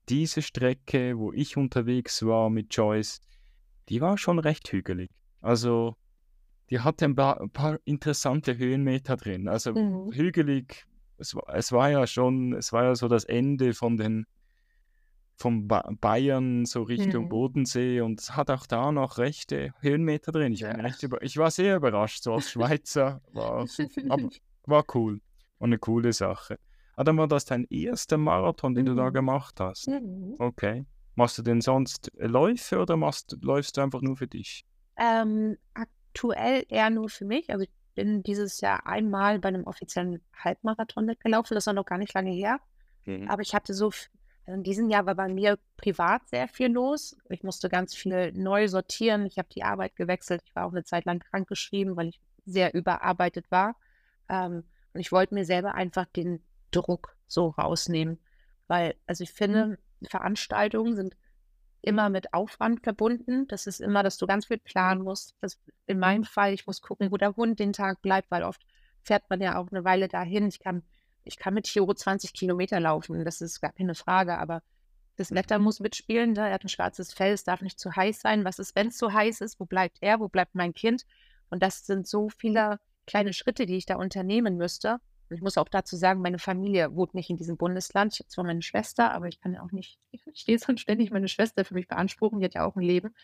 diese 0.09 0.41
Strecke, 0.43 1.19
wo 1.19 1.33
ich 1.33 1.57
unterwegs 1.57 2.25
war 2.25 2.49
mit 2.49 2.75
Joyce, 2.75 3.21
die 3.91 4.01
war 4.01 4.17
schon 4.17 4.39
recht 4.39 4.73
hügelig. 4.73 5.11
Also 5.41 5.95
die 6.71 6.81
hatte 6.81 7.05
ein 7.05 7.15
paar, 7.15 7.41
ein 7.41 7.51
paar 7.51 7.79
interessante 7.85 8.57
Höhenmeter 8.57 9.17
drin. 9.17 9.47
Also 9.49 9.75
mhm. 9.75 10.13
hügelig, 10.13 10.87
es 11.19 11.35
war, 11.35 11.55
es 11.55 11.71
war 11.71 11.91
ja 11.91 12.07
schon, 12.07 12.55
es 12.55 12.73
war 12.73 12.85
ja 12.85 12.95
so 12.95 13.09
das 13.09 13.25
Ende 13.25 13.75
von 13.75 13.97
den 13.97 14.27
von 15.37 15.69
ba 15.69 15.89
Bayern 16.01 16.67
so 16.67 16.83
Richtung 16.83 17.25
mhm. 17.25 17.29
Bodensee 17.29 18.01
und 18.01 18.21
es 18.21 18.35
hat 18.37 18.51
auch 18.51 18.67
da 18.67 18.91
noch 18.91 19.19
rechte 19.19 19.73
Höhenmeter 19.81 20.33
drin. 20.33 20.53
Ich, 20.53 20.61
ja. 20.61 20.77
ich 21.21 21.37
war 21.37 21.51
sehr 21.53 21.77
überrascht, 21.77 22.25
so 22.25 22.35
als 22.35 22.51
Schweizer. 22.51 23.23
War, 23.33 23.65
aber, 24.09 24.29
war 24.69 24.85
cool. 24.95 25.21
War 25.59 25.67
eine 25.67 25.79
coole 25.79 26.13
Sache. 26.13 26.59
Ah, 26.97 27.05
dann 27.05 27.17
war 27.17 27.29
das 27.29 27.45
dein 27.45 27.65
erster 27.71 28.19
Marathon, 28.19 28.75
den 28.75 28.87
du 28.87 28.95
da 28.95 29.11
mhm. 29.11 29.13
gemacht 29.13 29.61
hast. 29.61 29.89
Mhm. 29.89 30.35
Okay. 30.39 30.85
Machst 31.15 31.39
du 31.39 31.43
denn 31.43 31.61
sonst 31.61 32.11
Läufe 32.17 32.79
oder 32.79 32.97
machst, 32.97 33.37
läufst 33.41 33.77
du 33.77 33.81
einfach 33.81 34.03
nur 34.03 34.17
für 34.17 34.27
dich? 34.27 34.65
Ähm, 34.97 35.57
aktuell 35.75 36.65
eher 36.69 36.91
nur 36.91 37.09
für 37.09 37.25
mich. 37.25 37.51
Also 37.51 37.65
ich 37.65 37.71
bin 37.95 38.23
dieses 38.23 38.61
Jahr 38.61 38.87
einmal 38.87 39.39
bei 39.39 39.49
einem 39.49 39.65
offiziellen 39.65 40.21
Halbmarathon 40.37 41.07
mitgelaufen. 41.07 41.55
Das 41.55 41.67
war 41.67 41.75
noch 41.75 41.87
gar 41.87 41.99
nicht 41.99 42.15
lange 42.15 42.31
her. 42.31 42.61
Mhm. 43.05 43.29
Aber 43.29 43.43
ich 43.43 43.55
hatte 43.55 43.75
so 43.75 43.91
in 44.47 44.63
diesem 44.63 44.89
Jahr 44.89 45.05
war 45.05 45.15
bei 45.15 45.29
mir 45.29 45.59
privat 45.77 46.27
sehr 46.29 46.49
viel 46.49 46.69
los. 46.69 47.17
Ich 47.29 47.43
musste 47.43 47.69
ganz 47.69 47.95
viel 47.95 48.33
neu 48.33 48.67
sortieren. 48.67 49.27
Ich 49.27 49.39
habe 49.39 49.49
die 49.55 49.63
Arbeit 49.63 49.95
gewechselt. 49.95 50.43
Ich 50.47 50.57
war 50.57 50.67
auch 50.67 50.73
eine 50.73 50.85
Zeit 50.85 51.05
lang 51.05 51.21
krankgeschrieben, 51.21 51.97
weil 51.97 52.09
ich 52.09 52.21
sehr 52.47 52.73
überarbeitet 52.75 53.51
war. 53.51 53.77
Ähm, 54.29 54.65
und 54.93 55.01
ich 55.01 55.13
wollte 55.13 55.35
mir 55.35 55.45
selber 55.45 55.75
einfach 55.75 56.07
den 56.07 56.43
Druck 56.71 57.17
so 57.27 57.49
rausnehmen. 57.49 58.19
Weil, 58.67 58.95
also 59.07 59.25
ich 59.25 59.33
finde, 59.33 59.79
mhm. 60.01 60.07
Veranstaltungen 60.09 60.97
sind 60.97 61.17
immer 61.81 62.11
mit 62.11 62.35
Aufwand 62.35 62.83
verbunden. 62.83 63.47
Das 63.49 63.67
ist 63.67 63.81
immer, 63.81 64.03
dass 64.03 64.19
du 64.19 64.27
ganz 64.27 64.47
viel 64.47 64.59
planen 64.59 65.03
musst. 65.03 65.35
Das, 65.41 65.61
in 65.87 65.99
meinem 65.99 66.25
Fall, 66.25 66.53
ich 66.53 66.67
muss 66.67 66.83
gucken, 66.83 67.11
wo 67.13 67.17
der 67.17 67.37
Hund 67.37 67.59
den 67.59 67.73
Tag 67.73 68.03
bleibt, 68.03 68.31
weil 68.31 68.43
oft 68.43 68.63
fährt 69.03 69.31
man 69.31 69.41
ja 69.41 69.59
auch 69.59 69.71
eine 69.71 69.85
Weile 69.85 70.09
dahin. 70.09 70.49
Ich 70.49 70.61
kann 70.61 70.83
ich 71.29 71.37
kann 71.37 71.55
mit 71.55 71.67
Chiro 71.67 71.93
20 71.93 72.33
Kilometer 72.33 72.81
laufen, 72.81 73.25
das 73.25 73.41
ist 73.41 73.61
gar 73.61 73.73
keine 73.73 73.95
Frage, 73.95 74.39
aber 74.39 74.63
das 75.17 75.33
Wetter 75.33 75.59
muss 75.59 75.81
mitspielen. 75.81 76.35
Da. 76.35 76.43
Ne? 76.43 76.49
Er 76.49 76.55
hat 76.55 76.65
ein 76.65 76.69
schwarzes 76.69 77.13
Fell, 77.13 77.33
es 77.33 77.45
darf 77.45 77.61
nicht 77.61 77.79
zu 77.79 77.95
heiß 77.95 78.21
sein. 78.21 78.45
Was 78.45 78.59
ist, 78.59 78.75
wenn 78.75 78.89
es 78.89 78.97
zu 78.97 79.13
heiß 79.13 79.41
ist? 79.41 79.61
Wo 79.61 79.67
bleibt 79.67 79.99
er? 80.01 80.21
Wo 80.21 80.29
bleibt 80.29 80.55
mein 80.55 80.75
Kind? 80.75 81.05
Und 81.51 81.63
das 81.63 81.85
sind 81.87 82.07
so 82.07 82.29
viele 82.29 82.79
kleine 83.09 83.33
Schritte, 83.33 83.67
die 83.67 83.77
ich 83.77 83.87
da 83.87 83.97
unternehmen 83.97 84.57
müsste. 84.57 84.99
Und 85.29 85.37
ich 85.37 85.43
muss 85.43 85.59
auch 85.59 85.69
dazu 85.69 85.97
sagen, 85.97 86.21
meine 86.21 86.39
Familie 86.39 86.95
wohnt 86.95 87.15
nicht 87.15 87.31
in 87.31 87.37
diesem 87.37 87.57
Bundesland. 87.57 88.15
Ich 88.15 88.21
habe 88.21 88.29
zwar 88.29 88.45
meine 88.45 88.63
Schwester, 88.63 89.13
aber 89.13 89.27
ich 89.27 89.41
kann 89.41 89.55
ja 89.55 89.63
auch 89.63 89.73
nicht, 89.73 89.99
ich 90.11 90.23
stehe 90.35 90.59
sonst 90.59 90.83
ständig 90.83 91.11
meine 91.11 91.29
Schwester 91.29 91.65
für 91.65 91.75
mich 91.75 91.89
beanspruchen. 91.89 92.39
Die 92.39 92.45
hat 92.45 92.55
ja 92.55 92.65
auch 92.65 92.77
ein 92.77 92.83
Leben. 92.83 93.15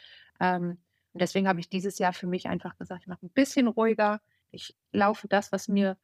Ähm, 0.40 0.78
und 1.12 1.22
deswegen 1.22 1.46
habe 1.46 1.60
ich 1.60 1.68
dieses 1.68 1.98
Jahr 1.98 2.12
für 2.12 2.26
mich 2.26 2.48
einfach 2.48 2.76
gesagt, 2.76 3.02
ich 3.02 3.06
mache 3.06 3.24
ein 3.24 3.30
bisschen 3.30 3.68
ruhiger. 3.68 4.20
Ich 4.50 4.76
laufe 4.92 5.28
das, 5.28 5.52
was 5.52 5.68
mir 5.68 5.96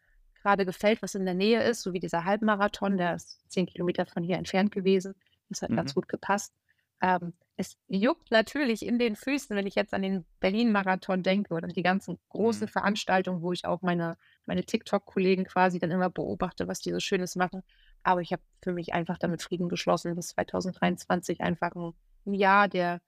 gerade 0.43 0.65
gefällt, 0.65 1.03
was 1.03 1.15
in 1.15 1.25
der 1.25 1.35
Nähe 1.35 1.63
ist, 1.63 1.83
so 1.83 1.93
wie 1.93 2.01
dieser 2.01 2.25
Halbmarathon, 2.25 2.97
der 2.97 3.17
ist 3.17 3.41
zehn 3.51 3.67
Kilometer 3.67 4.07
von 4.07 4.23
hier 4.23 4.37
entfernt 4.37 4.73
gewesen. 4.73 5.15
Das 5.49 5.63
hat 5.63 5.71
mhm. 5.71 5.77
ganz 5.77 5.95
gut 5.95 6.09
gepasst. 6.09 6.55
Ähm, 7.03 7.35
es 7.61 7.77
juckt 7.89 8.31
natürlich 8.31 8.87
in 8.87 8.99
den 8.99 9.17
Füßen, 9.17 9.55
wenn 9.55 9.67
ich 9.67 9.75
jetzt 9.75 9.93
an 9.93 10.01
den 10.01 10.25
Berlin-Marathon 10.41 11.23
denke 11.23 11.53
oder 11.53 11.69
die 11.69 11.83
ganzen 11.83 12.19
großen 12.31 12.65
mhm. 12.65 12.71
Veranstaltungen, 12.71 13.43
wo 13.43 13.53
ich 13.53 13.67
auch 13.67 13.83
meine, 13.83 14.17
meine 14.47 14.65
TikTok-Kollegen 14.65 15.45
quasi 15.45 15.79
dann 15.79 15.91
immer 15.91 16.09
beobachte, 16.09 16.69
was 16.69 16.81
die 16.81 16.91
so 16.91 17.01
Schönes 17.01 17.37
machen. 17.37 17.63
Aber 18.03 18.23
ich 18.23 18.33
habe 18.33 18.41
für 18.63 18.73
mich 18.73 18.95
einfach 18.95 19.19
damit 19.19 19.43
Frieden 19.43 19.69
geschlossen, 19.69 20.17
dass 20.17 20.29
2023 20.29 21.43
einfach 21.43 21.73
ein, 21.75 21.93
Jahr 22.33 22.67
der 22.67 23.03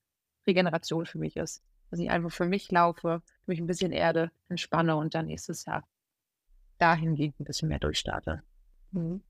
Regeneration 0.47 1.06
für 1.06 1.18
mich 1.18 1.37
ist. 1.37 1.62
Dass 1.90 1.99
ich 1.99 2.11
einfach 2.11 2.30
für 2.30 2.47
mich 2.47 2.71
laufe, 2.71 3.23
mich 3.47 3.59
ein 3.59 3.66
bisschen 3.66 3.92
Erde 3.92 4.32
entspanne 4.50 4.97
und 4.97 5.14
dann 5.14 5.26
nächstes 5.26 5.64
Jahr 5.64 5.88
dahingehend 6.76 7.40
ein 7.40 7.44
bisschen 7.44 7.71
mehr 7.71 7.78
durchstarte. 7.78 8.42
Mhm. 8.90 9.23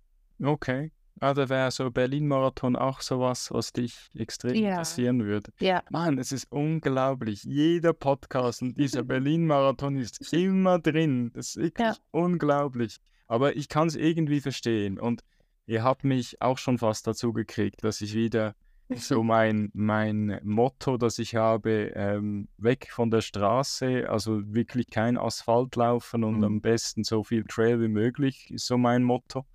Okay. 0.42 0.90
Also 1.20 1.48
wäre 1.48 1.70
so 1.70 1.90
Berlin-Marathon 1.90 2.74
auch 2.74 3.00
sowas, 3.00 3.50
was 3.52 3.72
dich 3.72 4.10
extrem 4.14 4.54
ja. 4.54 4.70
interessieren 4.70 5.24
würde. 5.24 5.52
Ja. 5.60 5.82
Mann, 5.90 6.18
es 6.18 6.32
ist 6.32 6.50
unglaublich. 6.50 7.44
Jeder 7.44 7.92
Podcast 7.92 8.62
und 8.62 8.76
dieser 8.76 9.02
Berlin-Marathon 9.04 9.96
ist 9.96 10.32
immer 10.32 10.78
drin. 10.78 11.30
Das 11.34 11.50
ist 11.50 11.56
wirklich 11.56 11.88
ja. 11.88 11.96
unglaublich. 12.10 12.98
Aber 13.28 13.56
ich 13.56 13.68
kann 13.68 13.88
es 13.88 13.96
irgendwie 13.96 14.40
verstehen. 14.40 14.98
Und 14.98 15.22
ihr 15.66 15.84
habt 15.84 16.04
mich 16.04 16.42
auch 16.42 16.58
schon 16.58 16.78
fast 16.78 17.06
dazu 17.06 17.32
gekriegt, 17.32 17.84
dass 17.84 18.00
ich 18.00 18.14
wieder 18.14 18.54
so 18.96 19.22
mein, 19.22 19.70
mein 19.74 20.40
Motto, 20.42 20.96
das 20.96 21.18
ich 21.18 21.34
habe, 21.34 21.92
ähm, 21.94 22.48
weg 22.58 22.88
von 22.90 23.10
der 23.10 23.20
Straße, 23.20 24.08
also 24.08 24.42
wirklich 24.52 24.90
kein 24.90 25.16
Asphalt 25.16 25.76
laufen 25.76 26.24
und 26.24 26.38
mhm. 26.38 26.44
am 26.44 26.60
besten 26.60 27.04
so 27.04 27.22
viel 27.24 27.44
Trail 27.44 27.80
wie 27.80 27.88
möglich, 27.88 28.50
ist 28.50 28.66
so 28.66 28.76
mein 28.76 29.02
Motto. 29.02 29.46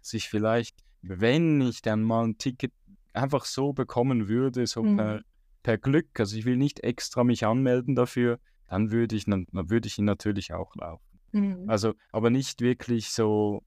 Dass 0.00 0.12
ich 0.12 0.28
vielleicht, 0.28 0.83
wenn 1.06 1.60
ich 1.60 1.82
dann 1.82 2.02
mal 2.02 2.24
ein 2.24 2.38
Ticket 2.38 2.72
einfach 3.12 3.44
so 3.44 3.72
bekommen 3.72 4.28
würde, 4.28 4.66
so 4.66 4.82
mhm. 4.82 4.96
per, 4.96 5.22
per 5.62 5.78
Glück, 5.78 6.18
also 6.18 6.36
ich 6.36 6.44
will 6.44 6.56
nicht 6.56 6.80
extra 6.80 7.24
mich 7.24 7.46
anmelden 7.46 7.94
dafür, 7.94 8.38
dann 8.68 8.90
würde 8.90 9.14
ich, 9.16 9.26
dann 9.26 9.46
würde 9.52 9.86
ich 9.86 9.98
ihn 9.98 10.04
natürlich 10.04 10.52
auch 10.52 10.74
laufen. 10.76 11.20
Mhm. 11.32 11.64
Also, 11.68 11.94
aber 12.12 12.30
nicht 12.30 12.60
wirklich 12.60 13.10
so, 13.10 13.62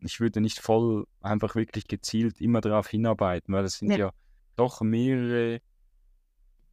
ich 0.00 0.20
würde 0.20 0.40
nicht 0.40 0.60
voll 0.60 1.06
einfach 1.20 1.54
wirklich 1.54 1.88
gezielt 1.88 2.40
immer 2.40 2.60
darauf 2.60 2.88
hinarbeiten, 2.88 3.52
weil 3.52 3.64
es 3.64 3.78
sind 3.78 3.90
ja, 3.90 3.98
ja 3.98 4.12
doch 4.56 4.80
mehrere, 4.80 5.60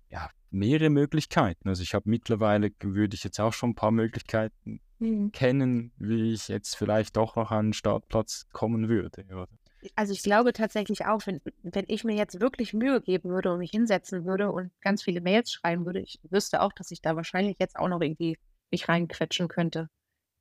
ja, 0.10 0.30
mehrere 0.52 0.90
Möglichkeiten. 0.90 1.68
Also 1.68 1.84
ich 1.84 1.94
habe 1.94 2.10
mittlerweile, 2.10 2.72
würde 2.80 3.16
ich 3.16 3.24
jetzt 3.24 3.40
auch 3.40 3.54
schon 3.54 3.72
ein 3.72 3.76
paar 3.76 3.92
Möglichkeiten 3.92 4.80
mhm. 5.00 5.32
kennen, 5.32 5.92
wie 5.98 6.34
ich 6.34 6.48
jetzt 6.48 6.76
vielleicht 6.76 7.18
doch 7.18 7.36
noch 7.36 7.52
an 7.52 7.68
den 7.68 7.74
Startplatz 7.74 8.48
kommen 8.52 8.88
würde. 8.88 9.26
Oder? 9.26 9.48
Also 9.96 10.14
ich 10.14 10.24
glaube 10.24 10.54
tatsächlich 10.54 11.06
auch, 11.06 11.26
wenn, 11.26 11.42
wenn 11.64 11.86
ich 11.88 12.04
mir 12.04 12.16
jetzt 12.16 12.40
wirklich 12.40 12.74
Mühe 12.74 13.02
geben 13.02 13.30
würde 13.30 13.52
und 13.52 13.60
mich 13.60 13.72
hinsetzen 13.72 14.26
würde 14.26 14.52
und 14.52 14.72
ganz 14.82 15.04
viele 15.04 15.22
Mails 15.22 15.52
schreiben 15.52 15.86
würde, 15.86 16.00
ich 16.00 16.20
wüsste 16.30 16.62
auch, 16.62 16.74
dass 16.74 16.92
ich 16.92 17.02
da 17.02 17.16
wahrscheinlich 17.16 17.58
jetzt 17.60 17.76
auch 17.76 17.88
noch 17.88 18.02
irgendwie 18.02 18.38
mich 18.72 18.88
reinquetschen 18.88 19.48
könnte. 19.48 19.90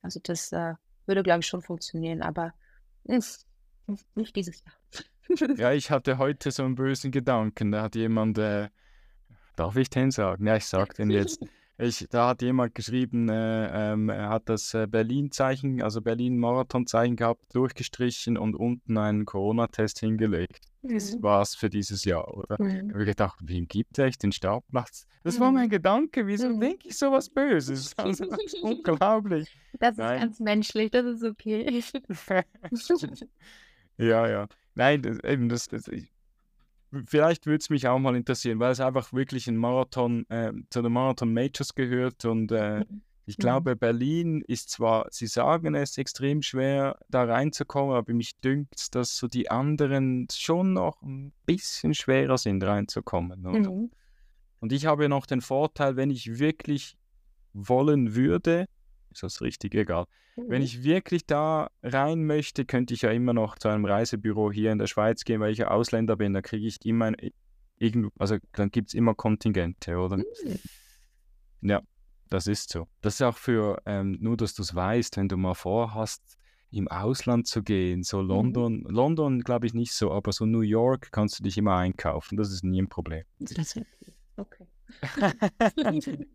Also 0.02 0.20
das 0.22 0.52
äh, 0.52 0.74
würde, 1.06 1.22
glaube 1.22 1.40
ich, 1.40 1.46
schon 1.46 1.62
funktionieren, 1.62 2.22
aber 2.22 2.52
ist, 3.04 3.46
nicht 4.14 4.34
dieses 4.36 4.62
Jahr. 4.64 5.56
ja, 5.56 5.72
ich 5.72 5.90
hatte 5.90 6.18
heute 6.18 6.50
so 6.50 6.64
einen 6.64 6.74
bösen 6.74 7.10
Gedanken. 7.10 7.72
Da 7.72 7.82
hat 7.82 7.94
jemand, 7.94 8.38
äh, 8.38 8.68
darf 9.56 9.76
ich 9.76 9.90
den 9.90 10.10
sagen? 10.10 10.46
Ja, 10.46 10.56
ich 10.56 10.66
sag 10.66 10.94
den 10.94 11.10
jetzt. 11.10 11.40
Ich, 11.76 12.06
da 12.08 12.28
hat 12.28 12.42
jemand 12.42 12.74
geschrieben, 12.76 13.28
äh, 13.28 13.92
ähm, 13.92 14.08
er 14.08 14.28
hat 14.28 14.48
das 14.48 14.74
äh, 14.74 14.86
Berlin-Zeichen, 14.86 15.82
also 15.82 16.00
Berlin-Marathon-Zeichen 16.00 17.16
gehabt, 17.16 17.52
durchgestrichen 17.52 18.38
und 18.38 18.54
unten 18.54 18.96
einen 18.96 19.24
Corona-Test 19.24 19.98
hingelegt. 19.98 20.68
Das 20.82 21.16
mhm. 21.16 21.22
war's 21.22 21.56
für 21.56 21.70
dieses 21.70 22.04
Jahr, 22.04 22.32
oder? 22.32 22.62
Mhm. 22.62 22.88
Da 22.88 22.94
habe 22.94 23.02
ich 23.02 23.08
gedacht, 23.08 23.40
wem 23.42 23.66
gibt 23.66 23.98
er 23.98 24.04
echt 24.04 24.22
den 24.22 24.30
Startplatz? 24.30 25.06
Das 25.24 25.36
mhm. 25.36 25.40
war 25.40 25.52
mein 25.52 25.68
Gedanke, 25.68 26.28
wieso 26.28 26.48
mhm. 26.48 26.60
denke 26.60 26.88
ich 26.88 26.96
sowas 26.96 27.28
Böses? 27.28 27.96
Also, 27.98 28.24
unglaublich. 28.62 29.56
Das 29.80 29.92
ist 29.92 29.98
Nein. 29.98 30.20
ganz 30.20 30.38
menschlich, 30.38 30.92
das 30.92 31.06
ist 31.06 31.24
okay. 31.24 31.82
ja, 33.98 34.28
ja. 34.28 34.46
Nein, 34.76 35.02
das, 35.02 35.18
eben, 35.24 35.48
das, 35.48 35.66
das 35.66 35.88
ich, 35.88 36.13
vielleicht 37.06 37.46
würde 37.46 37.58
es 37.58 37.70
mich 37.70 37.88
auch 37.88 37.98
mal 37.98 38.16
interessieren, 38.16 38.58
weil 38.58 38.72
es 38.72 38.80
einfach 38.80 39.12
wirklich 39.12 39.46
ein 39.48 39.56
Marathon, 39.56 40.28
äh, 40.28 40.52
zu 40.70 40.82
den 40.82 40.92
Marathon 40.92 41.32
Majors 41.32 41.74
gehört 41.74 42.24
und 42.24 42.52
äh, 42.52 42.80
mhm. 42.80 43.02
ich 43.26 43.36
glaube, 43.36 43.76
Berlin 43.76 44.42
ist 44.46 44.70
zwar, 44.70 45.06
sie 45.10 45.26
sagen 45.26 45.74
es, 45.74 45.98
extrem 45.98 46.42
schwer 46.42 46.98
da 47.08 47.24
reinzukommen, 47.24 47.94
aber 47.94 48.12
mich 48.12 48.36
dünkt, 48.40 48.94
dass 48.94 49.16
so 49.16 49.28
die 49.28 49.50
anderen 49.50 50.28
schon 50.32 50.74
noch 50.74 51.02
ein 51.02 51.32
bisschen 51.46 51.94
schwerer 51.94 52.38
sind 52.38 52.62
reinzukommen. 52.62 53.42
Mhm. 53.42 53.90
Und 54.60 54.72
ich 54.72 54.86
habe 54.86 55.08
noch 55.08 55.26
den 55.26 55.40
Vorteil, 55.40 55.96
wenn 55.96 56.10
ich 56.10 56.38
wirklich 56.38 56.96
wollen 57.52 58.14
würde, 58.14 58.66
ist 59.14 59.22
das 59.22 59.40
richtig 59.40 59.74
egal. 59.74 60.06
Mhm. 60.36 60.48
Wenn 60.48 60.62
ich 60.62 60.84
wirklich 60.84 61.26
da 61.26 61.70
rein 61.82 62.24
möchte, 62.24 62.64
könnte 62.64 62.94
ich 62.94 63.02
ja 63.02 63.10
immer 63.10 63.32
noch 63.32 63.58
zu 63.58 63.68
einem 63.68 63.84
Reisebüro 63.84 64.52
hier 64.52 64.72
in 64.72 64.78
der 64.78 64.86
Schweiz 64.86 65.24
gehen, 65.24 65.40
weil 65.40 65.52
ich 65.52 65.58
ja 65.58 65.68
Ausländer 65.68 66.16
bin. 66.16 66.34
Da 66.34 66.42
kriege 66.42 66.66
ich 66.66 66.84
immer 66.84 67.06
ein, 67.06 67.16
irgendwo, 67.78 68.10
also 68.18 68.36
dann 68.52 68.70
gibt 68.70 68.88
es 68.88 68.94
immer 68.94 69.14
Kontingente, 69.14 69.96
oder? 69.96 70.18
Mhm. 70.18 70.24
Ja, 71.62 71.82
das 72.28 72.46
ist 72.46 72.70
so. 72.70 72.88
Das 73.00 73.14
ist 73.14 73.22
auch 73.22 73.36
für, 73.36 73.80
ähm, 73.86 74.18
nur 74.20 74.36
dass 74.36 74.54
du 74.54 74.62
es 74.62 74.74
weißt, 74.74 75.16
wenn 75.16 75.28
du 75.28 75.36
mal 75.36 75.54
vorhast, 75.54 76.38
im 76.70 76.88
Ausland 76.88 77.46
zu 77.46 77.62
gehen, 77.62 78.02
so 78.02 78.20
mhm. 78.20 78.28
London, 78.28 78.76
mhm. 78.80 78.90
London 78.90 79.40
glaube 79.40 79.66
ich 79.66 79.74
nicht 79.74 79.92
so, 79.92 80.10
aber 80.10 80.32
so 80.32 80.44
New 80.44 80.62
York 80.62 81.12
kannst 81.12 81.38
du 81.38 81.44
dich 81.44 81.56
immer 81.56 81.76
einkaufen, 81.76 82.36
das 82.36 82.50
ist 82.50 82.64
nie 82.64 82.82
ein 82.82 82.88
Problem. 82.88 83.24
Das 83.38 83.52
ist 83.52 83.80
okay. 84.36 84.66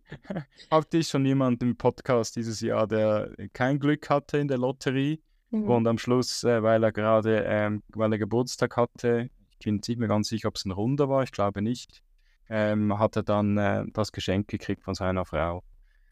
Habt 0.72 0.94
ihr 0.94 1.04
schon 1.04 1.26
jemanden 1.26 1.70
im 1.70 1.78
Podcast 1.78 2.36
dieses 2.36 2.62
Jahr, 2.62 2.88
der 2.88 3.34
kein 3.54 3.80
Glück 3.80 4.10
hatte 4.10 4.38
in 4.38 4.48
der 4.48 4.58
Lotterie 4.58 5.22
mhm. 5.52 5.70
und 5.70 5.88
am 5.88 5.98
Schluss, 5.98 6.44
äh, 6.44 6.64
weil 6.64 6.84
er 6.84 6.92
gerade, 6.92 7.44
ähm, 7.46 7.84
weil 7.90 8.12
er 8.12 8.20
Geburtstag 8.20 8.78
hatte, 8.78 9.30
ich 9.52 9.66
bin 9.66 9.76
nicht 9.76 10.00
mehr 10.00 10.08
ganz 10.08 10.30
sicher, 10.30 10.48
ob 10.48 10.56
es 10.56 10.66
ein 10.66 10.72
Runder 10.72 11.10
war, 11.10 11.24
ich 11.24 11.32
glaube 11.32 11.62
nicht, 11.62 12.02
ähm, 12.50 12.98
hat 12.98 13.16
er 13.16 13.24
dann 13.24 13.58
äh, 13.58 13.86
das 13.94 14.12
Geschenk 14.12 14.48
gekriegt 14.48 14.84
von 14.84 14.96
seiner 14.96 15.26
Frau. 15.26 15.64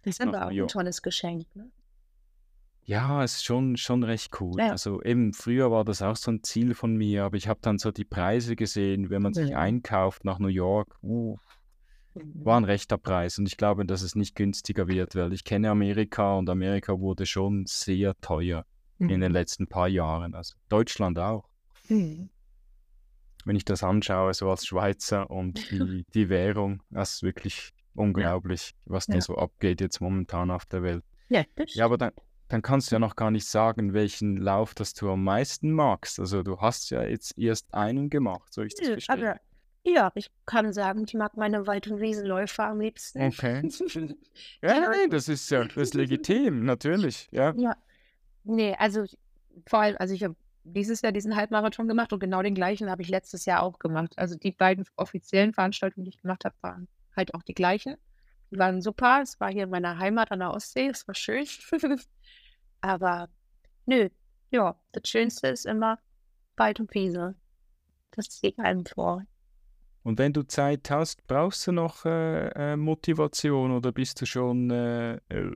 Das 0.03 0.19
ist 0.19 0.21
aber 0.21 0.47
auch 0.47 0.51
ein 0.51 0.67
tolles 0.67 1.01
Geschenk, 1.01 1.47
ne? 1.55 1.71
Ja, 2.87 3.21
es 3.21 3.35
ist 3.35 3.43
schon, 3.43 3.75
schon 3.75 4.03
recht 4.03 4.39
cool. 4.39 4.59
Ja. 4.59 4.71
Also 4.71 5.03
eben 5.03 5.33
früher 5.33 5.69
war 5.71 5.83
das 5.83 6.01
auch 6.01 6.15
so 6.15 6.31
ein 6.31 6.41
Ziel 6.43 6.73
von 6.73 6.95
mir, 6.95 7.25
aber 7.25 7.35
ich 7.35 7.49
habe 7.49 7.59
dann 7.61 7.79
so 7.79 7.91
die 7.91 8.05
Preise 8.05 8.55
gesehen, 8.55 9.09
wenn 9.09 9.21
man 9.21 9.33
sich 9.33 9.49
ja. 9.49 9.57
einkauft 9.57 10.23
nach 10.23 10.39
New 10.39 10.47
York. 10.47 10.95
Uh, 11.03 11.37
war 12.33 12.59
ein 12.59 12.63
rechter 12.63 12.97
Preis 12.97 13.37
und 13.39 13.47
ich 13.47 13.57
glaube, 13.57 13.85
dass 13.85 14.01
es 14.01 14.15
nicht 14.15 14.35
günstiger 14.35 14.87
wird, 14.87 15.15
weil 15.15 15.33
ich 15.33 15.43
kenne 15.43 15.69
Amerika 15.69 16.35
und 16.35 16.49
Amerika 16.49 16.99
wurde 16.99 17.25
schon 17.25 17.65
sehr 17.65 18.15
teuer 18.21 18.65
mhm. 18.99 19.09
in 19.09 19.21
den 19.21 19.31
mhm. 19.31 19.37
letzten 19.37 19.67
paar 19.67 19.87
Jahren. 19.87 20.33
Also 20.33 20.55
Deutschland 20.69 21.19
auch. 21.19 21.49
Mhm. 21.89 22.29
Wenn 23.45 23.55
ich 23.55 23.65
das 23.65 23.83
anschaue, 23.83 24.33
so 24.33 24.49
als 24.49 24.65
Schweizer 24.65 25.29
und 25.29 25.71
die, 25.71 26.05
die 26.13 26.29
Währung, 26.29 26.83
das 26.89 27.15
ist 27.15 27.23
wirklich 27.23 27.71
unglaublich, 27.95 28.71
ja. 28.71 28.93
was 28.93 29.05
da 29.05 29.15
ja. 29.15 29.21
so 29.21 29.35
abgeht 29.35 29.81
jetzt 29.81 30.01
momentan 30.01 30.51
auf 30.51 30.65
der 30.65 30.83
Welt. 30.83 31.03
Ja, 31.29 31.43
ja 31.67 31.85
aber 31.85 31.97
dann, 31.97 32.11
dann 32.47 32.61
kannst 32.61 32.91
du 32.91 32.95
ja 32.95 32.99
noch 32.99 33.15
gar 33.15 33.31
nicht 33.31 33.47
sagen, 33.47 33.93
welchen 33.93 34.37
Lauf 34.37 34.73
das 34.73 34.93
du 34.93 35.09
am 35.09 35.23
meisten 35.23 35.71
magst. 35.71 36.19
Also 36.19 36.43
du 36.43 36.59
hast 36.59 36.89
ja 36.89 37.03
jetzt 37.03 37.37
erst 37.37 37.73
einen 37.73 38.09
gemacht, 38.09 38.53
so 38.53 38.61
ich 38.61 38.75
das 38.75 38.87
verstehe. 38.87 39.15
Aber 39.15 39.39
ja, 39.87 40.11
ich 40.15 40.29
kann 40.45 40.73
sagen, 40.73 41.05
ich 41.07 41.13
mag 41.13 41.37
meine 41.37 41.65
Wald- 41.65 41.87
und 41.87 41.99
Wiesenläufe 41.99 42.63
am 42.63 42.81
liebsten. 42.81 43.21
Okay. 43.21 43.61
ja, 44.61 44.79
nein, 44.79 45.09
das 45.09 45.29
ist 45.29 45.49
ja 45.49 45.63
das 45.63 45.77
ist 45.77 45.93
legitim, 45.93 46.65
natürlich. 46.65 47.27
Ja. 47.31 47.53
ja. 47.55 47.75
Nee, 48.43 48.75
also 48.77 49.05
vor 49.65 49.79
allem, 49.79 49.95
also 49.99 50.13
ich 50.13 50.23
habe 50.23 50.35
dieses 50.63 51.01
Jahr 51.01 51.11
diesen 51.11 51.35
Halbmarathon 51.35 51.87
gemacht 51.87 52.11
und 52.11 52.19
genau 52.19 52.41
den 52.41 52.53
gleichen 52.55 52.89
habe 52.89 53.01
ich 53.01 53.09
letztes 53.09 53.45
Jahr 53.45 53.63
auch 53.63 53.79
gemacht. 53.79 54.13
Also 54.17 54.35
die 54.35 54.51
beiden 54.51 54.85
offiziellen 54.95 55.53
Veranstaltungen, 55.53 56.05
die 56.05 56.09
ich 56.09 56.21
gemacht 56.21 56.45
habe, 56.45 56.55
waren 56.61 56.87
halt 57.15 57.33
auch 57.33 57.43
die 57.43 57.53
gleichen. 57.53 57.95
Die 58.51 58.59
waren 58.59 58.81
super. 58.81 59.21
Es 59.23 59.39
war 59.39 59.51
hier 59.51 59.63
in 59.63 59.69
meiner 59.69 59.97
Heimat 59.97 60.31
an 60.31 60.39
der 60.39 60.51
Ostsee. 60.51 60.87
Es 60.87 61.07
war 61.07 61.15
schön. 61.15 61.47
Aber 62.81 63.29
nö, 63.85 64.09
ja, 64.51 64.75
das 64.91 65.09
Schönste 65.09 65.47
ist 65.47 65.65
immer 65.65 65.99
Wald 66.55 66.79
und 66.79 66.93
Wiese. 66.93 67.35
Das 68.11 68.29
zieht 68.29 68.59
einem 68.59 68.85
vor. 68.85 69.23
Und 70.07 70.19
wenn 70.19 70.31
du 70.31 70.43
Zeit 70.43 70.89
hast, 70.89 71.27
brauchst 71.27 71.67
du 71.67 71.73
noch 71.73 72.05
äh, 72.05 72.47
äh, 72.51 72.77
Motivation 72.77 73.73
oder 73.73 73.91
bist 73.91 74.21
du 74.21 74.25
schon 74.25 74.71
äh, 74.71 75.15
äh, 75.27 75.51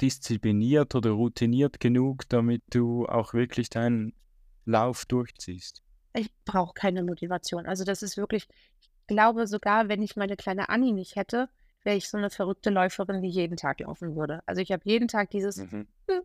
diszipliniert 0.00 0.94
oder 0.94 1.10
routiniert 1.10 1.80
genug, 1.80 2.28
damit 2.28 2.62
du 2.70 3.06
auch 3.06 3.34
wirklich 3.34 3.68
deinen 3.68 4.14
Lauf 4.64 5.06
durchziehst? 5.06 5.82
Ich 6.14 6.30
brauche 6.44 6.72
keine 6.74 7.02
Motivation. 7.02 7.66
Also 7.66 7.82
das 7.82 8.04
ist 8.04 8.16
wirklich, 8.16 8.46
ich 8.80 8.88
glaube 9.08 9.48
sogar, 9.48 9.88
wenn 9.88 10.02
ich 10.02 10.14
meine 10.14 10.36
kleine 10.36 10.68
Annie 10.68 10.92
nicht 10.92 11.16
hätte, 11.16 11.48
wäre 11.82 11.96
ich 11.96 12.08
so 12.08 12.16
eine 12.16 12.30
verrückte 12.30 12.70
Läuferin, 12.70 13.22
die 13.22 13.28
jeden 13.28 13.56
Tag 13.56 13.80
laufen 13.80 14.14
würde. 14.14 14.40
Also 14.46 14.62
ich 14.62 14.70
habe 14.70 14.82
jeden 14.84 15.08
Tag 15.08 15.30
dieses 15.30 15.56
mhm. 15.56 15.88
hm, 16.08 16.22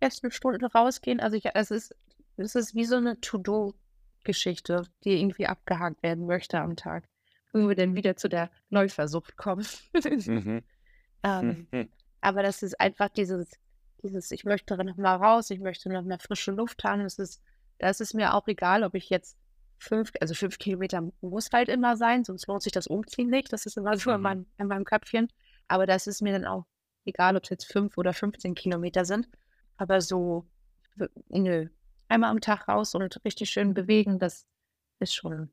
erst 0.00 0.24
eine 0.24 0.32
Stunde 0.32 0.66
rausgehen. 0.66 1.20
Also 1.20 1.36
ich, 1.36 1.44
es 1.54 1.70
ist, 1.70 1.94
es 2.38 2.56
ist 2.56 2.74
wie 2.74 2.86
so 2.86 2.96
eine 2.96 3.20
To-Do 3.20 3.76
Geschichte, 4.24 4.86
die 5.04 5.20
irgendwie 5.20 5.46
abgehakt 5.46 6.02
werden 6.02 6.26
möchte 6.26 6.60
am 6.60 6.76
Tag. 6.76 7.08
Wo 7.52 7.68
wir 7.68 7.74
dann 7.74 7.94
wieder 7.94 8.16
zu 8.16 8.28
der 8.28 8.50
Läufersucht 8.70 9.36
kommen. 9.36 9.66
mhm. 9.92 10.62
ähm, 11.22 11.66
mhm. 11.70 11.88
Aber 12.20 12.42
das 12.42 12.62
ist 12.62 12.80
einfach 12.80 13.08
dieses, 13.08 13.50
dieses, 14.02 14.30
ich 14.30 14.44
möchte 14.44 14.76
noch 14.84 14.96
mal 14.96 15.16
raus, 15.16 15.50
ich 15.50 15.60
möchte 15.60 15.88
noch 15.88 16.02
mal 16.02 16.18
frische 16.18 16.52
Luft 16.52 16.82
haben. 16.84 17.02
Das 17.02 17.18
ist, 17.18 17.42
das 17.78 18.00
ist 18.00 18.14
mir 18.14 18.34
auch 18.34 18.46
egal, 18.48 18.82
ob 18.82 18.94
ich 18.94 19.08
jetzt 19.08 19.36
fünf, 19.78 20.12
also 20.20 20.34
fünf 20.34 20.58
Kilometer 20.58 21.08
muss 21.20 21.50
halt 21.52 21.68
immer 21.68 21.96
sein, 21.96 22.24
sonst 22.24 22.46
lohnt 22.48 22.62
sich 22.62 22.72
das 22.72 22.86
Umziehen 22.86 23.30
nicht. 23.30 23.52
Das 23.52 23.66
ist 23.66 23.76
immer 23.76 23.96
so 23.96 24.10
mhm. 24.10 24.16
in, 24.16 24.22
meinem, 24.22 24.46
in 24.58 24.66
meinem 24.66 24.84
Köpfchen. 24.84 25.28
Aber 25.68 25.86
das 25.86 26.06
ist 26.06 26.22
mir 26.22 26.32
dann 26.32 26.44
auch 26.44 26.66
egal, 27.04 27.36
ob 27.36 27.44
es 27.44 27.50
jetzt 27.50 27.66
fünf 27.70 27.96
oder 27.96 28.12
15 28.12 28.54
Kilometer 28.54 29.04
sind. 29.04 29.28
Aber 29.76 30.00
so, 30.00 30.46
nö, 31.28 31.68
einmal 32.08 32.30
am 32.30 32.40
Tag 32.40 32.68
raus 32.68 32.94
und 32.94 33.24
richtig 33.24 33.50
schön 33.50 33.74
bewegen, 33.74 34.18
das 34.18 34.46
ist 34.98 35.14
schon, 35.14 35.50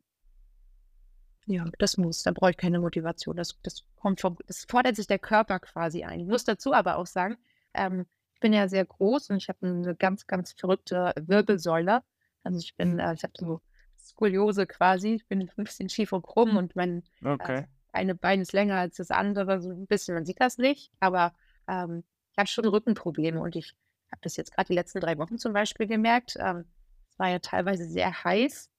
ja, 1.46 1.66
das 1.78 1.98
muss. 1.98 2.24
Da 2.24 2.32
brauche 2.32 2.52
ich 2.52 2.58
keine 2.58 2.80
Motivation. 2.80 3.36
Das, 3.36 3.60
das 3.62 3.84
kommt 3.96 4.22
vom, 4.22 4.38
das 4.48 4.66
fordert 4.68 4.96
sich 4.96 5.08
der 5.08 5.20
Körper 5.20 5.60
quasi 5.60 6.04
ein. 6.04 6.22
Ich 6.22 6.28
muss 6.28 6.44
dazu 6.44 6.74
aber 6.74 6.98
auch 6.98 7.06
sagen, 7.06 7.38
ähm, 7.74 8.06
ich 8.34 8.40
bin 8.40 8.54
ja 8.54 8.68
sehr 8.68 8.86
groß 8.86 9.30
und 9.30 9.38
ich 9.38 9.50
habe 9.50 9.66
eine 9.66 9.96
ganz, 9.96 10.28
ganz 10.28 10.54
verrückte 10.54 11.14
Wirbelsäule. 11.16 12.04
Also 12.44 12.60
ich 12.60 12.76
bin, 12.76 13.00
äh, 13.00 13.14
ich 13.14 13.24
habe 13.24 13.34
so 13.38 13.62
Skoliose 13.98 14.68
quasi. 14.68 15.16
Ich 15.16 15.28
bin 15.28 15.42
ein 15.42 15.64
bisschen 15.64 15.90
schief 15.90 16.14
und 16.14 16.24
krumm 16.24 16.58
und 16.58 16.76
mein 16.76 17.04
okay. 17.24 17.60
äh, 17.60 17.64
eine 17.92 18.16
Bein 18.16 18.42
ist 18.42 18.54
länger 18.54 18.76
als 18.76 18.98
das 18.98 19.10
andere, 19.10 19.62
so 19.62 19.70
ein 19.70 19.88
bisschen, 19.88 20.16
man 20.16 20.26
sieht 20.26 20.42
das 20.42 20.58
nicht, 20.58 20.92
aber 21.00 21.34
ähm, 21.68 22.04
ich 22.32 22.38
habe 22.38 22.48
schon 22.48 22.66
Rückenprobleme 22.66 23.40
und 23.40 23.56
ich 23.56 23.74
habe 24.16 24.22
das 24.24 24.38
jetzt 24.38 24.54
gerade 24.54 24.68
die 24.68 24.74
letzten 24.74 25.00
drei 25.00 25.18
Wochen 25.18 25.38
zum 25.38 25.54
Beispiel 25.54 25.88
gemerkt. 25.88 26.36
Ähm, 26.40 26.66
es 27.12 27.20
war 27.20 27.30
ja 27.30 27.40
teilweise 27.40 27.86
sehr 27.86 28.24
heiß. 28.24 28.70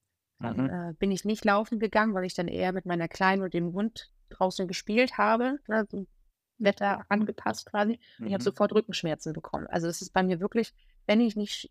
Dann 0.40 0.57
mhm. 0.57 0.70
äh, 0.70 0.92
bin 0.94 1.11
ich 1.11 1.25
nicht 1.25 1.44
laufen 1.44 1.79
gegangen, 1.79 2.14
weil 2.14 2.25
ich 2.25 2.35
dann 2.35 2.49
eher 2.49 2.72
mit 2.72 2.87
meiner 2.87 3.09
Kleinen 3.09 3.42
und 3.42 3.55
dem 3.55 3.72
Hund 3.72 4.11
draußen 4.31 4.66
gespielt 4.66 5.18
habe. 5.18 5.59
Ne, 5.68 5.87
so 5.90 6.07
Wetter 6.59 7.05
angepasst 7.11 7.66
quasi. 7.66 8.01
Und 8.18 8.27
ich 8.27 8.33
habe 8.33 8.42
mhm. 8.42 8.46
sofort 8.46 8.72
Rückenschmerzen 8.72 9.33
bekommen. 9.33 9.66
Also 9.66 9.87
das 9.87 10.03
ist 10.03 10.12
bei 10.12 10.22
mir 10.22 10.40
wirklich, 10.40 10.72
wenn 11.07 11.20
ich 11.20 11.37
nicht 11.37 11.70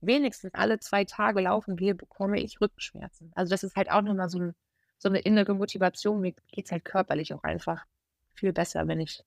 wenigstens 0.00 0.52
alle 0.54 0.80
zwei 0.80 1.04
Tage 1.04 1.40
laufen 1.40 1.76
gehe, 1.76 1.94
bekomme 1.94 2.40
ich 2.40 2.60
Rückenschmerzen. 2.60 3.30
Also 3.34 3.50
das 3.50 3.62
ist 3.62 3.76
halt 3.76 3.90
auch 3.90 4.02
nochmal 4.02 4.28
so, 4.28 4.38
ein, 4.40 4.54
so 4.98 5.08
eine 5.08 5.20
innere 5.20 5.54
Motivation. 5.54 6.20
Mir 6.20 6.34
geht 6.50 6.66
es 6.66 6.72
halt 6.72 6.84
körperlich 6.84 7.34
auch 7.34 7.44
einfach 7.44 7.84
viel 8.34 8.52
besser, 8.52 8.86
wenn 8.88 9.00
ich 9.00 9.22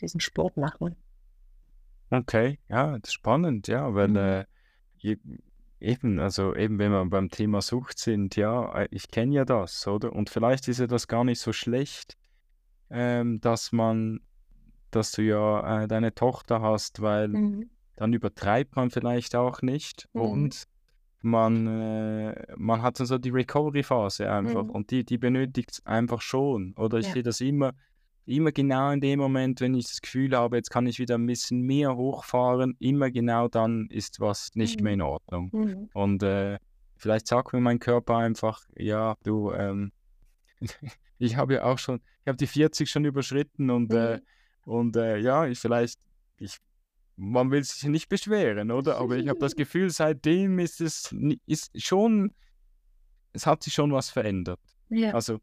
diesen 0.00 0.20
Sport 0.20 0.56
mache. 0.56 0.96
Okay, 2.12 2.58
ja, 2.68 2.98
das 2.98 3.08
ist 3.08 3.14
spannend, 3.14 3.68
ja, 3.68 3.94
weil 3.94 4.08
mhm. 4.08 4.16
äh, 4.16 4.44
je, 4.98 5.16
eben, 5.80 6.20
also 6.20 6.54
eben 6.54 6.78
wenn 6.78 6.92
wir 6.92 7.06
beim 7.06 7.30
Thema 7.30 7.62
Sucht 7.62 7.98
sind, 7.98 8.36
ja, 8.36 8.70
äh, 8.82 8.88
ich 8.90 9.10
kenne 9.10 9.34
ja 9.34 9.44
das, 9.46 9.86
oder? 9.86 10.12
Und 10.12 10.28
vielleicht 10.28 10.68
ist 10.68 10.78
ja 10.78 10.86
das 10.86 11.08
gar 11.08 11.24
nicht 11.24 11.40
so 11.40 11.54
schlecht, 11.54 12.18
ähm, 12.90 13.40
dass 13.40 13.72
man, 13.72 14.20
dass 14.90 15.12
du 15.12 15.22
ja 15.22 15.84
äh, 15.84 15.88
deine 15.88 16.14
Tochter 16.14 16.60
hast, 16.60 17.00
weil 17.00 17.28
mhm. 17.28 17.70
dann 17.96 18.12
übertreibt 18.12 18.76
man 18.76 18.90
vielleicht 18.90 19.34
auch 19.34 19.62
nicht 19.62 20.06
mhm. 20.12 20.20
und 20.20 20.64
man, 21.22 21.66
äh, 21.66 22.44
man 22.56 22.82
hat 22.82 23.00
dann 23.00 23.06
so 23.06 23.16
die 23.16 23.30
Recovery-Phase 23.30 24.30
einfach 24.30 24.64
mhm. 24.64 24.70
und 24.70 24.90
die, 24.90 25.02
die 25.02 25.16
benötigt 25.16 25.70
es 25.72 25.86
einfach 25.86 26.20
schon. 26.20 26.74
Oder 26.76 26.98
ich 26.98 27.06
ja. 27.06 27.12
sehe 27.14 27.22
das 27.22 27.40
immer, 27.40 27.72
immer 28.26 28.52
genau 28.52 28.90
in 28.90 29.00
dem 29.00 29.18
Moment, 29.18 29.60
wenn 29.60 29.74
ich 29.74 29.88
das 29.88 30.00
Gefühl 30.00 30.36
habe, 30.36 30.56
jetzt 30.56 30.70
kann 30.70 30.86
ich 30.86 30.98
wieder 30.98 31.16
ein 31.16 31.26
bisschen 31.26 31.62
mehr 31.62 31.96
hochfahren, 31.96 32.76
immer 32.78 33.10
genau 33.10 33.48
dann 33.48 33.88
ist 33.90 34.20
was 34.20 34.50
nicht 34.54 34.78
mhm. 34.78 34.84
mehr 34.84 34.92
in 34.94 35.02
Ordnung. 35.02 35.50
Mhm. 35.52 35.90
Und 35.92 36.22
äh, 36.22 36.58
vielleicht 36.96 37.26
sagt 37.26 37.52
mir 37.52 37.60
mein 37.60 37.78
Körper 37.78 38.18
einfach, 38.18 38.62
ja, 38.76 39.16
du, 39.24 39.52
ähm, 39.52 39.92
ich 41.18 41.36
habe 41.36 41.54
ja 41.54 41.64
auch 41.64 41.78
schon, 41.78 42.00
ich 42.22 42.28
habe 42.28 42.36
die 42.36 42.46
40 42.46 42.88
schon 42.88 43.04
überschritten 43.04 43.70
und, 43.70 43.92
äh, 43.92 44.18
mhm. 44.18 44.22
äh, 44.22 44.70
und 44.70 44.96
äh, 44.96 45.18
ja, 45.18 45.46
ich 45.46 45.58
vielleicht, 45.58 45.98
ich, 46.38 46.58
man 47.16 47.50
will 47.50 47.64
sich 47.64 47.88
nicht 47.88 48.08
beschweren, 48.08 48.70
oder? 48.70 48.98
Aber 48.98 49.16
ich 49.16 49.28
habe 49.28 49.38
das 49.40 49.56
Gefühl, 49.56 49.90
seitdem 49.90 50.58
ist 50.60 50.80
es 50.80 51.14
ist 51.46 51.70
schon, 51.82 52.32
es 53.32 53.46
hat 53.46 53.62
sich 53.64 53.74
schon 53.74 53.92
was 53.92 54.10
verändert. 54.10 54.60
Ja. 54.88 55.12
Also 55.12 55.40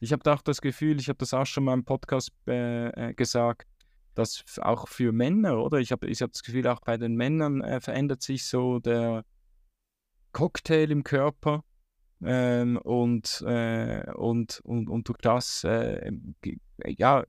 ich 0.00 0.12
habe 0.12 0.32
auch 0.32 0.42
das 0.42 0.60
Gefühl, 0.60 0.98
ich 0.98 1.08
habe 1.08 1.18
das 1.18 1.34
auch 1.34 1.46
schon 1.46 1.64
mal 1.64 1.74
im 1.74 1.84
Podcast 1.84 2.32
äh, 2.46 3.12
gesagt, 3.14 3.68
dass 4.14 4.44
auch 4.58 4.88
für 4.88 5.12
Männer, 5.12 5.58
oder? 5.58 5.78
Ich 5.78 5.92
habe 5.92 6.06
ich 6.08 6.22
hab 6.22 6.32
das 6.32 6.42
Gefühl, 6.42 6.66
auch 6.66 6.80
bei 6.80 6.96
den 6.96 7.14
Männern 7.14 7.60
äh, 7.60 7.80
verändert 7.80 8.22
sich 8.22 8.46
so 8.46 8.80
der 8.80 9.24
Cocktail 10.32 10.90
im 10.90 11.04
Körper. 11.04 11.64
Ähm, 12.22 12.76
und, 12.76 13.42
äh, 13.46 14.10
und, 14.14 14.60
und, 14.64 14.90
und 14.90 15.08
durch 15.08 15.18
das, 15.18 15.64
äh, 15.64 16.12
ja, 16.86 17.24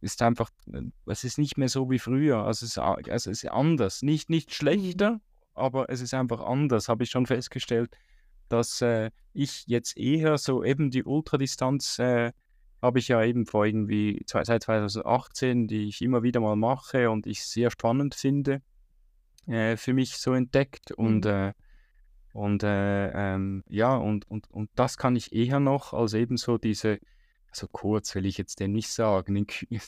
ist 0.00 0.22
einfach, 0.22 0.50
es 1.06 1.24
ist 1.24 1.38
nicht 1.38 1.58
mehr 1.58 1.68
so 1.68 1.90
wie 1.90 1.98
früher. 1.98 2.38
Also 2.38 2.64
es 2.64 2.72
ist, 2.72 2.78
also 2.78 3.30
es 3.30 3.42
ist 3.42 3.50
anders. 3.50 4.02
Nicht, 4.02 4.30
nicht 4.30 4.54
schlechter, 4.54 5.20
aber 5.54 5.90
es 5.90 6.00
ist 6.00 6.14
einfach 6.14 6.40
anders, 6.40 6.88
habe 6.88 7.04
ich 7.04 7.10
schon 7.10 7.26
festgestellt 7.26 7.90
dass 8.48 8.80
äh, 8.82 9.10
ich 9.32 9.64
jetzt 9.66 9.96
eher 9.96 10.38
so 10.38 10.64
eben 10.64 10.90
die 10.90 11.04
Ultradistanz 11.04 11.98
äh, 11.98 12.32
habe 12.80 12.98
ich 12.98 13.08
ja 13.08 13.22
eben 13.22 13.46
vor 13.46 13.64
irgendwie 13.64 14.22
seit 14.26 14.62
2018, 14.62 15.66
die 15.66 15.88
ich 15.88 16.02
immer 16.02 16.22
wieder 16.22 16.40
mal 16.40 16.56
mache 16.56 17.10
und 17.10 17.26
ich 17.26 17.44
sehr 17.44 17.70
spannend 17.70 18.14
finde, 18.14 18.60
äh, 19.46 19.76
für 19.76 19.94
mich 19.94 20.18
so 20.18 20.34
entdeckt 20.34 20.92
und 20.92 21.24
mhm. 21.24 21.30
Äh, 21.30 21.52
und 22.34 22.64
äh, 22.64 23.10
ähm, 23.34 23.62
ja, 23.68 23.94
und, 23.94 24.28
und, 24.28 24.50
und 24.50 24.68
das 24.74 24.98
kann 24.98 25.14
ich 25.14 25.32
eher 25.32 25.60
noch 25.60 25.92
als 25.92 26.14
eben 26.14 26.36
so 26.36 26.58
diese, 26.58 26.98
also 27.48 27.68
kurz 27.68 28.12
will 28.16 28.26
ich 28.26 28.38
jetzt 28.38 28.58
den 28.58 28.72
nicht 28.72 28.88
sagen, 28.88 29.36
in 29.36 29.46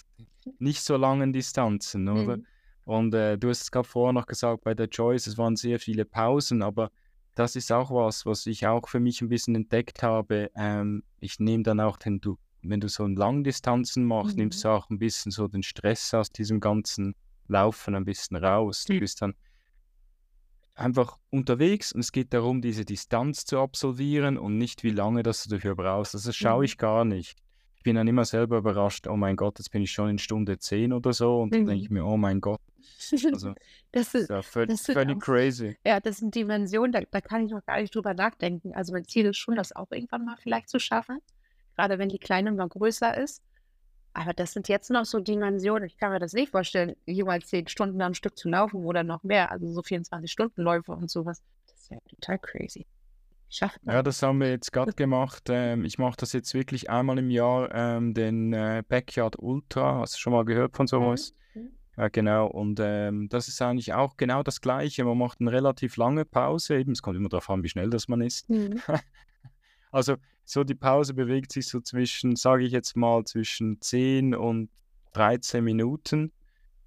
nicht 0.60 0.82
so 0.82 0.96
langen 0.96 1.32
Distanzen, 1.32 2.08
oder? 2.08 2.36
Mhm. 2.36 2.46
Und 2.84 3.14
äh, 3.14 3.36
du 3.36 3.48
hast 3.48 3.62
es 3.62 3.72
gerade 3.72 3.88
vorher 3.88 4.12
noch 4.12 4.26
gesagt, 4.26 4.62
bei 4.62 4.74
der 4.74 4.86
Joyce, 4.86 5.26
es 5.26 5.36
waren 5.36 5.56
sehr 5.56 5.80
viele 5.80 6.04
Pausen, 6.04 6.62
aber 6.62 6.92
das 7.36 7.54
ist 7.54 7.70
auch 7.70 7.90
was, 7.90 8.24
was 8.24 8.46
ich 8.46 8.66
auch 8.66 8.88
für 8.88 8.98
mich 8.98 9.20
ein 9.20 9.28
bisschen 9.28 9.54
entdeckt 9.54 10.02
habe. 10.02 10.50
Ähm, 10.56 11.04
ich 11.20 11.38
nehme 11.38 11.62
dann 11.62 11.80
auch 11.80 11.98
den, 11.98 12.20
du, 12.20 12.38
wenn 12.62 12.80
du 12.80 12.88
so 12.88 13.04
einen 13.04 13.14
Langdistanzen 13.14 14.04
machst, 14.04 14.36
mhm. 14.36 14.44
nimmst 14.44 14.64
du 14.64 14.68
auch 14.70 14.88
ein 14.88 14.98
bisschen 14.98 15.30
so 15.30 15.46
den 15.46 15.62
Stress 15.62 16.14
aus 16.14 16.32
diesem 16.32 16.60
ganzen 16.60 17.14
Laufen 17.46 17.94
ein 17.94 18.06
bisschen 18.06 18.38
raus. 18.38 18.86
Du 18.86 18.94
mhm. 18.94 19.00
bist 19.00 19.20
dann 19.20 19.34
einfach 20.74 21.18
unterwegs 21.28 21.92
und 21.92 22.00
es 22.00 22.10
geht 22.10 22.32
darum, 22.32 22.62
diese 22.62 22.86
Distanz 22.86 23.44
zu 23.44 23.60
absolvieren 23.60 24.38
und 24.38 24.56
nicht, 24.56 24.82
wie 24.82 24.90
lange 24.90 25.22
das 25.22 25.44
du 25.44 25.50
dafür 25.50 25.76
brauchst. 25.76 26.14
Also 26.14 26.30
das 26.30 26.36
schaue 26.36 26.60
mhm. 26.60 26.64
ich 26.64 26.78
gar 26.78 27.04
nicht. 27.04 27.36
Bin 27.86 27.94
dann 27.94 28.08
immer 28.08 28.24
selber 28.24 28.58
überrascht, 28.58 29.06
oh 29.06 29.14
mein 29.14 29.36
Gott, 29.36 29.60
jetzt 29.60 29.70
bin 29.70 29.80
ich 29.80 29.92
schon 29.92 30.10
in 30.10 30.18
Stunde 30.18 30.58
10 30.58 30.92
oder 30.92 31.12
so 31.12 31.42
und 31.42 31.52
mhm. 31.52 31.58
dann 31.58 31.66
denke 31.66 31.82
ich 31.84 31.90
mir, 31.90 32.04
oh 32.04 32.16
mein 32.16 32.40
Gott, 32.40 32.58
also, 33.12 33.54
das 33.92 34.12
ist, 34.12 34.28
ja 34.28 34.42
völlig, 34.42 34.80
völlig 34.80 35.18
auch, 35.18 35.20
crazy. 35.20 35.78
Ja, 35.86 36.00
das 36.00 36.16
sind 36.16 36.34
Dimensionen, 36.34 36.90
da, 36.90 37.00
da 37.08 37.20
kann 37.20 37.46
ich 37.46 37.52
noch 37.52 37.64
gar 37.64 37.80
nicht 37.80 37.94
drüber 37.94 38.12
nachdenken. 38.12 38.74
Also 38.74 38.92
mein 38.92 39.04
Ziel 39.04 39.26
ist 39.26 39.36
schon, 39.36 39.54
das 39.54 39.70
auch 39.74 39.86
irgendwann 39.92 40.24
mal 40.24 40.34
vielleicht 40.36 40.68
zu 40.68 40.80
schaffen, 40.80 41.20
gerade 41.76 42.00
wenn 42.00 42.08
die 42.08 42.18
Kleine 42.18 42.50
mal 42.50 42.68
größer 42.68 43.16
ist. 43.16 43.40
Aber 44.14 44.32
das 44.32 44.50
sind 44.50 44.66
jetzt 44.66 44.90
noch 44.90 45.04
so 45.04 45.20
Dimensionen, 45.20 45.84
ich 45.84 45.96
kann 45.96 46.10
mir 46.10 46.18
das 46.18 46.32
nicht 46.32 46.50
vorstellen, 46.50 46.96
jemals 47.06 47.46
zehn 47.46 47.68
Stunden 47.68 48.02
am 48.02 48.14
Stück 48.14 48.36
zu 48.36 48.48
laufen 48.48 48.84
oder 48.84 49.04
noch 49.04 49.22
mehr, 49.22 49.52
also 49.52 49.70
so 49.70 49.82
24-Stunden-Läufe 49.82 50.90
und 50.90 51.08
sowas. 51.08 51.40
Das 51.68 51.82
ist 51.82 51.90
ja 51.92 51.98
total 52.08 52.40
crazy. 52.40 52.84
Schafft 53.56 53.80
Ja, 53.86 54.02
das 54.02 54.22
haben 54.22 54.40
wir 54.40 54.50
jetzt 54.50 54.70
gerade 54.70 54.92
gemacht. 54.92 55.44
Ähm, 55.48 55.84
ich 55.86 55.98
mache 55.98 56.16
das 56.18 56.34
jetzt 56.34 56.52
wirklich 56.52 56.90
einmal 56.90 57.18
im 57.18 57.30
Jahr, 57.30 57.74
ähm, 57.74 58.12
den 58.12 58.52
äh, 58.52 58.82
Backyard 58.86 59.36
Ultra. 59.38 60.00
Hast 60.00 60.14
du 60.14 60.18
schon 60.18 60.34
mal 60.34 60.44
gehört 60.44 60.76
von 60.76 60.86
sowas? 60.86 61.32
Mhm. 61.54 61.70
Ja, 61.96 62.08
genau. 62.08 62.48
Und 62.48 62.78
ähm, 62.82 63.30
das 63.30 63.48
ist 63.48 63.62
eigentlich 63.62 63.94
auch 63.94 64.18
genau 64.18 64.42
das 64.42 64.60
Gleiche. 64.60 65.04
Man 65.04 65.16
macht 65.16 65.40
eine 65.40 65.50
relativ 65.50 65.96
lange 65.96 66.26
Pause. 66.26 66.76
Eben, 66.76 66.92
es 66.92 67.00
kommt 67.00 67.16
immer 67.16 67.30
darauf 67.30 67.48
an, 67.48 67.62
wie 67.62 67.70
schnell 67.70 67.88
das 67.88 68.08
man 68.08 68.20
ist. 68.20 68.46
Mhm. 68.50 68.82
also 69.90 70.16
so 70.44 70.62
die 70.62 70.74
Pause 70.74 71.14
bewegt 71.14 71.50
sich 71.50 71.66
so 71.66 71.80
zwischen, 71.80 72.36
sage 72.36 72.64
ich 72.64 72.72
jetzt 72.72 72.94
mal, 72.94 73.24
zwischen 73.24 73.80
10 73.80 74.34
und 74.34 74.68
13 75.14 75.64
Minuten. 75.64 76.30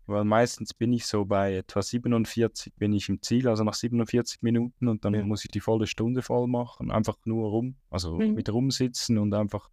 Weil 0.10 0.24
meistens 0.24 0.74
bin 0.74 0.92
ich 0.92 1.06
so 1.06 1.24
bei 1.24 1.58
etwa 1.58 1.84
47 1.84 2.74
bin 2.74 2.94
ich 2.94 3.10
im 3.10 3.22
Ziel, 3.22 3.48
also 3.48 3.64
nach 3.64 3.76
47 3.76 4.42
Minuten 4.42 4.88
und 4.88 5.06
dann 5.06 5.14
ja. 5.14 5.24
muss 5.24 5.46
ich 5.46 5.52
die 5.52 5.60
volle 5.60 5.86
Stunde 5.86 6.24
voll 6.24 6.48
machen. 6.48 6.90
Einfach 6.90 7.18
nur 7.26 7.50
rum, 7.50 7.76
also 7.92 8.16
mhm. 8.16 8.34
mit 8.34 8.52
rumsitzen 8.52 9.20
und 9.20 9.36
einfach 9.36 9.70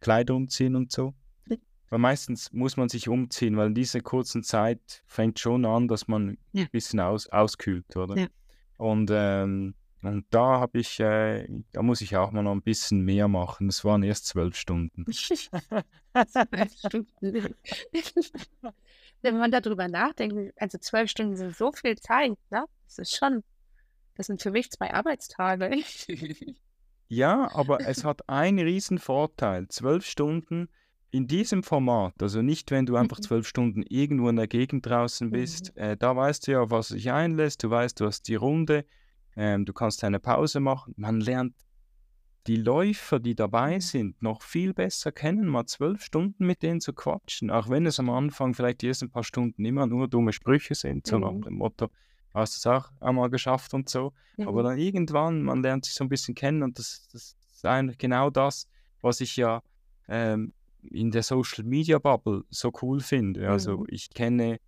Kleider 0.00 0.34
umziehen 0.34 0.74
und 0.74 0.90
so. 0.90 1.14
Weil 1.88 2.00
meistens 2.00 2.52
muss 2.52 2.76
man 2.76 2.88
sich 2.88 3.08
umziehen, 3.08 3.56
weil 3.56 3.68
in 3.68 3.74
dieser 3.74 4.00
kurzen 4.00 4.42
Zeit 4.42 5.04
fängt 5.06 5.38
schon 5.38 5.64
an, 5.64 5.86
dass 5.86 6.08
man 6.08 6.36
ja. 6.50 6.64
ein 6.64 6.70
bisschen 6.72 6.98
aus, 6.98 7.28
auskühlt, 7.28 7.96
oder? 7.96 8.16
Ja. 8.18 8.26
Und, 8.78 9.08
ähm, 9.12 9.74
und 10.02 10.26
da 10.30 10.58
habe 10.58 10.80
ich, 10.80 10.98
äh, 10.98 11.46
da 11.70 11.82
muss 11.82 12.00
ich 12.00 12.16
auch 12.16 12.32
mal 12.32 12.42
noch 12.42 12.50
ein 12.50 12.62
bisschen 12.62 13.02
mehr 13.02 13.28
machen. 13.28 13.68
Es 13.68 13.84
waren 13.84 14.02
erst 14.02 14.26
zwölf 14.26 14.56
Stunden. 14.56 15.04
zwölf 15.12 16.72
Stunden. 16.76 17.54
Wenn 19.24 19.38
man 19.38 19.50
darüber 19.50 19.88
nachdenkt, 19.88 20.52
also 20.60 20.78
zwölf 20.78 21.10
Stunden 21.10 21.34
sind 21.36 21.56
so 21.56 21.72
viel 21.72 21.96
Zeit, 21.98 22.32
ne? 22.50 22.64
Das 22.86 22.98
ist 22.98 23.16
schon 23.16 23.42
Das 24.16 24.26
sind 24.26 24.42
für 24.42 24.50
mich 24.52 24.70
zwei 24.70 24.92
Arbeitstage. 24.92 25.70
Ja, 27.08 27.50
aber 27.52 27.84
es 27.86 28.02
hat 28.02 28.28
einen 28.28 28.58
riesen 28.58 28.98
Vorteil. 28.98 29.68
Zwölf 29.68 30.06
Stunden 30.06 30.68
in 31.10 31.26
diesem 31.28 31.62
Format, 31.62 32.14
also 32.20 32.42
nicht, 32.42 32.70
wenn 32.70 32.86
du 32.86 32.96
einfach 32.96 33.18
Mhm. 33.18 33.22
zwölf 33.22 33.46
Stunden 33.46 33.82
irgendwo 33.82 34.28
in 34.30 34.36
der 34.36 34.48
Gegend 34.48 34.86
draußen 34.86 35.30
bist, 35.30 35.72
Mhm. 35.76 35.82
äh, 35.82 35.96
da 35.96 36.16
weißt 36.16 36.46
du 36.46 36.52
ja, 36.52 36.70
was 36.70 36.88
du 36.88 36.94
dich 36.94 37.12
einlässt, 37.12 37.62
du 37.62 37.70
weißt, 37.70 38.00
du 38.00 38.06
hast 38.06 38.22
die 38.26 38.34
Runde, 38.34 38.84
ähm, 39.36 39.64
du 39.64 39.72
kannst 39.72 40.02
eine 40.02 40.18
Pause 40.18 40.60
machen. 40.60 40.94
Man 40.96 41.20
lernt 41.20 41.54
die 42.46 42.56
Läufer, 42.56 43.20
die 43.20 43.34
dabei 43.34 43.80
sind, 43.80 44.20
noch 44.22 44.42
viel 44.42 44.74
besser 44.74 45.12
kennen, 45.12 45.46
mal 45.48 45.66
zwölf 45.66 46.02
Stunden 46.04 46.46
mit 46.46 46.62
denen 46.62 46.80
zu 46.80 46.92
quatschen, 46.92 47.50
auch 47.50 47.68
wenn 47.70 47.86
es 47.86 47.98
am 47.98 48.10
Anfang 48.10 48.54
vielleicht 48.54 48.82
die 48.82 48.88
ersten 48.88 49.10
paar 49.10 49.24
Stunden 49.24 49.64
immer 49.64 49.86
nur 49.86 50.08
dumme 50.08 50.32
Sprüche 50.32 50.74
sind, 50.74 51.06
so 51.06 51.18
nach 51.18 51.30
Mhm. 51.32 51.42
dem 51.42 51.54
Motto, 51.54 51.88
hast 52.34 52.54
du 52.64 52.68
es 52.68 52.74
auch 52.74 52.90
einmal 53.00 53.30
geschafft 53.30 53.72
und 53.74 53.88
so. 53.88 54.12
Aber 54.38 54.62
Mhm. 54.62 54.64
dann 54.64 54.78
irgendwann, 54.78 55.42
man 55.42 55.62
lernt 55.62 55.84
sich 55.86 55.94
so 55.94 56.04
ein 56.04 56.08
bisschen 56.10 56.34
kennen 56.34 56.62
und 56.62 56.78
das, 56.78 57.08
das 57.12 57.36
ist 57.52 57.64
eigentlich 57.64 57.98
genau 57.98 58.30
das, 58.30 58.66
was 59.00 59.20
ich 59.20 59.36
ja 59.36 59.62
ähm, 60.08 60.52
in 60.82 61.10
der 61.10 61.22
Social 61.22 61.64
Media 61.64 61.98
Bubble 61.98 62.42
so 62.50 62.70
cool 62.82 63.00
finde. 63.00 63.48
Also 63.48 63.78
Mhm. 63.78 63.86
ich 63.88 64.10
kenne 64.10 64.58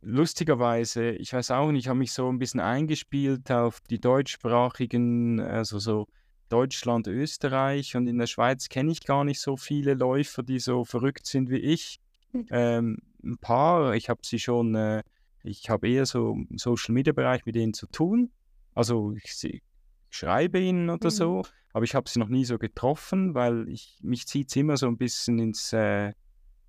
lustigerweise, 0.00 1.10
ich 1.12 1.32
weiß 1.32 1.50
auch 1.52 1.70
nicht, 1.70 1.84
ich 1.84 1.88
habe 1.88 1.98
mich 1.98 2.12
so 2.12 2.28
ein 2.28 2.38
bisschen 2.38 2.60
eingespielt 2.60 3.50
auf 3.52 3.80
die 3.88 4.00
deutschsprachigen, 4.00 5.40
also 5.40 5.78
so 5.78 6.08
Deutschland, 6.52 7.06
Österreich 7.06 7.96
und 7.96 8.06
in 8.06 8.18
der 8.18 8.26
Schweiz 8.26 8.68
kenne 8.68 8.92
ich 8.92 9.04
gar 9.04 9.24
nicht 9.24 9.40
so 9.40 9.56
viele 9.56 9.94
Läufer, 9.94 10.42
die 10.42 10.58
so 10.58 10.84
verrückt 10.84 11.26
sind 11.26 11.48
wie 11.50 11.56
ich. 11.56 11.98
Mhm. 12.32 12.46
Ähm, 12.50 12.98
ein 13.24 13.38
paar, 13.38 13.94
ich 13.94 14.08
habe 14.08 14.20
sie 14.24 14.38
schon, 14.38 14.74
äh, 14.74 15.02
ich 15.42 15.70
habe 15.70 15.88
eher 15.88 16.06
so 16.06 16.32
im 16.32 16.58
Social 16.58 16.92
Media 16.92 17.12
Bereich 17.12 17.46
mit 17.46 17.54
denen 17.54 17.74
zu 17.74 17.86
tun. 17.86 18.30
Also 18.74 19.14
ich, 19.14 19.44
ich 19.44 19.62
schreibe 20.10 20.58
ihnen 20.60 20.90
oder 20.90 21.08
Mhm. 21.08 21.14
so, 21.14 21.42
aber 21.72 21.84
ich 21.84 21.94
habe 21.94 22.08
sie 22.08 22.18
noch 22.18 22.28
nie 22.28 22.44
so 22.44 22.58
getroffen, 22.58 23.34
weil 23.34 23.68
ich, 23.68 23.98
mich 24.02 24.26
zieht 24.26 24.48
es 24.50 24.56
immer 24.56 24.76
so 24.76 24.86
ein 24.86 24.98
bisschen 24.98 25.38
ins 25.38 25.72
äh, 25.72 26.12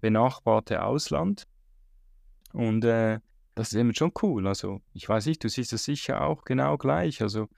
benachbarte 0.01 0.83
Ausland. 0.83 1.43
Und 2.53 2.85
äh, 2.85 3.19
das 3.55 3.71
ist 3.71 3.79
eben 3.79 3.93
schon 3.93 4.11
cool. 4.21 4.47
Also 4.47 4.81
ich 4.93 5.07
weiß 5.07 5.25
nicht, 5.25 5.43
du 5.43 5.49
siehst 5.49 5.73
es 5.73 5.83
sicher 5.83 6.21
auch 6.21 6.43
genau 6.43 6.77
gleich. 6.77 7.21
Also 7.21 7.49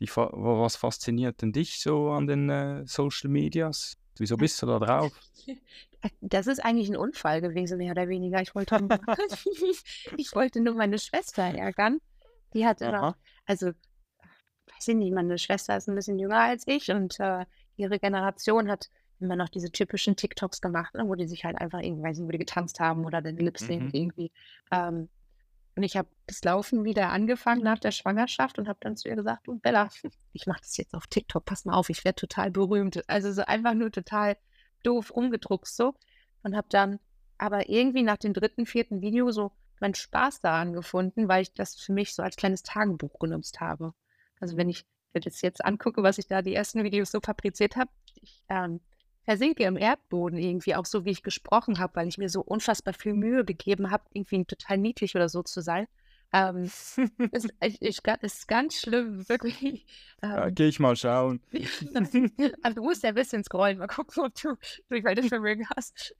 die, 0.00 0.08
was 0.08 0.76
fasziniert 0.76 1.42
denn 1.42 1.52
dich 1.52 1.80
so 1.80 2.10
an 2.10 2.26
den 2.26 2.48
äh, 2.48 2.86
Social 2.86 3.30
Medias? 3.30 3.96
Wieso 4.18 4.36
bist 4.36 4.60
du 4.62 4.66
da 4.66 4.78
drauf? 4.78 5.12
Das 6.22 6.46
ist 6.46 6.64
eigentlich 6.64 6.88
ein 6.88 6.96
Unfall 6.96 7.42
gewesen, 7.42 7.76
mehr 7.76 7.90
oder 7.92 8.08
weniger. 8.08 8.40
Ich 8.40 8.54
wollte, 8.54 8.78
ich 10.16 10.34
wollte 10.34 10.62
nur 10.62 10.74
meine 10.74 10.98
Schwester 10.98 11.42
ärgern. 11.42 12.00
Die 12.54 12.64
hat 12.64 12.80
immer, 12.80 13.02
Aha. 13.02 13.16
also, 13.44 13.66
weiß 13.66 14.88
ich 14.88 14.94
nicht, 14.94 15.12
meine 15.12 15.36
Schwester 15.36 15.76
ist 15.76 15.90
ein 15.90 15.94
bisschen 15.94 16.18
jünger 16.18 16.38
als 16.38 16.66
ich 16.66 16.90
und 16.90 17.20
äh, 17.20 17.44
ihre 17.76 17.98
Generation 17.98 18.70
hat 18.70 18.88
immer 19.20 19.36
noch 19.36 19.50
diese 19.50 19.70
typischen 19.70 20.16
TikToks 20.16 20.62
gemacht, 20.62 20.94
ne, 20.94 21.06
wo 21.06 21.14
die 21.16 21.28
sich 21.28 21.44
halt 21.44 21.56
einfach 21.58 21.80
irgendwie, 21.80 22.02
weiß 22.02 22.16
nicht, 22.18 22.26
wo 22.26 22.32
die 22.32 22.38
getanzt 22.38 22.80
haben 22.80 23.04
oder 23.04 23.20
den 23.20 23.36
Lip 23.36 23.58
Sync 23.58 23.82
Mhm. 23.82 23.90
irgendwie. 23.92 24.32
Ähm, 24.70 25.10
und 25.80 25.84
ich 25.84 25.96
habe 25.96 26.10
das 26.26 26.44
Laufen 26.44 26.84
wieder 26.84 27.08
angefangen 27.08 27.62
nach 27.62 27.78
der 27.78 27.90
Schwangerschaft 27.90 28.58
und 28.58 28.68
habe 28.68 28.78
dann 28.82 28.98
zu 28.98 29.08
ihr 29.08 29.16
gesagt, 29.16 29.46
du 29.46 29.58
Bella, 29.58 29.88
ich 30.34 30.46
mache 30.46 30.60
das 30.60 30.76
jetzt 30.76 30.92
auf 30.92 31.06
TikTok, 31.06 31.46
pass 31.46 31.64
mal 31.64 31.72
auf, 31.72 31.88
ich 31.88 32.04
werde 32.04 32.16
total 32.16 32.50
berühmt. 32.50 33.02
Also 33.08 33.32
so 33.32 33.46
einfach 33.46 33.72
nur 33.72 33.90
total 33.90 34.36
doof 34.82 35.16
rumgedruckt 35.16 35.66
so. 35.66 35.94
Und 36.42 36.54
habe 36.54 36.66
dann 36.68 37.00
aber 37.38 37.70
irgendwie 37.70 38.02
nach 38.02 38.18
dem 38.18 38.34
dritten, 38.34 38.66
vierten 38.66 39.00
Video 39.00 39.30
so 39.30 39.52
meinen 39.80 39.94
Spaß 39.94 40.42
daran 40.42 40.74
gefunden, 40.74 41.28
weil 41.28 41.40
ich 41.40 41.54
das 41.54 41.76
für 41.76 41.94
mich 41.94 42.14
so 42.14 42.22
als 42.22 42.36
kleines 42.36 42.62
Tagebuch 42.62 43.18
genutzt 43.18 43.60
habe. 43.60 43.94
Also 44.38 44.58
wenn 44.58 44.68
ich 44.68 44.84
mir 45.14 45.20
das 45.22 45.40
jetzt 45.40 45.64
angucke, 45.64 46.02
was 46.02 46.18
ich 46.18 46.26
da 46.26 46.42
die 46.42 46.54
ersten 46.54 46.84
Videos 46.84 47.10
so 47.10 47.20
fabriziert 47.20 47.76
habe, 47.76 47.90
ich 48.16 48.44
ähm, 48.50 48.80
versinke 49.24 49.64
im 49.64 49.76
Erdboden 49.76 50.38
irgendwie, 50.38 50.74
auch 50.74 50.86
so 50.86 51.04
wie 51.04 51.10
ich 51.10 51.22
gesprochen 51.22 51.78
habe, 51.78 51.94
weil 51.96 52.08
ich 52.08 52.18
mir 52.18 52.28
so 52.28 52.40
unfassbar 52.40 52.94
viel 52.94 53.14
Mühe 53.14 53.44
gegeben 53.44 53.90
habe, 53.90 54.04
irgendwie 54.12 54.44
total 54.44 54.78
niedlich 54.78 55.14
oder 55.14 55.28
so 55.28 55.42
zu 55.42 55.60
sein. 55.60 55.86
Ähm, 56.32 56.70
ist, 57.32 57.48
ich, 57.60 57.80
ich, 57.82 58.02
ga- 58.02 58.14
ist 58.22 58.48
ganz 58.48 58.76
schlimm, 58.80 59.28
wirklich. 59.28 59.86
Ja, 60.22 60.48
Ähm, 60.48 60.54
Geh 60.54 60.68
ich 60.68 60.80
mal 60.80 60.96
schauen. 60.96 61.40
also 62.62 62.74
du 62.76 62.82
musst 62.82 63.02
ja 63.02 63.10
ein 63.10 63.14
bisschen 63.14 63.44
scrollen, 63.44 63.78
mal 63.78 63.86
gucken, 63.86 64.24
ob 64.24 64.34
du 64.34 64.56
Durchhaltevermögen 64.88 65.66
hast. 65.76 66.14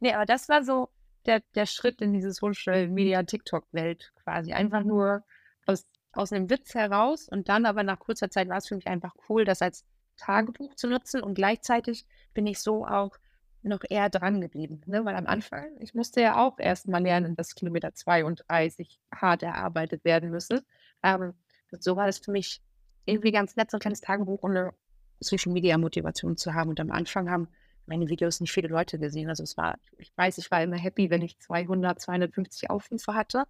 nee, 0.00 0.12
aber 0.12 0.26
das 0.26 0.48
war 0.48 0.62
so 0.64 0.88
der, 1.26 1.40
der 1.54 1.66
Schritt 1.66 2.00
in 2.00 2.12
diese 2.12 2.32
Social 2.32 2.88
Media 2.88 3.22
TikTok-Welt 3.22 4.12
quasi. 4.22 4.52
Einfach 4.52 4.82
nur 4.84 5.24
aus, 5.66 5.86
aus 6.12 6.32
einem 6.32 6.50
Witz 6.50 6.74
heraus 6.74 7.28
und 7.28 7.48
dann 7.48 7.66
aber 7.66 7.82
nach 7.82 7.98
kurzer 7.98 8.30
Zeit 8.30 8.48
war 8.48 8.58
es 8.58 8.68
für 8.68 8.76
mich 8.76 8.86
einfach 8.86 9.14
cool, 9.28 9.44
das 9.44 9.62
als 9.62 9.84
Tagebuch 10.16 10.74
zu 10.74 10.86
nutzen 10.88 11.22
und 11.22 11.34
gleichzeitig 11.34 12.06
bin 12.32 12.46
ich 12.46 12.60
so 12.60 12.86
auch 12.86 13.16
noch 13.62 13.80
eher 13.88 14.10
dran 14.10 14.40
geblieben. 14.40 14.82
Ne? 14.86 15.04
Weil 15.04 15.16
am 15.16 15.26
Anfang, 15.26 15.76
ich 15.80 15.94
musste 15.94 16.20
ja 16.20 16.36
auch 16.36 16.58
erst 16.58 16.86
mal 16.86 17.02
lernen, 17.02 17.34
dass 17.34 17.54
Kilometer 17.54 17.94
2 17.94 18.24
und 18.24 18.44
3 18.48 18.68
sich 18.68 19.00
hart 19.12 19.42
erarbeitet 19.42 20.04
werden 20.04 20.30
müssen. 20.30 20.60
Ähm, 21.02 21.34
so 21.70 21.96
war 21.96 22.06
das 22.06 22.18
für 22.18 22.30
mich 22.30 22.62
irgendwie 23.06 23.32
ganz 23.32 23.56
nett, 23.56 23.70
so 23.70 23.78
ein 23.78 23.80
kleines 23.80 24.00
Tagebuch 24.00 24.44
eine 24.44 24.72
Social 25.20 25.52
Media 25.52 25.78
Motivation 25.78 26.36
zu 26.36 26.54
haben. 26.54 26.70
Und 26.70 26.80
am 26.80 26.90
Anfang 26.90 27.30
haben 27.30 27.48
meine 27.86 28.08
Videos 28.08 28.40
nicht 28.40 28.52
viele 28.52 28.68
Leute 28.68 28.98
gesehen. 28.98 29.28
Also 29.28 29.42
es 29.42 29.56
war, 29.56 29.78
ich 29.98 30.12
weiß, 30.16 30.38
ich 30.38 30.50
war 30.50 30.62
immer 30.62 30.76
happy, 30.76 31.10
wenn 31.10 31.22
ich 31.22 31.38
200, 31.38 32.00
250 32.00 32.70
Aufrufe 32.70 33.14
hatte. 33.14 33.44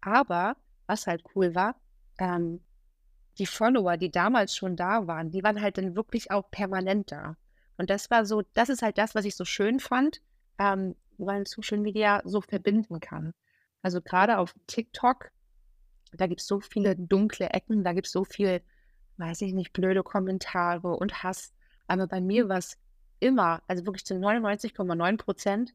Aber 0.00 0.56
was 0.86 1.06
halt 1.06 1.22
cool 1.34 1.54
war, 1.54 1.76
ähm, 2.18 2.60
die 3.38 3.46
Follower, 3.46 3.96
die 3.96 4.10
damals 4.10 4.54
schon 4.54 4.76
da 4.76 5.06
waren, 5.06 5.30
die 5.30 5.42
waren 5.42 5.60
halt 5.60 5.78
dann 5.78 5.96
wirklich 5.96 6.30
auch 6.30 6.50
permanent 6.50 7.12
da. 7.12 7.36
Und 7.76 7.90
das 7.90 8.10
war 8.10 8.26
so, 8.26 8.42
das 8.54 8.68
ist 8.68 8.82
halt 8.82 8.98
das, 8.98 9.14
was 9.14 9.24
ich 9.24 9.36
so 9.36 9.44
schön 9.44 9.80
fand, 9.80 10.20
ähm, 10.58 10.94
weil 11.18 11.46
Social 11.46 11.78
Media 11.78 12.20
so 12.24 12.40
verbinden 12.40 13.00
kann. 13.00 13.32
Also 13.82 14.02
gerade 14.02 14.38
auf 14.38 14.54
TikTok, 14.66 15.30
da 16.12 16.26
gibt 16.26 16.40
es 16.40 16.46
so 16.46 16.60
viele 16.60 16.96
dunkle 16.96 17.50
Ecken, 17.50 17.84
da 17.84 17.92
gibt 17.92 18.06
es 18.06 18.12
so 18.12 18.24
viel, 18.24 18.60
weiß 19.16 19.40
ich 19.42 19.52
nicht, 19.52 19.72
blöde 19.72 20.02
Kommentare 20.02 20.96
und 20.96 21.22
Hass. 21.22 21.54
Aber 21.86 22.06
bei 22.06 22.20
mir 22.20 22.48
war 22.48 22.58
es 22.58 22.76
immer, 23.20 23.62
also 23.66 23.86
wirklich 23.86 24.04
zu 24.04 24.14
99,9 24.14 25.16
Prozent, 25.16 25.74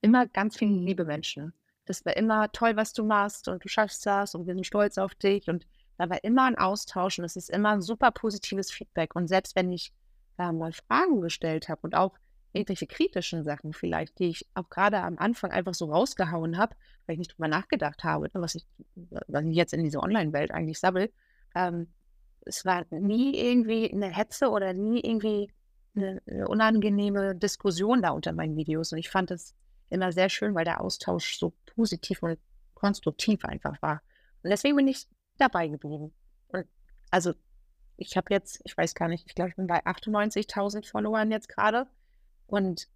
immer 0.00 0.26
ganz 0.26 0.56
viele 0.56 0.78
liebe 0.80 1.04
Menschen. 1.04 1.52
Das 1.84 2.04
war 2.04 2.16
immer 2.16 2.50
toll, 2.52 2.76
was 2.76 2.92
du 2.92 3.04
machst 3.04 3.48
und 3.48 3.64
du 3.64 3.68
schaffst 3.68 4.04
das 4.06 4.34
und 4.34 4.46
wir 4.46 4.54
sind 4.54 4.66
stolz 4.66 4.98
auf 4.98 5.14
dich. 5.14 5.48
Und 5.48 5.66
da 5.98 6.10
war 6.10 6.22
immer 6.24 6.44
ein 6.44 6.58
Austausch 6.58 7.18
und 7.18 7.24
es 7.24 7.36
ist 7.36 7.50
immer 7.50 7.70
ein 7.70 7.82
super 7.82 8.10
positives 8.10 8.70
Feedback. 8.70 9.14
Und 9.14 9.28
selbst 9.28 9.56
wenn 9.56 9.72
ich 9.72 9.92
äh, 10.38 10.52
mal 10.52 10.72
Fragen 10.72 11.20
gestellt 11.20 11.68
habe 11.68 11.80
und 11.82 11.94
auch 11.94 12.12
irgendwelche 12.52 12.86
kritischen 12.86 13.44
Sachen 13.44 13.72
vielleicht, 13.72 14.18
die 14.18 14.28
ich 14.28 14.46
auch 14.54 14.68
gerade 14.68 14.98
am 15.02 15.18
Anfang 15.18 15.50
einfach 15.50 15.74
so 15.74 15.86
rausgehauen 15.86 16.56
habe, 16.56 16.74
weil 17.06 17.14
ich 17.14 17.18
nicht 17.18 17.32
drüber 17.32 17.48
nachgedacht 17.48 18.04
habe, 18.04 18.26
ne, 18.26 18.40
was 18.40 18.54
ich, 18.54 18.66
was 18.94 19.44
ich 19.44 19.54
jetzt 19.54 19.74
in 19.74 19.84
diese 19.84 20.00
Online-Welt 20.00 20.50
eigentlich 20.50 20.78
sabbel, 20.78 21.12
ähm, 21.54 21.88
es 22.46 22.64
war 22.64 22.86
nie 22.90 23.36
irgendwie 23.36 23.92
eine 23.92 24.08
Hetze 24.08 24.50
oder 24.50 24.72
nie 24.72 25.00
irgendwie 25.00 25.50
eine, 25.96 26.22
eine 26.26 26.48
unangenehme 26.48 27.34
Diskussion 27.34 28.02
da 28.02 28.10
unter 28.10 28.32
meinen 28.32 28.56
Videos. 28.56 28.92
Und 28.92 28.98
ich 28.98 29.10
fand 29.10 29.30
das 29.30 29.54
immer 29.90 30.12
sehr 30.12 30.28
schön, 30.28 30.54
weil 30.54 30.64
der 30.64 30.80
Austausch 30.80 31.38
so 31.38 31.52
positiv 31.74 32.22
und 32.22 32.38
konstruktiv 32.74 33.44
einfach 33.44 33.80
war. 33.82 34.02
Und 34.42 34.50
deswegen 34.50 34.76
bin 34.76 34.88
ich 34.88 35.06
dabei 35.38 35.68
geblieben. 35.68 36.12
Und 36.48 36.66
also 37.10 37.32
ich 37.96 38.16
habe 38.16 38.32
jetzt, 38.32 38.60
ich 38.64 38.76
weiß 38.76 38.94
gar 38.94 39.08
nicht, 39.08 39.24
ich 39.26 39.34
glaube, 39.34 39.50
ich 39.50 39.56
bin 39.56 39.66
bei 39.66 39.84
98.000 39.84 40.88
Followern 40.88 41.30
jetzt 41.30 41.48
gerade. 41.48 41.86
Und 42.46 42.88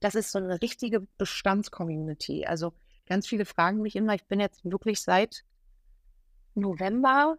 das 0.00 0.14
ist 0.14 0.32
so 0.32 0.38
eine 0.38 0.60
richtige 0.60 1.00
Bestandscommunity. 1.16 2.46
Also 2.46 2.72
ganz 3.06 3.26
viele 3.26 3.44
fragen 3.44 3.80
mich 3.80 3.96
immer, 3.96 4.14
ich 4.14 4.26
bin 4.26 4.40
jetzt 4.40 4.64
wirklich 4.64 5.00
seit 5.00 5.44
November, 6.54 7.38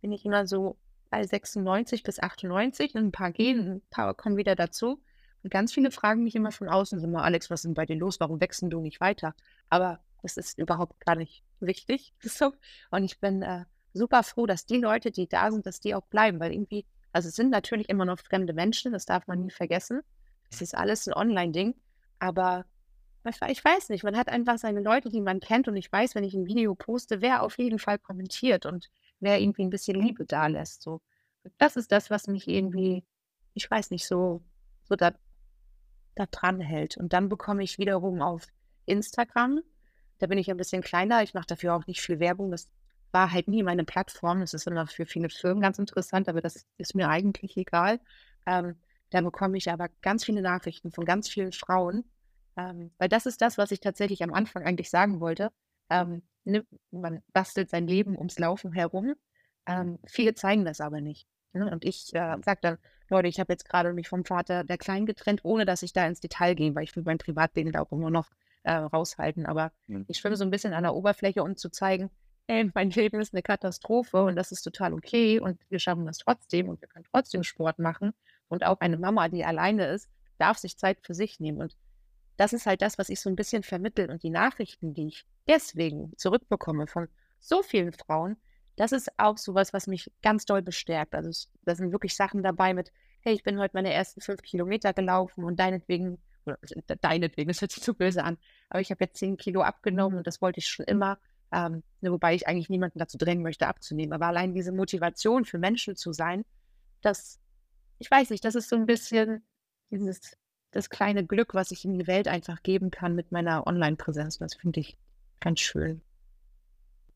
bin 0.00 0.12
ich 0.12 0.24
immer 0.24 0.46
so 0.46 0.76
bei 1.10 1.24
96 1.24 2.02
bis 2.02 2.20
98 2.20 2.94
und 2.94 3.06
ein 3.06 3.12
paar 3.12 3.32
gehen, 3.32 3.76
ein 3.76 3.82
paar 3.90 4.14
kommen 4.14 4.36
wieder 4.36 4.54
dazu. 4.54 5.00
Und 5.42 5.50
ganz 5.50 5.72
viele 5.72 5.90
fragen 5.90 6.24
mich 6.24 6.34
immer 6.34 6.50
von 6.50 6.68
außen, 6.68 7.02
immer, 7.02 7.22
Alex, 7.22 7.50
was 7.50 7.60
ist 7.60 7.66
denn 7.66 7.74
bei 7.74 7.86
dir 7.86 7.96
los? 7.96 8.20
Warum 8.20 8.40
wechseln 8.40 8.70
du 8.70 8.80
nicht 8.80 9.00
weiter? 9.00 9.34
Aber 9.68 10.00
das 10.22 10.36
ist 10.36 10.58
überhaupt 10.58 11.04
gar 11.04 11.16
nicht 11.16 11.42
wichtig. 11.60 12.14
Und 12.90 13.04
ich 13.04 13.20
bin 13.20 13.42
äh, 13.42 13.64
super 13.92 14.22
froh, 14.22 14.46
dass 14.46 14.66
die 14.66 14.78
Leute, 14.78 15.10
die 15.10 15.28
da 15.28 15.50
sind, 15.50 15.66
dass 15.66 15.80
die 15.80 15.94
auch 15.94 16.06
bleiben, 16.06 16.40
weil 16.40 16.52
irgendwie, 16.52 16.86
also 17.12 17.28
es 17.28 17.34
sind 17.36 17.50
natürlich 17.50 17.88
immer 17.88 18.04
noch 18.04 18.18
fremde 18.18 18.52
Menschen, 18.52 18.92
das 18.92 19.06
darf 19.06 19.26
man 19.26 19.40
nie 19.40 19.50
vergessen. 19.50 20.02
Es 20.50 20.60
ist 20.60 20.74
alles 20.74 21.08
ein 21.08 21.14
Online-Ding, 21.14 21.74
aber 22.18 22.64
ich, 23.48 23.64
weiß 23.64 23.88
nicht, 23.88 24.04
man 24.04 24.16
hat 24.16 24.28
einfach 24.28 24.58
seine 24.58 24.80
Leute, 24.80 25.10
die 25.10 25.20
man 25.20 25.40
kennt 25.40 25.66
und 25.66 25.76
ich 25.76 25.90
weiß, 25.90 26.14
wenn 26.14 26.22
ich 26.22 26.34
ein 26.34 26.46
Video 26.46 26.74
poste, 26.74 27.20
wer 27.20 27.42
auf 27.42 27.58
jeden 27.58 27.80
Fall 27.80 27.98
kommentiert 27.98 28.66
und 28.66 28.88
wer 29.18 29.40
irgendwie 29.40 29.64
ein 29.64 29.70
bisschen 29.70 30.00
Liebe 30.00 30.24
da 30.24 30.46
lässt. 30.46 30.82
So. 30.82 31.00
Das 31.58 31.76
ist 31.76 31.90
das, 31.90 32.08
was 32.10 32.28
mich 32.28 32.46
irgendwie, 32.46 33.04
ich 33.54 33.68
weiß 33.68 33.90
nicht, 33.90 34.06
so, 34.06 34.42
so 34.84 34.94
da, 34.94 35.12
da 36.14 36.26
dran 36.26 36.60
hält. 36.60 36.96
Und 36.96 37.12
dann 37.12 37.28
bekomme 37.28 37.64
ich 37.64 37.78
wiederum 37.78 38.22
auf 38.22 38.46
Instagram, 38.84 39.60
da 40.18 40.26
bin 40.26 40.38
ich 40.38 40.50
ein 40.50 40.56
bisschen 40.56 40.82
kleiner, 40.82 41.22
ich 41.22 41.34
mache 41.34 41.46
dafür 41.46 41.74
auch 41.74 41.86
nicht 41.86 42.00
viel 42.00 42.20
Werbung, 42.20 42.50
das 42.50 42.68
war 43.12 43.32
halt 43.32 43.48
nie 43.48 43.62
meine 43.62 43.84
Plattform. 43.84 44.40
Das 44.40 44.52
ist 44.54 44.66
immer 44.66 44.86
für 44.86 45.06
viele 45.06 45.30
Firmen 45.30 45.62
ganz 45.62 45.78
interessant, 45.78 46.28
aber 46.28 46.40
das 46.40 46.66
ist 46.76 46.94
mir 46.94 47.08
eigentlich 47.08 47.56
egal. 47.56 48.00
Ähm, 48.46 48.76
da 49.10 49.20
bekomme 49.22 49.56
ich 49.56 49.70
aber 49.70 49.88
ganz 50.02 50.24
viele 50.24 50.42
Nachrichten 50.42 50.92
von 50.92 51.04
ganz 51.04 51.28
vielen 51.28 51.52
Frauen, 51.52 52.04
ähm, 52.56 52.90
weil 52.98 53.08
das 53.08 53.24
ist 53.24 53.40
das, 53.40 53.56
was 53.56 53.70
ich 53.70 53.80
tatsächlich 53.80 54.22
am 54.22 54.34
Anfang 54.34 54.64
eigentlich 54.64 54.90
sagen 54.90 55.20
wollte. 55.20 55.50
Ähm, 55.88 56.22
ne, 56.44 56.66
man 56.90 57.22
bastelt 57.32 57.70
sein 57.70 57.86
Leben 57.86 58.18
ums 58.18 58.38
Laufen 58.38 58.72
herum. 58.72 59.14
Ähm, 59.66 59.98
viele 60.06 60.34
zeigen 60.34 60.64
das 60.64 60.80
aber 60.80 61.00
nicht. 61.00 61.26
Ne? 61.54 61.70
Und 61.70 61.84
ich 61.84 62.12
äh, 62.14 62.36
sage 62.44 62.58
dann, 62.60 62.78
Leute, 63.08 63.28
ich 63.28 63.38
habe 63.40 63.52
jetzt 63.52 63.68
gerade 63.68 63.92
mich 63.92 64.08
vom 64.08 64.24
Vater 64.24 64.64
der 64.64 64.78
Kleinen 64.78 65.06
getrennt, 65.06 65.40
ohne 65.44 65.64
dass 65.64 65.82
ich 65.82 65.92
da 65.92 66.06
ins 66.06 66.20
Detail 66.20 66.54
gehe, 66.54 66.74
weil 66.74 66.84
ich 66.84 66.94
will 66.96 67.04
mein 67.04 67.18
Privatleben 67.18 67.72
da 67.72 67.80
auch 67.80 67.92
immer 67.92 68.10
noch 68.10 68.28
äh, 68.66 68.72
raushalten. 68.72 69.46
Aber 69.46 69.72
mhm. 69.86 70.04
ich 70.08 70.18
schwimme 70.18 70.36
so 70.36 70.44
ein 70.44 70.50
bisschen 70.50 70.74
an 70.74 70.82
der 70.82 70.94
Oberfläche, 70.94 71.42
um 71.42 71.56
zu 71.56 71.70
zeigen, 71.70 72.10
ey, 72.48 72.70
mein 72.74 72.90
Leben 72.90 73.20
ist 73.20 73.32
eine 73.32 73.42
Katastrophe 73.42 74.22
und 74.24 74.36
das 74.36 74.52
ist 74.52 74.62
total 74.62 74.92
okay 74.92 75.40
und 75.40 75.58
wir 75.68 75.78
schaffen 75.78 76.06
das 76.06 76.18
trotzdem 76.18 76.68
und 76.68 76.80
wir 76.80 76.88
können 76.88 77.06
trotzdem 77.10 77.42
Sport 77.42 77.78
machen. 77.78 78.12
Und 78.48 78.64
auch 78.64 78.80
eine 78.80 78.96
Mama, 78.96 79.28
die 79.28 79.44
alleine 79.44 79.86
ist, 79.86 80.08
darf 80.38 80.58
sich 80.58 80.76
Zeit 80.76 80.98
für 81.02 81.14
sich 81.14 81.40
nehmen. 81.40 81.60
Und 81.60 81.76
das 82.36 82.52
ist 82.52 82.66
halt 82.66 82.82
das, 82.82 82.98
was 82.98 83.08
ich 83.08 83.20
so 83.20 83.30
ein 83.30 83.36
bisschen 83.36 83.62
vermittle. 83.62 84.08
Und 84.08 84.22
die 84.22 84.30
Nachrichten, 84.30 84.94
die 84.94 85.08
ich 85.08 85.26
deswegen 85.48 86.12
zurückbekomme 86.16 86.86
von 86.86 87.08
so 87.40 87.62
vielen 87.62 87.92
Frauen, 87.92 88.36
das 88.76 88.92
ist 88.92 89.10
auch 89.16 89.38
sowas, 89.38 89.72
was 89.72 89.86
mich 89.86 90.12
ganz 90.22 90.44
doll 90.44 90.62
bestärkt. 90.62 91.14
Also 91.14 91.48
da 91.64 91.74
sind 91.74 91.92
wirklich 91.92 92.14
Sachen 92.14 92.42
dabei 92.42 92.74
mit, 92.74 92.92
hey, 93.20 93.32
ich 93.34 93.42
bin 93.42 93.58
heute 93.58 93.74
meine 93.74 93.92
ersten 93.92 94.20
fünf 94.20 94.42
Kilometer 94.42 94.92
gelaufen 94.92 95.44
und 95.44 95.58
deinetwegen, 95.58 96.18
oder 96.46 96.58
deinetwegen, 97.00 97.48
das 97.48 97.60
hört 97.60 97.72
sich 97.72 97.82
zu 97.82 97.94
böse 97.94 98.24
an, 98.24 98.38
aber 98.68 98.80
ich 98.80 98.90
habe 98.90 99.04
jetzt 99.04 99.18
zehn 99.18 99.36
Kilo 99.36 99.62
abgenommen 99.62 100.18
und 100.18 100.26
das 100.26 100.40
wollte 100.40 100.58
ich 100.58 100.68
schon 100.68 100.86
immer. 100.86 101.18
Ähm, 101.52 101.82
ne, 102.00 102.10
wobei 102.10 102.34
ich 102.34 102.48
eigentlich 102.48 102.70
niemanden 102.70 102.98
dazu 102.98 103.18
drängen 103.18 103.42
möchte, 103.42 103.68
abzunehmen. 103.68 104.12
Aber 104.12 104.26
allein 104.26 104.52
diese 104.52 104.72
Motivation 104.72 105.44
für 105.44 105.58
Menschen 105.58 105.94
zu 105.94 106.12
sein, 106.12 106.44
das, 107.02 107.38
ich 107.98 108.10
weiß 108.10 108.30
nicht, 108.30 108.44
das 108.44 108.56
ist 108.56 108.68
so 108.68 108.74
ein 108.74 108.86
bisschen 108.86 109.44
dieses, 109.90 110.36
das 110.72 110.90
kleine 110.90 111.24
Glück, 111.24 111.54
was 111.54 111.70
ich 111.70 111.84
in 111.84 111.96
die 111.96 112.08
Welt 112.08 112.26
einfach 112.26 112.62
geben 112.64 112.90
kann 112.90 113.14
mit 113.14 113.30
meiner 113.30 113.66
Online-Präsenz. 113.66 114.38
Das 114.38 114.56
finde 114.56 114.80
ich 114.80 114.98
ganz 115.38 115.60
schön. 115.60 116.02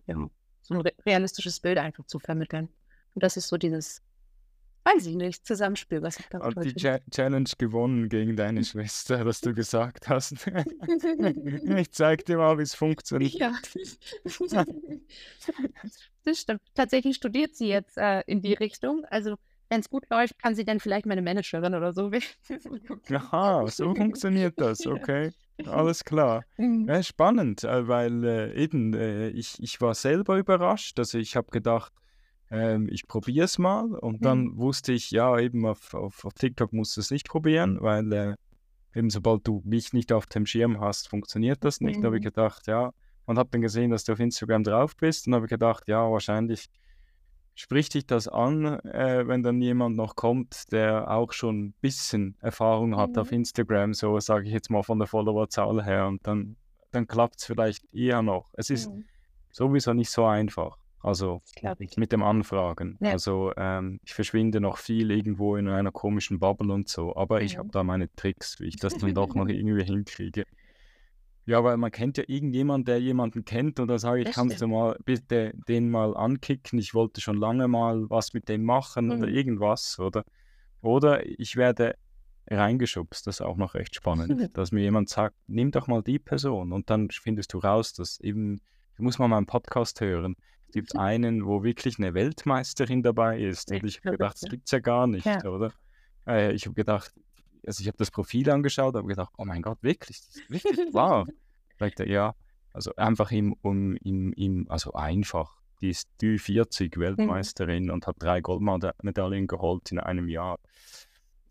Ja 0.06 0.30
so 0.70 0.80
ein 0.80 0.90
realistisches 1.04 1.60
Bild 1.60 1.78
einfach 1.78 2.06
zu 2.06 2.18
vermitteln. 2.18 2.68
Und 3.14 3.22
das 3.22 3.36
ist 3.36 3.48
so 3.48 3.56
dieses, 3.56 4.02
weiß 4.94 5.07
ich 5.07 5.16
nicht, 5.16 5.46
Zusammenspiel, 5.46 6.03
was 6.03 6.18
ich 6.18 6.26
da 6.29 6.38
Und 6.38 6.64
die 6.64 6.74
Ch 6.74 7.00
Challenge 7.11 7.50
gewonnen 7.59 8.09
gegen 8.09 8.37
deine 8.37 8.64
Schwester, 8.64 9.24
was 9.24 9.40
du 9.40 9.55
gesagt 9.55 10.09
hast. 10.09 10.35
ich 10.46 11.90
zeig 11.92 12.24
dir 12.24 12.38
mal, 12.38 12.59
wie 12.59 12.62
es 12.62 12.74
funktioniert. 12.74 13.35
Ja. 13.35 13.53
das 16.24 16.40
stimmt. 16.40 16.61
Tatsächlich 16.74 17.16
studiert 17.16 17.55
sie 17.55 17.68
jetzt 17.68 17.96
äh, 17.96 18.22
in 18.26 18.42
die 18.42 18.55
Richtung. 18.55 19.05
Also 19.07 19.37
wenn 19.68 19.81
es 19.81 19.88
gut 19.88 20.11
läuft, 20.11 20.38
kann 20.38 20.55
sie 20.55 20.64
dann 20.64 20.81
vielleicht 20.81 21.07
meine 21.07 21.22
Managerin 21.22 21.74
oder 21.74 21.92
so 21.92 22.11
werden. 22.11 23.05
Aha, 23.14 23.66
so 23.68 23.94
funktioniert 23.94 24.55
das, 24.61 24.85
okay. 24.85 25.31
Alles 25.66 26.05
klar. 26.05 26.44
Mhm. 26.57 26.88
Ja, 26.88 27.03
spannend, 27.03 27.64
äh, 27.64 27.87
weil 27.87 28.24
äh, 28.24 28.55
eben 28.55 28.94
äh, 28.94 29.29
ich, 29.29 29.62
ich 29.62 29.81
war 29.81 29.94
selber 29.94 30.38
überrascht. 30.38 30.98
Also 30.98 31.18
ich 31.18 31.37
habe 31.37 31.50
gedacht, 31.50 31.92
ähm, 32.50 32.88
ich 32.90 33.06
probiere 33.06 33.44
es 33.44 33.58
mal 33.58 33.94
und 33.94 34.24
dann 34.24 34.44
mhm. 34.44 34.56
wusste 34.58 34.92
ich, 34.92 35.10
ja, 35.10 35.38
eben 35.38 35.66
auf, 35.66 35.94
auf, 35.94 36.24
auf 36.24 36.34
TikTok 36.34 36.72
musst 36.72 36.96
du 36.96 37.00
es 37.00 37.10
nicht 37.10 37.28
probieren, 37.28 37.78
weil 37.80 38.12
äh, 38.12 38.34
eben 38.94 39.10
sobald 39.10 39.46
du 39.46 39.62
mich 39.64 39.92
nicht 39.92 40.12
auf 40.12 40.26
dem 40.26 40.46
Schirm 40.46 40.80
hast, 40.80 41.08
funktioniert 41.08 41.64
das 41.64 41.80
nicht. 41.80 41.98
Mhm. 41.98 42.02
Da 42.02 42.06
habe 42.06 42.16
ich 42.18 42.24
gedacht, 42.24 42.66
ja, 42.66 42.92
und 43.26 43.38
habe 43.38 43.50
dann 43.52 43.60
gesehen, 43.60 43.90
dass 43.90 44.04
du 44.04 44.12
auf 44.12 44.20
Instagram 44.20 44.64
drauf 44.64 44.96
bist 44.96 45.26
und 45.26 45.34
habe 45.34 45.46
gedacht, 45.46 45.86
ja, 45.86 46.10
wahrscheinlich 46.10 46.68
Spricht 47.62 47.92
dich 47.92 48.06
das 48.06 48.26
an, 48.26 48.64
äh, 48.64 49.28
wenn 49.28 49.42
dann 49.42 49.60
jemand 49.60 49.94
noch 49.94 50.16
kommt, 50.16 50.72
der 50.72 51.10
auch 51.10 51.32
schon 51.32 51.64
ein 51.66 51.74
bisschen 51.82 52.36
Erfahrung 52.40 52.96
hat 52.96 53.10
mhm. 53.10 53.18
auf 53.18 53.32
Instagram, 53.32 53.92
so 53.92 54.18
sage 54.18 54.46
ich 54.46 54.52
jetzt 54.54 54.70
mal 54.70 54.82
von 54.82 54.98
der 54.98 55.06
Followerzahl 55.06 55.84
her, 55.84 56.06
und 56.06 56.26
dann, 56.26 56.56
dann 56.90 57.06
klappt 57.06 57.40
es 57.40 57.44
vielleicht 57.44 57.84
eher 57.92 58.22
noch. 58.22 58.48
Es 58.54 58.70
ist 58.70 58.90
mhm. 58.90 59.04
sowieso 59.50 59.92
nicht 59.92 60.10
so 60.10 60.24
einfach. 60.24 60.78
Also 61.02 61.40
mit 61.96 62.12
dem 62.12 62.22
Anfragen. 62.22 62.98
Ja. 63.00 63.12
Also 63.12 63.52
ähm, 63.56 64.00
ich 64.04 64.12
verschwinde 64.12 64.60
noch 64.60 64.76
viel 64.76 65.10
irgendwo 65.10 65.56
in 65.56 65.66
einer 65.68 65.92
komischen 65.92 66.38
Bubble 66.38 66.72
und 66.72 66.88
so, 66.88 67.16
aber 67.16 67.40
ich 67.40 67.56
habe 67.56 67.70
da 67.72 67.82
meine 67.82 68.14
Tricks, 68.14 68.60
wie 68.60 68.66
ich 68.66 68.76
das 68.76 68.94
dann 68.98 69.14
doch 69.14 69.34
noch 69.34 69.48
irgendwie 69.48 69.84
hinkriege. 69.84 70.44
Ja, 71.46 71.64
weil 71.64 71.78
man 71.78 71.90
kennt 71.90 72.18
ja 72.18 72.24
irgendjemanden, 72.26 72.84
der 72.84 73.00
jemanden 73.00 73.44
kennt 73.44 73.80
und 73.80 73.88
da 73.88 73.98
sage 73.98 74.22
ich, 74.22 74.30
kannst 74.30 74.60
du 74.60 74.68
mal 74.68 74.96
bitte 75.04 75.52
den 75.66 75.90
mal 75.90 76.14
ankicken. 76.14 76.78
Ich 76.78 76.92
wollte 76.92 77.22
schon 77.22 77.38
lange 77.38 77.66
mal 77.66 78.08
was 78.10 78.34
mit 78.34 78.48
dem 78.48 78.64
machen 78.64 79.06
mhm. 79.06 79.12
oder 79.12 79.28
irgendwas, 79.28 79.98
oder? 79.98 80.24
Oder 80.82 81.26
ich 81.26 81.56
werde 81.56 81.96
reingeschubst, 82.46 83.26
das 83.26 83.36
ist 83.36 83.40
auch 83.40 83.56
noch 83.56 83.74
recht 83.74 83.94
spannend, 83.94 84.50
dass 84.56 84.70
mir 84.70 84.82
jemand 84.82 85.08
sagt, 85.08 85.34
nimm 85.46 85.70
doch 85.70 85.86
mal 85.86 86.02
die 86.02 86.18
Person 86.18 86.72
und 86.72 86.90
dann 86.90 87.08
findest 87.10 87.52
du 87.54 87.58
raus, 87.58 87.94
dass 87.94 88.20
eben, 88.20 88.60
du 88.96 89.02
musst 89.02 89.18
mal 89.18 89.28
meinen 89.28 89.46
Podcast 89.46 90.00
hören. 90.00 90.36
Es 90.70 90.74
gibt 90.74 90.96
einen, 90.96 91.46
wo 91.46 91.64
wirklich 91.64 91.98
eine 91.98 92.14
Weltmeisterin 92.14 93.02
dabei 93.02 93.40
ist. 93.40 93.72
Und 93.72 93.85
ich 93.85 93.98
habe 93.98 94.12
gedacht, 94.12 94.37
das 94.40 94.48
gibt 94.48 94.66
es 94.66 94.70
ja 94.70 94.78
gar 94.78 95.09
nicht, 95.09 95.26
ja. 95.26 95.44
oder? 95.44 95.72
Äh, 96.28 96.52
ich 96.52 96.64
habe 96.66 96.76
gedacht, 96.76 97.12
also 97.66 97.80
ich 97.80 97.88
habe 97.88 97.96
das 97.96 98.12
Profil 98.12 98.48
angeschaut, 98.48 98.94
habe 98.94 99.09
gedacht, 99.09 99.33
oh 99.37 99.44
mein 99.44 99.62
Gott, 99.62 99.78
wirklich, 99.83 100.20
das 100.20 100.37
ist 100.37 100.48
wirklich 100.48 100.78
wahr. 100.94 101.26
Sagt 101.80 101.98
er, 101.98 102.06
ja, 102.06 102.35
also 102.72 102.94
einfach 102.94 103.33
im, 103.33 103.52
um, 103.62 103.96
im, 103.96 104.33
im, 104.35 104.70
also 104.70 104.92
einfach. 104.92 105.59
Die 105.80 105.90
ist 105.90 106.09
die 106.20 106.38
40 106.38 106.96
Weltmeisterin 106.98 107.87
mhm. 107.87 107.90
und 107.90 108.06
hat 108.06 108.14
drei 108.20 108.40
Goldmedaillen 108.40 109.48
geholt 109.48 109.90
in 109.90 109.98
einem 109.98 110.28
Jahr. 110.28 110.61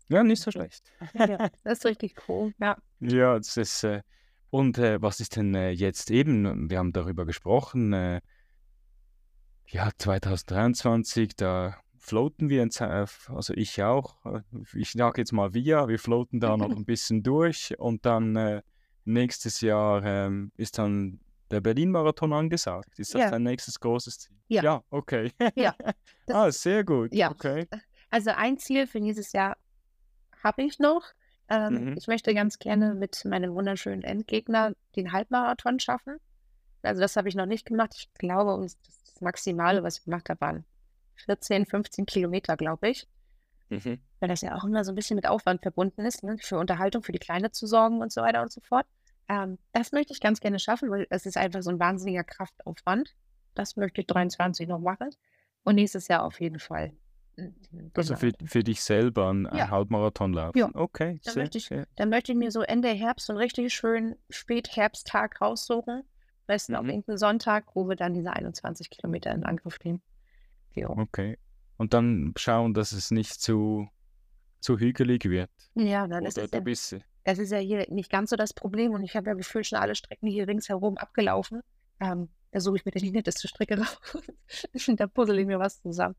Ja, 0.08 0.22
nicht 0.24 0.40
so 0.40 0.50
schlecht. 0.50 0.90
Ja, 1.12 1.50
das 1.62 1.78
ist 1.80 1.84
richtig 1.84 2.14
cool, 2.26 2.54
ja. 2.58 2.78
Ja, 3.00 3.36
das 3.36 3.58
ist, 3.58 3.84
äh, 3.84 4.00
und 4.48 4.78
äh, 4.78 5.02
was 5.02 5.20
ist 5.20 5.36
denn 5.36 5.54
äh, 5.54 5.72
jetzt 5.72 6.10
eben, 6.10 6.70
wir 6.70 6.78
haben 6.78 6.94
darüber 6.94 7.26
gesprochen, 7.26 7.92
äh, 7.92 8.22
ja, 9.70 9.90
2023, 9.96 11.36
da 11.36 11.76
floaten 11.98 12.48
wir, 12.48 12.62
also 12.62 13.54
ich 13.54 13.82
auch, 13.82 14.16
ich 14.74 14.92
sage 14.92 15.20
jetzt 15.20 15.32
mal 15.32 15.54
wir, 15.54 15.88
wir 15.88 15.98
floaten 15.98 16.40
da 16.40 16.56
noch 16.56 16.70
ein 16.70 16.84
bisschen 16.86 17.22
durch 17.22 17.78
und 17.78 18.04
dann 18.04 18.36
äh, 18.36 18.62
nächstes 19.04 19.60
Jahr 19.60 20.04
ähm, 20.04 20.52
ist 20.56 20.78
dann 20.78 21.20
der 21.50 21.60
Berlin-Marathon 21.60 22.32
angesagt. 22.32 22.98
Ist 22.98 23.14
das 23.14 23.22
ja. 23.22 23.30
dein 23.30 23.42
nächstes 23.42 23.80
großes 23.80 24.18
Ziel? 24.18 24.36
Ja. 24.48 24.62
Ja, 24.62 24.82
okay. 24.90 25.32
Ja. 25.54 25.74
ah, 26.28 26.50
sehr 26.50 26.84
gut. 26.84 27.14
Ja. 27.14 27.30
Okay. 27.30 27.66
Also 28.10 28.30
ein 28.30 28.58
Ziel 28.58 28.86
für 28.86 29.00
dieses 29.00 29.32
Jahr 29.32 29.56
habe 30.42 30.62
ich 30.62 30.78
noch. 30.78 31.04
Ähm, 31.48 31.90
mhm. 31.90 31.96
Ich 31.98 32.06
möchte 32.06 32.34
ganz 32.34 32.58
gerne 32.58 32.94
mit 32.94 33.24
meinem 33.24 33.54
wunderschönen 33.54 34.02
Endgegner 34.02 34.72
den 34.96 35.12
Halbmarathon 35.12 35.80
schaffen. 35.80 36.18
Also 36.82 37.00
das 37.00 37.16
habe 37.16 37.28
ich 37.28 37.34
noch 37.34 37.46
nicht 37.46 37.66
gemacht. 37.66 37.94
Ich 37.96 38.12
glaube, 38.14 38.60
das 38.60 39.20
Maximale, 39.20 39.82
was 39.82 39.98
ich 39.98 40.04
gemacht 40.04 40.28
habe, 40.28 40.40
waren 40.40 40.64
14, 41.26 41.66
15 41.66 42.06
Kilometer, 42.06 42.56
glaube 42.56 42.90
ich. 42.90 43.06
Mhm. 43.68 44.00
Weil 44.18 44.28
das 44.28 44.40
ja 44.40 44.56
auch 44.56 44.64
immer 44.64 44.84
so 44.84 44.92
ein 44.92 44.94
bisschen 44.94 45.16
mit 45.16 45.28
Aufwand 45.28 45.62
verbunden 45.62 46.04
ist, 46.04 46.22
ne? 46.22 46.36
für 46.40 46.58
Unterhaltung, 46.58 47.02
für 47.02 47.12
die 47.12 47.18
Kleine 47.18 47.52
zu 47.52 47.66
sorgen 47.66 48.00
und 48.00 48.12
so 48.12 48.20
weiter 48.22 48.42
und 48.42 48.52
so 48.52 48.60
fort. 48.60 48.86
Ähm, 49.28 49.58
das 49.72 49.92
möchte 49.92 50.12
ich 50.12 50.20
ganz 50.20 50.40
gerne 50.40 50.58
schaffen, 50.58 50.90
weil 50.90 51.06
es 51.10 51.26
ist 51.26 51.36
einfach 51.36 51.62
so 51.62 51.70
ein 51.70 51.78
wahnsinniger 51.78 52.24
Kraftaufwand. 52.24 53.14
Das 53.54 53.76
möchte 53.76 54.00
ich 54.00 54.06
23 54.06 54.68
noch 54.68 54.80
machen. 54.80 55.10
Und 55.62 55.76
nächstes 55.76 56.08
Jahr 56.08 56.24
auf 56.24 56.40
jeden 56.40 56.58
Fall. 56.58 56.92
Also 57.94 58.16
für, 58.16 58.32
für 58.44 58.62
dich 58.62 58.82
selber 58.82 59.30
einen, 59.30 59.44
ja. 59.56 59.70
Halbmarathon 59.70 60.32
laufen. 60.32 60.58
Ja. 60.58 60.70
Okay, 60.74 61.20
dann, 61.24 61.34
sehr, 61.34 61.42
möchte 61.42 61.58
ich, 61.58 61.66
sehr. 61.66 61.86
dann 61.96 62.10
möchte 62.10 62.32
ich 62.32 62.38
mir 62.38 62.50
so 62.50 62.62
Ende 62.62 62.88
Herbst 62.88 63.26
so 63.26 63.32
einen 63.32 63.38
richtig 63.38 63.72
schönen 63.72 64.16
Spätherbsttag 64.28 65.40
raussuchen. 65.40 66.02
Besten 66.50 66.72
mhm. 66.72 66.78
auf 66.78 66.86
irgendeinen 66.86 67.18
Sonntag, 67.18 67.64
wo 67.74 67.88
wir 67.88 67.96
dann 67.96 68.12
diese 68.12 68.32
21 68.32 68.90
Kilometer 68.90 69.32
in 69.32 69.44
Angriff 69.44 69.78
nehmen. 69.84 70.02
Ja. 70.74 70.90
Okay. 70.90 71.38
Und 71.76 71.94
dann 71.94 72.32
schauen, 72.36 72.74
dass 72.74 72.92
es 72.92 73.10
nicht 73.10 73.40
zu, 73.40 73.88
zu 74.58 74.78
hügelig 74.78 75.24
wird. 75.24 75.50
Ja, 75.74 76.06
dann 76.06 76.26
ist 76.26 76.36
es 76.36 76.50
ja, 76.50 76.98
das 77.24 77.38
ist 77.38 77.52
ja 77.52 77.58
hier 77.58 77.86
nicht 77.90 78.10
ganz 78.10 78.30
so 78.30 78.36
das 78.36 78.52
Problem 78.52 78.92
und 78.92 79.04
ich 79.04 79.14
habe 79.14 79.28
ja 79.30 79.34
gefühlt 79.34 79.66
schon 79.66 79.78
alle 79.78 79.94
Strecken 79.94 80.26
hier 80.26 80.48
ringsherum 80.48 80.96
abgelaufen. 80.96 81.60
Ähm, 82.00 82.28
da 82.50 82.60
suche 82.60 82.76
ich 82.76 82.84
mir 82.84 82.90
die 82.90 83.12
netteste 83.12 83.46
Strecke 83.46 83.78
raus. 83.78 84.18
da 84.96 85.06
puzzle 85.06 85.38
ich 85.38 85.46
mir 85.46 85.58
was 85.58 85.80
zusammen. 85.80 86.16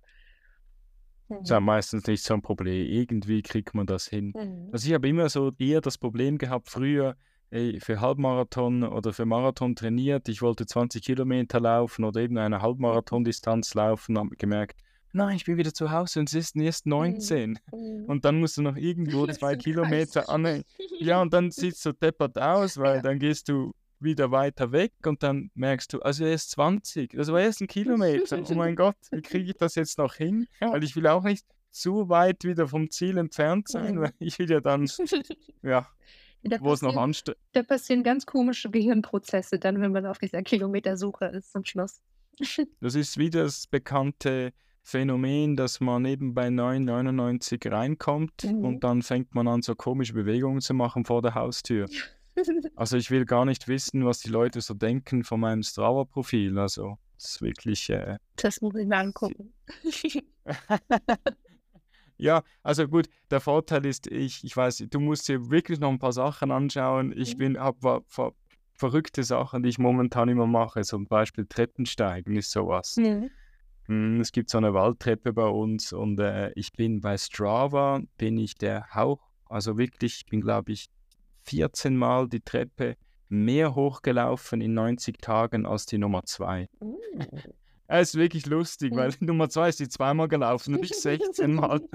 Das 1.28 1.42
ist 1.44 1.50
ja 1.50 1.60
mhm. 1.60 1.66
meistens 1.66 2.08
nicht 2.08 2.24
so 2.24 2.34
ein 2.34 2.42
Problem. 2.42 2.86
Irgendwie 2.88 3.42
kriegt 3.42 3.74
man 3.74 3.86
das 3.86 4.08
hin. 4.08 4.34
Mhm. 4.36 4.70
Also 4.72 4.88
ich 4.88 4.94
habe 4.94 5.08
immer 5.08 5.30
so 5.30 5.52
eher 5.58 5.82
das 5.82 5.98
Problem 5.98 6.38
gehabt, 6.38 6.70
früher, 6.70 7.16
ey, 7.52 7.80
für 7.80 8.02
Halbmarathon 8.02 8.84
oder 8.84 9.14
für 9.14 9.26
Marathon 9.26 9.76
trainiert, 9.76 10.28
ich 10.30 10.42
wollte 10.42 10.66
20 10.66 11.04
Kilometer 11.04 11.60
laufen 11.60 12.04
oder 12.04 12.22
eben 12.22 12.38
eine 12.38 12.62
Halbmarathon-Distanz 12.62 13.74
laufen, 13.76 14.18
habe 14.18 14.36
gemerkt, 14.38 14.82
nein, 15.14 15.36
ich 15.36 15.46
bin 15.46 15.58
wieder 15.58 15.74
zu 15.74 15.92
Hause 15.92 16.22
und 16.22 16.30
es 16.30 16.34
ist 16.34 16.56
erst 16.56 16.88
19. 16.88 17.60
Mhm. 17.72 18.06
Und 18.06 18.26
dann 18.26 18.40
musst 18.40 18.58
du 18.58 18.62
noch 18.62 18.78
irgendwo 18.78 19.28
zwei 19.28 19.56
Kilometer 19.56 20.30
an. 20.30 20.64
Ja, 21.00 21.22
und 21.22 21.34
dann 21.34 21.52
sieht 21.52 21.76
es 21.76 21.84
so 21.84 21.92
deppert 21.92 22.40
aus, 22.40 22.78
weil 22.78 23.02
dann 23.02 23.20
gehst 23.20 23.50
du 23.50 23.74
wieder 24.00 24.32
weiter 24.32 24.72
weg 24.72 24.94
und 25.06 25.22
dann 25.22 25.52
merkst 25.54 25.94
du, 25.94 26.00
also 26.00 26.26
er 26.26 26.34
ist 26.34 26.52
20, 26.52 27.12
das 27.12 27.32
war 27.32 27.42
erst 27.42 27.62
ein 27.62 27.68
Kilometer. 27.68 28.42
Oh 28.50 28.54
mein 28.56 28.76
Gott, 28.76 28.96
wie 29.12 29.22
kriege 29.22 29.52
ich 29.52 29.58
das 29.58 29.76
jetzt 29.76 29.98
noch 29.98 30.16
hin? 30.16 30.48
Weil 30.60 30.84
ich 30.84 30.96
will 30.96 31.06
auch 31.06 31.24
nicht 31.24 31.46
zu 31.70 32.10
weit 32.10 32.44
wieder 32.44 32.68
vom 32.68 32.90
Ziel 32.90 33.18
entfernt 33.18 33.68
sein, 33.68 34.00
weil 34.00 34.14
ich 34.20 34.40
will 34.40 34.50
ja 34.50 34.60
dann, 34.60 34.90
ja, 35.62 35.88
wo 36.60 36.74
es 36.74 36.82
noch 36.82 36.98
ansteht. 36.98 37.38
Da 37.54 37.64
passieren 37.64 38.04
ganz 38.04 38.26
komische 38.26 38.70
Gehirnprozesse 38.70 39.60
dann, 39.60 39.82
wenn 39.82 39.92
man 39.92 40.06
auf 40.06 40.18
dieser 40.18 40.42
Kilometersuche 40.42 41.26
ist 41.26 41.52
zum 41.52 41.66
Schluss. 41.66 42.02
Das 42.80 42.96
ist 42.96 43.18
wie 43.18 43.30
das 43.30 43.68
bekannte 43.68 44.54
Phänomen, 44.84 45.56
dass 45.56 45.80
man 45.80 46.06
eben 46.06 46.34
bei 46.34 46.48
9,99 46.48 47.72
reinkommt 47.72 48.46
mhm. 48.46 48.66
und 48.66 48.84
dann 48.84 49.04
fängt 49.04 49.36
man 49.36 49.48
an, 49.48 49.62
so 49.62 49.76
komische 49.76 50.14
Bewegungen 50.14 50.62
zu 50.62 50.74
machen 50.74 51.06
vor 51.06 51.22
der 51.22 51.36
Haustür. 51.36 51.88
also 52.76 52.98
ich 52.98 53.12
will 53.12 53.26
gar 53.26 53.46
nicht 53.46 53.68
wissen, 53.68 54.06
was 54.06 54.20
die 54.22 54.30
Leute 54.30 54.62
so 54.62 54.74
denken 54.74 55.24
von 55.24 55.40
meinem 55.40 55.62
Strava-Profil. 55.62 56.58
Also 56.58 56.98
das 57.16 57.32
ist 57.32 57.42
wirklich... 57.42 57.90
Äh, 57.90 58.18
das 58.38 58.62
muss 58.62 58.76
ich 58.76 58.88
mir 58.88 58.98
angucken. 58.98 59.54
ja, 62.22 62.44
also 62.62 62.88
gut, 62.88 63.10
der 63.32 63.42
Vorteil 63.42 63.86
ist, 63.86 64.06
ich, 64.06 64.44
ich 64.44 64.56
weiß, 64.56 64.86
du 64.90 65.00
musst 65.00 65.28
dir 65.28 65.50
wirklich 65.50 65.80
noch 65.80 65.90
ein 65.90 65.98
paar 65.98 66.14
Sachen 66.14 66.52
anschauen. 66.52 67.12
Ich 67.18 67.34
mhm. 67.34 67.40
bin, 67.40 67.60
habe 67.60 68.04
ver, 68.08 68.34
verrückte 68.76 69.24
Sachen, 69.24 69.64
die 69.64 69.70
ich 69.70 69.80
momentan 69.80 70.30
immer 70.30 70.46
mache. 70.46 70.82
Zum 70.84 71.08
Beispiel 71.08 71.48
Treppensteigen 71.48 72.36
ist 72.36 72.52
sowas. 72.52 72.96
Mhm. 73.88 74.22
Es 74.22 74.32
gibt 74.32 74.52
so 74.52 74.60
eine 74.60 74.74
Waldtreppe 74.74 75.34
bei 75.34 75.48
uns 75.48 75.94
und 75.94 76.20
äh, 76.20 76.52
ich 76.56 76.72
bin 76.74 77.02
bei 77.02 77.18
Strava, 77.18 78.02
bin 78.18 78.38
ich 78.38 78.54
der 78.56 78.94
Hauch, 78.94 79.22
also 79.48 79.78
wirklich, 79.78 80.18
ich 80.18 80.26
bin 80.28 80.42
glaube 80.42 80.72
ich 80.74 80.90
14 81.42 81.98
Mal 81.98 82.30
die 82.30 82.42
Treppe 82.42 82.98
mehr 83.30 83.74
hochgelaufen 83.74 84.62
in 84.62 84.76
90 84.76 85.18
Tagen 85.18 85.66
als 85.66 85.88
die 85.88 85.98
Nummer 85.98 86.24
2. 86.24 86.70
Es 87.94 88.10
ist 88.10 88.16
wirklich 88.16 88.46
lustig, 88.46 88.96
weil 88.96 89.12
die 89.12 89.26
Nummer 89.26 89.50
2 89.50 89.68
ist 89.68 89.82
die 89.82 89.90
zweimal 89.90 90.30
gelaufen 90.30 90.76
und 90.76 90.86
ich 90.90 90.94
16 90.96 91.54
Mal. 91.54 91.82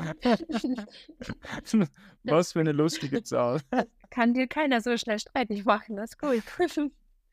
Was 2.24 2.52
für 2.52 2.60
eine 2.60 2.72
lustige 2.72 3.22
Zahl. 3.22 3.62
Kann 4.10 4.34
dir 4.34 4.46
keiner 4.46 4.82
so 4.82 4.94
schnell 4.98 5.18
streitig 5.18 5.64
machen, 5.64 5.96
das 5.96 6.10
ist 6.10 6.18
gut. 6.18 6.42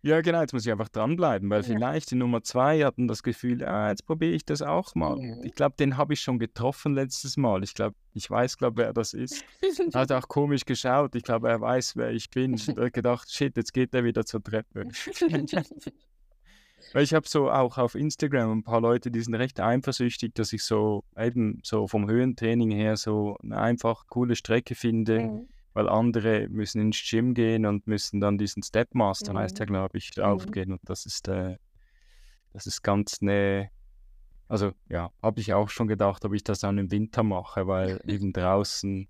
Ja, 0.02 0.22
genau, 0.22 0.42
jetzt 0.42 0.54
muss 0.54 0.66
ich 0.66 0.72
einfach 0.72 0.90
dranbleiben, 0.90 1.50
weil 1.50 1.62
ja. 1.62 1.68
vielleicht 1.68 2.12
die 2.12 2.16
Nummer 2.16 2.44
zwei 2.44 2.84
hatten 2.84 3.08
das 3.08 3.24
Gefühl, 3.24 3.64
ah, 3.66 3.90
jetzt 3.90 4.06
probiere 4.06 4.34
ich 4.34 4.46
das 4.46 4.62
auch 4.62 4.96
mal. 4.96 5.18
Ja. 5.20 5.36
Ich 5.44 5.56
glaube, 5.56 5.76
den 5.78 5.98
habe 5.98 6.14
ich 6.14 6.22
schon 6.22 6.40
getroffen 6.40 6.94
letztes 6.94 7.38
Mal. 7.38 7.64
Ich 7.64 7.74
glaube, 7.74 7.96
ich 8.14 8.30
weiß, 8.30 8.58
glaube 8.58 8.82
wer 8.82 8.94
das 8.94 9.14
ist. 9.14 9.44
Er 9.94 10.02
hat 10.02 10.12
auch 10.12 10.28
komisch 10.28 10.66
geschaut. 10.66 11.16
Ich 11.16 11.24
glaube, 11.24 11.50
er 11.50 11.60
weiß, 11.60 11.96
wer 11.96 12.12
ich 12.12 12.30
bin. 12.30 12.54
Ich 12.54 12.68
habe 12.68 12.92
gedacht, 12.92 13.32
shit, 13.32 13.56
jetzt 13.58 13.74
geht 13.74 13.94
er 13.94 14.04
wieder 14.04 14.26
zur 14.26 14.44
Treppe. 14.44 14.88
Weil 16.94 17.04
ich 17.04 17.14
habe 17.14 17.28
so 17.28 17.52
auch 17.52 17.78
auf 17.78 17.96
Instagram 17.96 18.52
ein 18.52 18.64
paar 18.64 18.80
Leute, 18.82 19.12
die 19.12 19.22
sind 19.22 19.36
recht 19.36 19.60
eifersüchtig, 19.60 20.34
dass 20.36 20.54
ich 20.54 20.64
so 20.64 21.04
eben 21.18 21.60
so 21.64 21.88
vom 21.88 22.10
Höhentraining 22.10 22.72
her 22.72 22.96
so 22.96 23.38
eine 23.44 23.58
einfach 23.58 24.08
coole 24.08 24.36
Strecke 24.36 24.76
finde. 24.76 25.20
Mhm 25.20 25.48
weil 25.74 25.90
andere 25.90 26.48
müssen 26.50 26.82
ins 26.82 27.04
Gym 27.10 27.34
gehen 27.34 27.66
und 27.66 27.88
müssen 27.88 28.22
dann 28.22 28.38
diesen 28.38 28.62
Stepmaster, 28.62 29.34
mhm. 29.34 29.40
heißt 29.40 29.60
ja, 29.60 29.66
glaube 29.66 29.98
ich, 29.98 30.16
mhm. 30.16 30.24
aufgehen. 30.24 30.72
Und 30.72 30.82
das 30.86 31.06
ist, 31.06 31.28
äh, 31.28 31.58
das 32.52 32.68
ist 32.68 32.84
ganz 32.84 33.22
ne, 33.22 33.72
also 34.48 34.72
ja, 34.88 35.12
habe 35.22 35.42
ich 35.42 35.54
auch 35.54 35.70
schon 35.70 35.88
gedacht, 35.88 36.24
ob 36.26 36.34
ich 36.34 36.44
das 36.44 36.60
dann 36.60 36.78
im 36.78 36.92
Winter 36.92 37.24
mache, 37.24 37.68
weil 37.68 38.00
eben 38.08 38.34
draußen, 38.34 39.08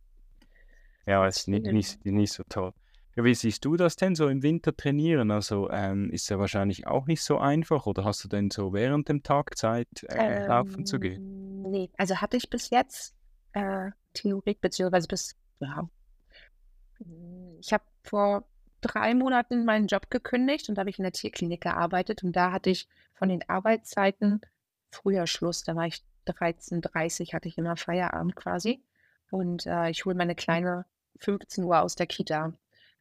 ja, 1.05 1.27
ist 1.27 1.47
nicht, 1.47 1.65
nicht, 1.65 2.05
nicht 2.05 2.31
so 2.33 2.43
toll. 2.47 2.73
Ja, 3.15 3.23
wie 3.23 3.35
siehst 3.35 3.63
du 3.65 3.75
das 3.75 3.95
denn 3.95 4.15
so 4.15 4.27
im 4.27 4.41
Winter 4.41 4.75
trainieren? 4.75 5.29
Also 5.29 5.69
ähm, 5.69 6.09
ist 6.09 6.29
ja 6.29 6.39
wahrscheinlich 6.39 6.87
auch 6.87 7.05
nicht 7.05 7.21
so 7.21 7.37
einfach 7.37 7.85
oder 7.85 8.03
hast 8.05 8.23
du 8.23 8.27
denn 8.27 8.49
so 8.49 8.73
während 8.73 9.07
dem 9.07 9.21
Tag 9.21 9.55
Zeit, 9.55 9.87
äh, 10.09 10.47
laufen 10.47 10.85
zu 10.85 10.99
gehen? 10.99 11.21
Ähm, 11.65 11.71
nee, 11.71 11.89
also 11.97 12.15
hatte 12.21 12.37
ich 12.37 12.49
bis 12.49 12.71
jetzt 12.71 13.15
äh, 13.53 13.91
Theorie, 14.13 14.57
beziehungsweise 14.59 15.07
bis, 15.07 15.35
ja, 15.59 15.87
ich 17.59 17.71
habe 17.71 17.83
vor 18.03 18.45
drei 18.81 19.13
Monaten 19.13 19.65
meinen 19.65 19.87
Job 19.87 20.09
gekündigt 20.09 20.69
und 20.69 20.75
da 20.75 20.81
habe 20.81 20.89
ich 20.89 20.99
in 20.99 21.03
der 21.03 21.13
Tierklinik 21.13 21.61
gearbeitet 21.61 22.23
und 22.23 22.35
da 22.35 22.51
hatte 22.51 22.69
ich 22.69 22.87
von 23.13 23.29
den 23.29 23.47
Arbeitszeiten 23.47 24.41
früher 24.91 25.27
Schluss. 25.27 25.63
Da 25.63 25.75
war 25.75 25.87
ich 25.87 26.03
13.30 26.27 27.21
Uhr, 27.27 27.33
hatte 27.33 27.47
ich 27.47 27.57
immer 27.57 27.77
Feierabend 27.77 28.35
quasi. 28.35 28.83
Und 29.31 29.65
äh, 29.65 29.89
ich 29.89 30.05
hole 30.05 30.15
meine 30.15 30.35
Kleine 30.35 30.85
15 31.19 31.63
Uhr 31.63 31.81
aus 31.81 31.95
der 31.95 32.07
Kita. 32.07 32.53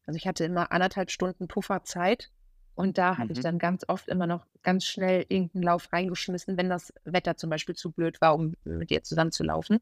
Also 0.07 0.17
ich 0.17 0.27
hatte 0.27 0.45
immer 0.45 0.73
anderthalb 0.73 1.11
Stunden 1.11 1.49
Pufferzeit 1.49 2.31
und 2.75 2.99
da 2.99 3.19
hatte 3.19 3.33
ich 3.33 3.39
mhm. 3.39 3.43
dann 3.43 3.59
ganz 3.59 3.85
oft 3.89 4.09
immer 4.09 4.27
noch 4.27 4.47
ganz 4.63 4.85
schnell 4.85 5.27
irgendeinen 5.29 5.63
Lauf 5.65 5.93
reingeschmissen, 5.93 6.57
wenn 6.57 6.69
das 6.69 6.93
Wetter 7.05 7.37
zum 7.37 7.51
Beispiel 7.51 7.75
zu 7.75 7.93
blöd 7.93 8.21
war, 8.21 8.35
um 8.35 8.55
mit 8.65 8.91
ihr 8.91 9.03
zusammen 9.03 9.33
zu 9.33 9.45
laufen. 9.45 9.79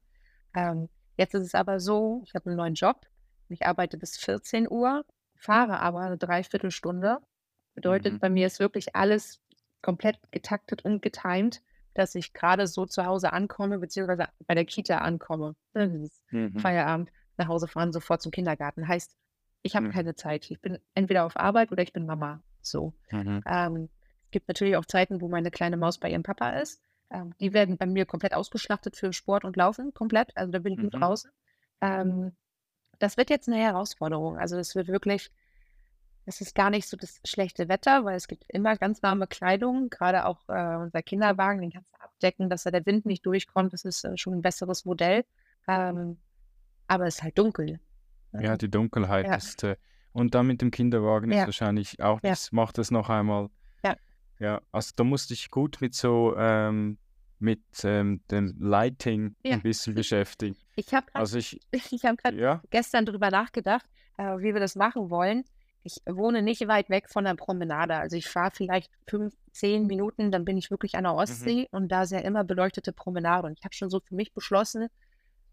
Ähm, 0.54 0.88
jetzt 1.16 1.34
ist 1.34 1.46
es 1.46 1.54
aber 1.54 1.80
so, 1.80 2.22
ich 2.26 2.34
habe 2.34 2.46
einen 2.46 2.56
neuen 2.56 2.74
Job 2.74 3.06
ich 3.50 3.66
arbeite 3.66 3.98
bis 3.98 4.16
14 4.16 4.70
Uhr, 4.70 5.04
fahre 5.36 5.80
aber 5.80 6.00
eine 6.00 6.16
Dreiviertelstunde. 6.16 7.18
Bedeutet, 7.74 8.14
mhm. 8.14 8.18
bei 8.20 8.30
mir 8.30 8.46
ist 8.46 8.60
wirklich 8.60 8.94
alles 8.94 9.40
komplett 9.82 10.18
getaktet 10.30 10.84
und 10.84 11.02
getimt, 11.02 11.62
dass 11.94 12.14
ich 12.14 12.32
gerade 12.32 12.66
so 12.66 12.86
zu 12.86 13.04
Hause 13.04 13.32
ankomme, 13.32 13.78
beziehungsweise 13.78 14.28
bei 14.46 14.54
der 14.54 14.64
Kita 14.64 14.98
ankomme. 14.98 15.56
Mhm. 15.74 16.58
Feierabend, 16.58 17.10
nach 17.36 17.48
Hause 17.48 17.66
fahren, 17.66 17.92
sofort 17.92 18.22
zum 18.22 18.30
Kindergarten. 18.30 18.86
Heißt, 18.86 19.16
ich 19.62 19.76
habe 19.76 19.86
mhm. 19.86 19.92
keine 19.92 20.14
Zeit. 20.14 20.50
Ich 20.50 20.60
bin 20.60 20.78
entweder 20.94 21.24
auf 21.24 21.36
Arbeit 21.36 21.72
oder 21.72 21.82
ich 21.82 21.92
bin 21.92 22.06
Mama. 22.06 22.42
So. 22.62 22.92
Mhm. 23.10 23.42
Ähm, 23.46 23.88
es 24.24 24.30
gibt 24.30 24.48
natürlich 24.48 24.76
auch 24.76 24.86
Zeiten, 24.86 25.20
wo 25.20 25.28
meine 25.28 25.50
kleine 25.50 25.76
Maus 25.76 25.98
bei 25.98 26.10
ihrem 26.10 26.22
Papa 26.22 26.50
ist. 26.50 26.82
Ähm, 27.10 27.34
die 27.40 27.52
werden 27.52 27.76
bei 27.76 27.86
mir 27.86 28.06
komplett 28.06 28.34
ausgeschlachtet 28.34 28.96
für 28.96 29.12
Sport 29.12 29.44
und 29.44 29.56
Laufen, 29.56 29.92
komplett. 29.92 30.36
Also 30.36 30.52
da 30.52 30.58
bin 30.60 30.74
ich 30.74 30.80
gut 30.80 30.94
mhm. 30.94 31.00
draußen. 31.00 31.30
Ähm, 31.80 32.32
das 32.98 33.16
wird 33.16 33.30
jetzt 33.30 33.48
eine 33.48 33.58
Herausforderung. 33.58 34.38
Also 34.38 34.56
es 34.58 34.74
wird 34.74 34.88
wirklich, 34.88 35.30
es 36.26 36.40
ist 36.40 36.54
gar 36.54 36.70
nicht 36.70 36.88
so 36.88 36.96
das 36.96 37.20
schlechte 37.24 37.68
Wetter, 37.68 38.04
weil 38.04 38.16
es 38.16 38.28
gibt 38.28 38.44
immer 38.48 38.76
ganz 38.76 39.02
warme 39.02 39.26
Kleidung, 39.26 39.90
gerade 39.90 40.26
auch 40.26 40.48
äh, 40.48 40.76
unser 40.76 41.02
Kinderwagen, 41.02 41.60
den 41.60 41.72
kannst 41.72 41.92
du 41.92 42.00
abdecken, 42.00 42.50
dass 42.50 42.62
da 42.62 42.70
der 42.70 42.86
Wind 42.86 43.06
nicht 43.06 43.26
durchkommt. 43.26 43.72
Das 43.72 43.84
ist 43.84 44.04
äh, 44.04 44.16
schon 44.16 44.34
ein 44.34 44.42
besseres 44.42 44.84
Modell. 44.84 45.24
Ähm, 45.66 46.18
aber 46.86 47.06
es 47.06 47.16
ist 47.16 47.22
halt 47.22 47.38
dunkel. 47.38 47.80
Ja, 48.32 48.56
die 48.56 48.70
Dunkelheit 48.70 49.26
ja. 49.26 49.34
ist. 49.34 49.64
Äh, 49.64 49.76
und 50.12 50.34
dann 50.34 50.46
mit 50.46 50.60
dem 50.60 50.70
Kinderwagen 50.70 51.30
ja. 51.30 51.40
ist 51.40 51.46
wahrscheinlich 51.46 52.02
auch, 52.02 52.20
das 52.20 52.50
ja. 52.50 52.56
macht 52.56 52.78
es 52.78 52.90
noch 52.90 53.08
einmal. 53.08 53.48
Ja. 53.84 53.96
Ja, 54.38 54.60
also 54.72 54.92
da 54.96 55.04
musste 55.04 55.34
ich 55.34 55.50
gut 55.50 55.78
mit 55.80 55.94
so 55.94 56.34
ähm, 56.36 56.98
mit 57.38 57.62
ähm, 57.84 58.20
dem 58.30 58.54
Lighting 58.58 59.34
ein 59.44 59.62
bisschen 59.62 59.94
beschäftigen. 59.94 60.56
Ich 60.76 60.92
habe 60.92 61.06
also 61.14 61.38
ich, 61.38 61.58
ich 61.72 62.04
hab 62.04 62.18
gestern 62.70 63.06
darüber 63.06 63.30
nachgedacht, 63.30 63.86
äh, 64.18 64.38
wie 64.38 64.52
wir 64.52 64.60
das 64.60 64.76
machen 64.76 65.10
wollen. 65.10 65.44
Ich 65.82 65.96
wohne 66.04 66.42
nicht 66.42 66.68
weit 66.68 66.90
weg 66.90 67.08
von 67.08 67.24
der 67.24 67.34
Promenade. 67.34 67.96
Also 67.96 68.16
ich 68.16 68.28
fahre 68.28 68.50
vielleicht 68.54 68.90
fünf, 69.08 69.34
zehn 69.52 69.86
Minuten, 69.86 70.30
dann 70.30 70.44
bin 70.44 70.58
ich 70.58 70.70
wirklich 70.70 70.94
an 70.96 71.04
der 71.04 71.14
mhm. 71.14 71.18
Ostsee 71.20 71.62
mhm. 71.72 71.78
und 71.78 71.88
da 71.88 72.02
ist 72.02 72.12
ja 72.12 72.18
immer 72.18 72.44
beleuchtete 72.44 72.92
Promenade. 72.92 73.46
Und 73.46 73.58
ich 73.58 73.64
habe 73.64 73.74
schon 73.74 73.88
so 73.88 74.00
für 74.00 74.14
mich 74.14 74.34
beschlossen, 74.34 74.88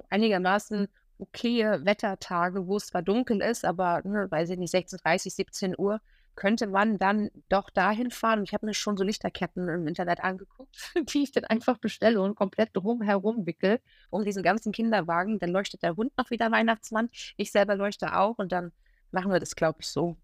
einigermaßen 0.09 0.88
okaye 1.20 1.86
Wettertage, 1.86 2.68
wo 2.68 2.78
es 2.78 2.88
zwar 2.88 3.01
dunkel 3.01 3.41
ist, 3.41 3.65
aber, 3.65 4.01
ne, 4.03 4.30
weiß 4.30 4.49
ich 4.51 4.57
nicht, 4.57 4.72
16, 4.72 4.99
30, 5.03 5.34
17 5.34 5.76
Uhr, 5.78 5.99
könnte 6.36 6.68
man 6.68 6.97
dann 6.99 7.30
doch 7.49 7.70
dahin 7.70 8.11
fahren. 8.11 8.43
Ich 8.43 8.53
habe 8.53 8.65
mir 8.65 8.74
schon 8.74 8.95
so 8.95 9.03
Lichterketten 9.03 9.68
im 9.68 9.88
Internet 9.88 10.24
angeguckt, 10.24 10.76
die 11.13 11.24
ich 11.24 11.32
dann 11.32 11.43
einfach 11.45 11.80
bestelle 11.80 12.22
und 12.22 12.36
komplett 12.36 12.70
drumherum 12.74 13.45
wickel, 13.45 13.82
um 14.09 14.24
diesen 14.24 14.43
ganzen 14.43 14.72
Kinderwagen. 14.72 15.39
Dann 15.39 15.49
leuchtet 15.49 15.84
der 15.84 15.95
Hund 15.95 16.15
noch 16.18 16.30
wieder 16.30 16.51
Weihnachtsmann. 16.51 17.09
Ich 17.36 17.51
selber 17.51 17.76
leuchte 17.76 18.15
auch 18.15 18.38
und 18.38 18.51
dann 18.51 18.72
machen 19.11 19.32
wir 19.32 19.39
das, 19.39 19.55
glaube 19.55 19.80
ich, 19.82 19.88
so. 19.88 20.15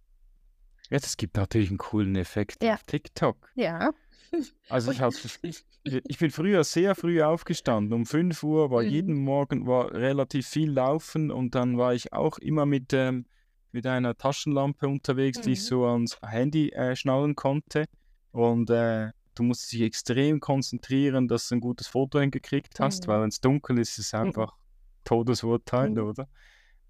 Ja, 0.90 1.00
das 1.00 1.18
gibt 1.18 1.36
natürlich 1.36 1.70
einen 1.70 1.80
coolen 1.80 2.16
Effekt 2.16 2.64
ja. 2.64 2.76
auf 2.76 2.84
TikTok. 2.84 3.50
Ja. 3.56 3.92
Also 4.70 4.92
ich, 4.92 5.02
hab, 5.02 5.14
ich 5.84 6.18
bin 6.18 6.32
früher 6.32 6.64
sehr 6.64 6.96
früh 6.96 7.22
aufgestanden. 7.22 7.94
Um 7.94 8.06
5 8.06 8.42
Uhr 8.44 8.72
war 8.72 8.84
mhm. 8.84 8.90
jeden 8.90 9.16
Morgen 9.16 9.68
war 9.68 9.92
relativ 9.92 10.48
viel 10.48 10.72
Laufen 10.72 11.32
und 11.32 11.56
dann 11.56 11.78
war 11.78 11.94
ich 11.94 12.14
auch 12.14 12.38
immer 12.38 12.66
mit 12.66 12.94
ähm, 12.94 13.26
mit 13.74 13.88
einer 13.88 14.16
Taschenlampe 14.16 14.88
unterwegs, 14.88 15.40
mhm. 15.40 15.42
die 15.44 15.52
ich 15.54 15.60
mhm. 15.60 15.66
so 15.66 15.86
ans 15.86 16.20
Handy 16.26 16.70
äh, 16.70 16.96
schnallen 16.96 17.36
konnte. 17.36 17.86
Und 18.32 18.70
äh, 18.70 19.12
du 19.36 19.44
musst 19.44 19.72
dich 19.74 19.82
extrem 19.82 20.40
konzentrieren, 20.40 21.28
dass 21.28 21.50
du 21.50 21.56
ein 21.56 21.62
gutes 21.62 21.88
Foto 21.88 22.20
hingekriegt 22.20 22.80
hast, 22.80 23.06
mhm. 23.06 23.12
weil 23.12 23.22
wenn 23.22 23.30
es 23.30 23.42
dunkel 23.42 23.80
ist, 23.80 23.98
ist 23.98 24.08
es 24.08 24.14
mhm. 24.14 24.28
einfach 24.28 24.54
Todesurteil, 25.04 25.90
mhm. 25.90 25.98
oder? 25.98 26.28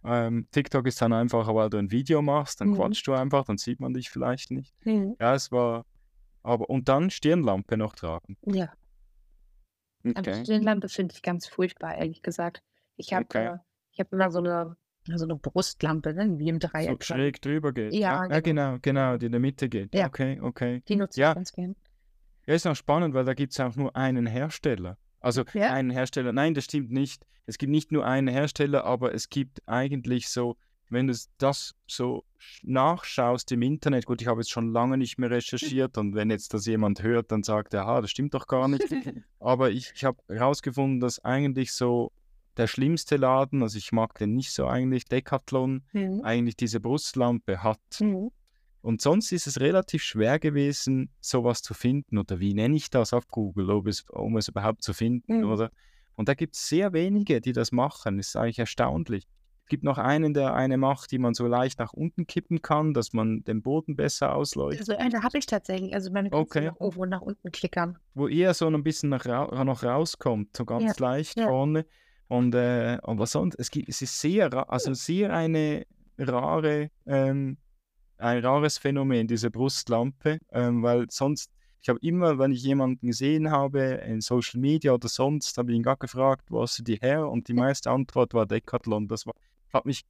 Ähm, 0.05 0.47
TikTok 0.51 0.85
ist 0.85 1.01
dann 1.01 1.13
einfach, 1.13 1.47
weil 1.53 1.69
du 1.69 1.77
ein 1.77 1.89
Video 1.89 2.21
machst, 2.21 2.59
dann 2.59 2.75
quatschst 2.75 3.07
du 3.07 3.13
einfach, 3.13 3.45
dann 3.45 3.57
sieht 3.57 3.79
man 3.79 3.93
dich 3.93 4.09
vielleicht 4.09 4.51
nicht. 4.51 4.73
Ja, 5.17 5.33
es 5.33 5.49
war, 5.49 5.85
aber, 6.43 6.69
und 6.69 6.89
dann 6.89 7.09
Stirnlampe 7.09 7.77
noch 7.77 7.95
tragen. 7.95 8.35
Ja. 8.45 8.73
Okay. 10.05 10.13
Aber 10.17 10.33
Stirnlampe 10.35 10.89
finde 10.89 11.13
ich 11.15 11.21
ganz 11.21 11.47
furchtbar, 11.47 11.95
ehrlich 11.97 12.21
gesagt. 12.21 12.61
Ich 12.97 13.13
habe 13.13 13.25
okay. 13.25 13.45
äh, 13.55 13.99
hab 13.99 14.11
immer 14.13 14.29
so 14.31 14.39
eine 14.39 14.75
Also 15.09 15.25
eine 15.25 15.35
Brustlampe, 15.35 16.13
ne? 16.13 16.37
wie 16.39 16.47
im 16.49 16.59
So 16.61 16.67
Dreieck. 16.67 17.03
schon. 17.03 17.17
schräg 17.17 17.41
drüber 17.41 17.73
geht. 17.73 17.93
Ja, 17.93 18.25
Ja, 18.25 18.31
ja, 18.31 18.39
genau, 18.39 18.77
genau, 18.81 19.17
die 19.17 19.25
in 19.25 19.31
der 19.33 19.41
Mitte 19.41 19.67
geht. 19.69 19.93
Ja. 19.93 20.07
Okay, 20.07 20.39
okay. 20.41 20.81
Die 20.87 20.95
nutze 20.95 21.19
Ja. 21.19 21.29
ich 21.31 21.35
ganz 21.35 21.51
gern. 21.51 21.75
Ja, 22.45 22.53
ist 22.55 22.67
auch 22.67 22.75
spannend, 22.75 23.13
weil 23.13 23.25
da 23.25 23.33
gibt 23.33 23.53
es 23.53 23.59
auch 23.59 23.75
nur 23.75 23.95
einen 23.95 24.25
Hersteller. 24.25 24.97
Also 25.19 25.43
Ja. 25.53 25.71
einen 25.73 25.89
Hersteller, 25.91 26.31
nein, 26.33 26.53
das 26.53 26.65
stimmt 26.65 26.91
nicht. 26.91 27.25
Es 27.45 27.57
gibt 27.57 27.71
nicht 27.71 27.91
nur 27.91 28.05
einen 28.05 28.27
Hersteller, 28.29 28.83
aber 28.85 29.13
es 29.13 29.29
gibt 29.29 29.61
eigentlich 29.67 30.29
so, 30.29 30.55
wenn 30.93 31.07
du 31.07 31.13
das 31.37 31.73
so 31.87 32.23
sch- 32.39 32.59
nachschaust 32.63 33.51
im 33.51 33.61
Internet, 33.61 34.05
gut, 34.05 34.21
ich 34.21 34.27
habe 34.27 34.41
jetzt 34.41 34.51
schon 34.51 34.71
lange 34.71 34.97
nicht 34.97 35.17
mehr 35.17 35.29
recherchiert 35.31 35.97
und 35.97 36.15
wenn 36.15 36.29
jetzt 36.29 36.53
das 36.53 36.65
jemand 36.65 37.03
hört, 37.03 37.31
dann 37.31 37.43
sagt 37.43 37.73
er, 37.73 37.87
ah, 37.87 38.01
das 38.01 38.11
stimmt 38.11 38.33
doch 38.33 38.47
gar 38.47 38.67
nicht. 38.67 38.83
Aber 39.39 39.71
ich, 39.71 39.91
ich 39.95 40.03
habe 40.05 40.17
herausgefunden, 40.27 40.99
dass 40.99 41.23
eigentlich 41.23 41.73
so 41.73 42.11
der 42.57 42.67
schlimmste 42.67 43.17
Laden, 43.17 43.63
also 43.63 43.77
ich 43.77 43.91
mag 43.91 44.17
den 44.19 44.35
nicht 44.35 44.51
so 44.51 44.67
eigentlich, 44.67 45.05
Decathlon, 45.05 45.83
Mhm. 45.93 46.21
eigentlich 46.23 46.55
diese 46.55 46.79
Brustlampe 46.79 47.63
hat. 47.63 47.79
Mhm. 47.99 48.29
Und 48.81 49.01
sonst 49.01 49.31
ist 49.31 49.47
es 49.47 49.59
relativ 49.61 50.03
schwer 50.03 50.39
gewesen, 50.39 51.09
sowas 51.21 51.61
zu 51.61 51.73
finden. 51.73 52.17
Oder 52.17 52.39
wie 52.39 52.53
nenne 52.53 52.75
ich 52.75 52.89
das 52.89 53.13
auf 53.13 53.27
Google, 53.29 53.81
es, 53.87 54.01
um 54.09 54.35
es 54.37 54.49
überhaupt 54.49 54.83
zu 54.83 54.93
finden, 54.93 55.39
Mhm. 55.39 55.49
oder? 55.49 55.71
Und 56.15 56.27
da 56.29 56.33
gibt 56.35 56.55
es 56.55 56.67
sehr 56.67 56.93
wenige, 56.93 57.41
die 57.41 57.53
das 57.53 57.71
machen. 57.71 58.17
Das 58.17 58.27
ist 58.27 58.35
eigentlich 58.35 58.59
erstaunlich. 58.59 59.25
Es 59.65 59.69
gibt 59.69 59.85
noch 59.85 59.97
einen, 59.97 60.33
der 60.33 60.53
eine 60.53 60.77
macht, 60.77 61.11
die 61.11 61.17
man 61.17 61.33
so 61.33 61.47
leicht 61.47 61.79
nach 61.79 61.93
unten 61.93 62.27
kippen 62.27 62.61
kann, 62.61 62.93
dass 62.93 63.13
man 63.13 63.43
den 63.45 63.61
Boden 63.61 63.95
besser 63.95 64.35
ausleuchtet. 64.35 64.89
Also 64.89 64.97
eine 64.97 65.23
habe 65.23 65.37
ich 65.37 65.45
tatsächlich. 65.45 65.93
Also 65.93 66.11
du 66.11 66.29
Okay. 66.31 66.65
nach 66.65 66.75
oben 66.79 66.97
und 66.99 67.09
nach 67.09 67.21
unten 67.21 67.51
klickern. 67.51 67.97
Wo 68.13 68.27
eher 68.27 68.53
so 68.53 68.67
ein 68.67 68.83
bisschen 68.83 69.09
nach, 69.09 69.25
noch 69.25 69.83
rauskommt, 69.83 70.55
so 70.55 70.65
ganz 70.65 70.99
leicht 70.99 71.39
ja. 71.39 71.47
vorne. 71.47 71.85
Und 72.27 72.55
äh, 72.55 72.97
aber 73.03 73.25
sonst, 73.25 73.55
es, 73.59 73.71
gibt, 73.71 73.87
es 73.89 74.01
ist 74.01 74.19
sehr, 74.19 74.69
also 74.69 74.93
sehr 74.93 75.33
eine 75.33 75.85
rare, 76.17 76.89
ähm, 77.05 77.57
ein 78.17 78.43
rares 78.43 78.77
Phänomen, 78.77 79.27
diese 79.27 79.49
Brustlampe, 79.49 80.39
ähm, 80.51 80.83
weil 80.83 81.05
sonst, 81.09 81.51
ich 81.81 81.89
habe 81.89 81.99
immer, 82.01 82.39
wenn 82.39 82.51
ich 82.51 82.63
jemanden 82.63 83.07
gesehen 83.07 83.51
habe 83.51 83.81
in 83.81 84.21
Social 84.21 84.59
Media 84.59 84.93
oder 84.93 85.09
sonst, 85.09 85.57
habe 85.57 85.71
ich 85.71 85.77
ihn 85.77 85.83
gar 85.83 85.97
gefragt, 85.97 86.49
wo 86.49 86.61
hast 86.61 86.79
du 86.79 86.83
die 86.83 86.95
her? 86.95 87.29
Und 87.29 87.47
die 87.49 87.53
meiste 87.53 87.91
Antwort 87.91 88.33
war 88.33 88.45
Decathlon. 88.45 89.07
Das 89.07 89.25
war, 89.25 89.33
hat 89.73 89.85
mich 89.85 90.05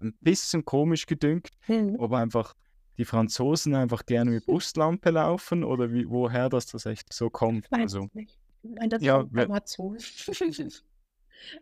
ein 0.00 0.14
bisschen 0.20 0.64
komisch 0.64 1.06
gedünkt, 1.06 1.54
Mhm. 1.66 1.96
ob 1.98 2.12
einfach 2.12 2.54
die 2.98 3.04
Franzosen 3.04 3.74
einfach 3.74 4.04
gerne 4.04 4.30
mit 4.30 4.46
Brustlampe 4.46 5.10
laufen 5.10 5.64
oder 5.64 5.92
wie, 5.92 6.08
woher 6.08 6.48
das, 6.48 6.66
das 6.66 6.86
echt 6.86 7.12
so 7.12 7.30
kommt. 7.30 7.66
Ich 7.66 7.72
weiß 7.72 7.80
Also, 7.82 8.08
nicht. 8.12 8.38
Nein, 8.62 8.90
das 8.90 9.02
Ja, 9.02 9.26
Amazon. 9.34 9.96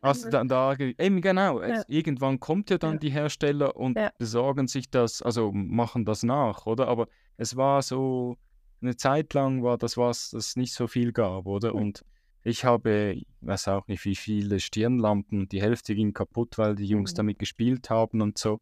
Hast 0.02 0.24
du 0.24 0.30
dann 0.30 0.48
da, 0.48 0.74
eben 0.76 1.20
genau, 1.22 1.62
Ja. 1.62 1.82
irgendwann 1.88 2.40
kommt 2.40 2.68
ja 2.70 2.76
dann 2.78 2.94
Ja. 2.94 2.98
die 2.98 3.10
Hersteller 3.10 3.76
und 3.76 3.96
Ja. 3.96 4.10
besorgen 4.18 4.66
sich 4.66 4.90
das, 4.90 5.22
also 5.22 5.52
machen 5.52 6.04
das 6.04 6.22
nach, 6.22 6.66
oder? 6.66 6.88
Aber 6.88 7.06
es 7.36 7.56
war 7.56 7.80
so, 7.80 8.36
eine 8.82 8.96
Zeit 8.96 9.32
lang 9.34 9.62
war 9.62 9.78
das 9.78 9.96
was, 9.96 10.30
das 10.30 10.56
nicht 10.56 10.74
so 10.74 10.86
viel 10.88 11.12
gab, 11.12 11.46
oder? 11.46 11.74
Und 11.74 12.04
ich 12.42 12.64
habe, 12.64 13.20
weiß 13.40 13.68
auch 13.68 13.86
nicht, 13.88 14.04
wie 14.04 14.16
viele 14.16 14.60
Stirnlampen, 14.60 15.48
die 15.48 15.60
Hälfte 15.62 15.94
ging 15.94 16.12
kaputt, 16.12 16.58
weil 16.58 16.74
die 16.74 16.86
Jungs 16.86 17.12
Mhm. 17.12 17.16
damit 17.16 17.38
gespielt 17.38 17.90
haben 17.90 18.20
und 18.22 18.38
so. 18.38 18.58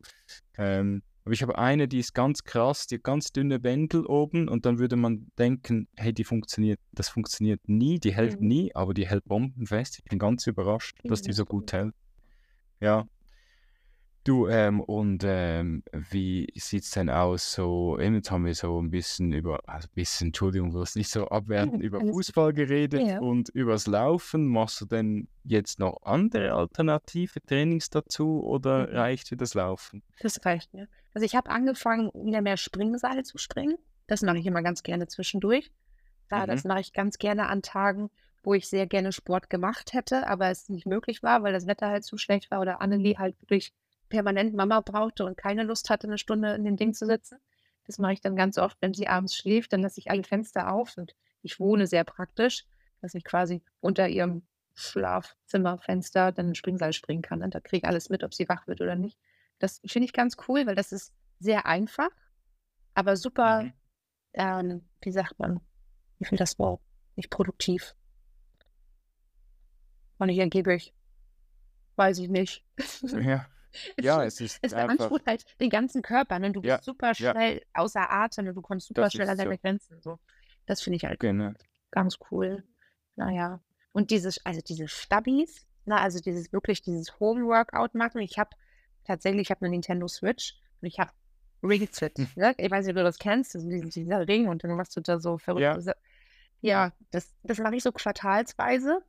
Ähm, 0.56 1.02
aber 1.24 1.34
ich 1.34 1.42
habe 1.42 1.58
eine, 1.58 1.88
die 1.88 1.98
ist 1.98 2.14
ganz 2.14 2.42
krass, 2.42 2.86
die 2.86 2.96
hat 2.96 3.04
ganz 3.04 3.32
dünne 3.32 3.60
Bändel 3.60 4.06
oben 4.06 4.48
und 4.48 4.64
dann 4.64 4.78
würde 4.78 4.96
man 4.96 5.28
denken, 5.38 5.86
hey, 5.96 6.12
die 6.14 6.24
funktioniert, 6.24 6.80
das 6.92 7.10
funktioniert 7.10 7.60
nie, 7.68 7.98
die 8.00 8.14
hält 8.14 8.40
Mhm. 8.40 8.48
nie, 8.48 8.74
aber 8.74 8.94
die 8.94 9.06
hält 9.06 9.24
bombenfest. 9.26 9.98
Ich 9.98 10.04
bin 10.04 10.18
ganz 10.18 10.46
überrascht, 10.46 10.98
dass 11.04 11.20
die 11.22 11.32
so 11.32 11.44
gut 11.44 11.72
hält. 11.72 11.94
Ja. 12.80 13.06
Du, 14.28 14.46
ähm, 14.46 14.82
und 14.82 15.24
ähm, 15.24 15.82
wie 16.10 16.48
sieht 16.54 16.82
es 16.82 16.90
denn 16.90 17.08
aus? 17.08 17.50
So, 17.54 17.98
eben 17.98 18.16
jetzt 18.16 18.30
haben 18.30 18.44
wir 18.44 18.54
so 18.54 18.78
ein 18.78 18.90
bisschen 18.90 19.32
über, 19.32 19.60
also 19.66 19.88
ein 19.88 19.94
bisschen, 19.94 20.26
Entschuldigung, 20.26 20.70
du 20.70 20.80
hast 20.82 20.96
nicht 20.96 21.08
so 21.08 21.28
abwertend 21.28 21.82
über. 21.82 21.98
Fußball 22.00 22.52
geredet 22.52 23.06
Ja. 23.08 23.20
und 23.20 23.48
übers 23.48 23.86
Laufen. 23.86 24.46
Machst 24.46 24.82
du 24.82 24.84
denn 24.84 25.28
jetzt 25.44 25.78
noch 25.78 26.02
andere 26.02 26.52
alternative 26.52 27.40
Trainings 27.40 27.88
dazu 27.88 28.42
oder 28.44 28.86
Mhm. 28.88 28.96
reicht 28.96 29.30
dir 29.30 29.38
das 29.38 29.54
Laufen? 29.54 30.02
Das 30.20 30.44
reicht 30.44 30.74
mir. 30.74 30.88
Also 31.14 31.24
ich 31.24 31.34
habe 31.34 31.48
angefangen, 31.48 32.10
wieder 32.12 32.42
mehr 32.42 32.58
Springseil 32.58 33.24
zu 33.24 33.38
springen. 33.38 33.78
Das 34.08 34.20
mache 34.20 34.36
ich 34.36 34.44
immer 34.44 34.60
ganz 34.62 34.82
gerne 34.82 35.06
zwischendurch. 35.06 35.70
Ja, 36.30 36.42
Mhm. 36.42 36.48
das 36.48 36.64
mache 36.64 36.80
ich 36.80 36.92
ganz 36.92 37.16
gerne 37.16 37.46
an 37.46 37.62
Tagen, 37.62 38.10
wo 38.42 38.52
ich 38.52 38.68
sehr 38.68 38.86
gerne 38.86 39.12
Sport 39.12 39.48
gemacht 39.48 39.94
hätte, 39.94 40.26
aber 40.28 40.50
es 40.50 40.68
nicht 40.68 40.84
möglich 40.84 41.22
war, 41.22 41.42
weil 41.42 41.54
das 41.54 41.66
Wetter 41.66 41.88
halt 41.88 42.04
zu 42.04 42.18
schlecht 42.18 42.50
war 42.50 42.60
oder 42.60 42.82
Annelie 42.82 43.16
halt 43.18 43.34
wirklich 43.40 43.72
permanent 44.08 44.54
Mama 44.54 44.80
brauchte 44.80 45.24
und 45.24 45.36
keine 45.36 45.62
Lust 45.62 45.90
hatte, 45.90 46.06
eine 46.06 46.18
Stunde 46.18 46.54
in 46.54 46.64
dem 46.64 46.76
Ding 46.76 46.94
zu 46.94 47.06
sitzen. 47.06 47.38
Das 47.86 47.98
mache 47.98 48.12
ich 48.14 48.20
dann 48.20 48.36
ganz 48.36 48.58
oft, 48.58 48.76
wenn 48.80 48.92
sie 48.94 49.08
abends 49.08 49.34
schläft, 49.34 49.72
dann 49.72 49.82
lasse 49.82 50.00
ich 50.00 50.10
alle 50.10 50.24
Fenster 50.24 50.72
auf 50.72 50.96
und 50.96 51.14
ich 51.42 51.58
wohne 51.60 51.86
sehr 51.86 52.04
praktisch, 52.04 52.66
dass 53.00 53.14
ich 53.14 53.24
quasi 53.24 53.62
unter 53.80 54.08
ihrem 54.08 54.42
Schlafzimmerfenster 54.74 56.32
dann 56.32 56.48
ein 56.48 56.54
Springseil 56.54 56.92
springen 56.92 57.22
kann. 57.22 57.42
Und 57.42 57.54
da 57.54 57.60
kriege 57.60 57.78
ich 57.78 57.84
alles 57.84 58.10
mit, 58.10 58.22
ob 58.24 58.34
sie 58.34 58.48
wach 58.48 58.66
wird 58.66 58.80
oder 58.80 58.94
nicht. 58.94 59.18
Das 59.58 59.80
finde 59.86 60.06
ich 60.06 60.12
ganz 60.12 60.36
cool, 60.48 60.66
weil 60.66 60.74
das 60.74 60.92
ist 60.92 61.14
sehr 61.40 61.66
einfach, 61.66 62.10
aber 62.94 63.16
super, 63.16 63.62
Mhm. 63.64 63.72
ähm, 64.34 64.88
wie 65.00 65.12
sagt 65.12 65.38
man, 65.38 65.60
wie 66.18 66.24
viel 66.26 66.38
das 66.38 66.58
Wort? 66.58 66.80
Nicht 67.16 67.30
produktiv. 67.30 67.94
War 70.18 70.26
nicht 70.26 70.38
ergiebig. 70.38 70.92
Weiß 71.96 72.18
ich 72.18 72.28
nicht. 72.28 72.64
Ja, 73.02 73.46
ja 74.00 74.24
es 74.24 74.40
ist 74.40 74.58
Es 74.62 74.72
einfach, 74.72 74.96
beansprucht 74.96 75.26
halt 75.26 75.44
den 75.60 75.70
ganzen 75.70 76.02
Körper. 76.02 76.38
Ne? 76.38 76.52
Du 76.52 76.60
bist 76.60 76.70
Ja, 76.70 76.82
super 76.82 77.12
ja. 77.12 77.32
schnell 77.32 77.62
außer 77.74 78.10
Atem 78.10 78.48
und 78.48 78.54
du 78.54 78.62
kommst 78.62 78.88
super 78.88 79.02
Das 79.02 79.12
schnell 79.12 79.28
an 79.28 79.38
deine 79.38 79.54
so. 79.54 79.60
Grenzen. 79.60 80.02
So. 80.02 80.18
Das 80.66 80.82
finde 80.82 80.96
ich 80.96 81.04
halt 81.04 81.20
genau. 81.20 81.52
ganz 81.90 82.18
cool. 82.30 82.64
Naja. 83.16 83.60
Und 83.92 84.10
dieses, 84.10 84.44
also 84.44 84.60
diese 84.60 84.86
Stabis, 84.86 85.66
na, 85.84 86.00
also 86.00 86.20
dieses 86.20 86.52
wirklich 86.52 86.82
dieses 86.82 87.18
Home-Workout 87.18 87.94
machen. 87.94 88.20
Ich 88.20 88.38
habe 88.38 88.50
tatsächlich, 89.04 89.42
ich 89.42 89.50
habe 89.50 89.62
eine 89.62 89.70
Nintendo 89.70 90.06
Switch 90.06 90.54
und 90.80 90.88
ich 90.88 90.98
habe 91.00 91.10
Ring 91.62 91.88
Fit. 91.90 92.16
Hm. 92.16 92.28
Ne? 92.36 92.54
Ich 92.58 92.70
weiß 92.70 92.86
nicht, 92.86 92.92
ob 92.92 92.98
du 92.98 93.04
das 93.04 93.18
kennst, 93.18 93.54
das 93.54 93.64
ist 93.64 93.96
dieser, 93.96 94.28
Ring 94.28 94.48
und 94.48 94.62
dann 94.62 94.76
machst 94.76 94.96
du 94.96 95.00
da 95.00 95.18
so 95.18 95.38
verrückte 95.38 95.80
Ja. 95.84 95.94
Ja, 96.60 96.92
das, 97.12 97.34
das 97.44 97.58
mache 97.58 97.76
ich 97.76 97.82
so 97.82 97.92
quartalsweise. 97.92 99.02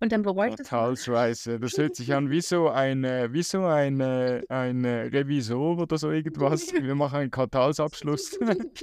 Und 0.00 0.12
dann 0.12 0.22
das. 0.22 0.34
mal. 0.34 0.54
Quartalsweise. 0.54 1.58
Das 1.58 1.76
hört 1.76 1.96
sich 1.96 2.14
an 2.14 2.30
wie 2.30 2.40
so 2.40 2.68
ein, 2.68 3.04
äh, 3.04 3.32
wie 3.32 3.42
so 3.42 3.64
ein, 3.64 4.00
äh, 4.00 4.42
ein 4.48 4.84
äh, 4.84 5.08
Revisor 5.08 5.78
oder 5.78 5.98
so 5.98 6.10
irgendwas. 6.10 6.72
Wir 6.72 6.94
machen 6.94 7.16
einen 7.16 7.30
Quartalsabschluss. 7.30 8.38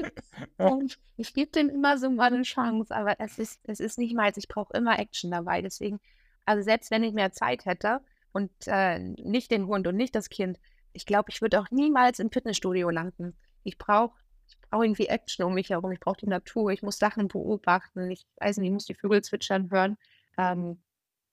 Und 0.58 0.98
ich 1.18 1.34
gebe 1.34 1.52
dem 1.52 1.70
immer 1.70 1.98
so 1.98 2.10
mal 2.10 2.34
eine 2.34 2.44
Chance, 2.44 2.94
aber 2.94 3.20
es 3.20 3.40
ist, 3.40 3.62
es 3.64 3.80
ist 3.80 3.98
nicht 3.98 4.16
meins. 4.16 4.38
Ich 4.38 4.48
brauche 4.48 4.76
immer 4.78 5.00
Action 5.00 5.32
dabei. 5.32 5.62
Deswegen, 5.62 6.00
also 6.46 6.64
selbst 6.64 6.92
wenn 6.92 7.04
ich 7.04 7.14
mehr 7.14 7.32
Zeit 7.32 7.66
hätte 7.66 8.02
und 8.34 8.52
äh, 8.66 9.00
nicht 9.00 9.52
den 9.52 9.68
Hund 9.68 9.88
und 9.88 9.96
nicht 9.96 10.16
das 10.16 10.30
Kind, 10.30 10.60
ich 10.92 11.06
glaube, 11.06 11.30
ich 11.30 11.42
würde 11.42 11.60
auch 11.60 11.72
niemals 11.72 12.20
im 12.20 12.32
Fitnessstudio 12.32 12.90
landen. 12.90 13.36
Ich 13.64 13.78
brauche 13.78 14.16
ich 14.48 14.58
irgendwie 14.72 15.08
Action 15.08 15.46
um 15.46 15.54
mich 15.54 15.70
herum. 15.70 15.92
Ich 15.92 16.00
brauche 16.00 16.18
die 16.18 16.28
Natur. 16.28 16.72
Ich 16.72 16.84
muss 16.84 17.00
Sachen 17.00 17.28
beobachten. 17.28 18.12
Ich 18.12 18.26
weiß 18.40 18.58
nicht, 18.58 18.68
ich 18.68 18.74
muss 18.74 18.86
die 18.86 18.94
Vögel 18.94 19.22
zwitschern 19.24 19.72
hören. 19.72 19.98
Ähm, 20.38 20.78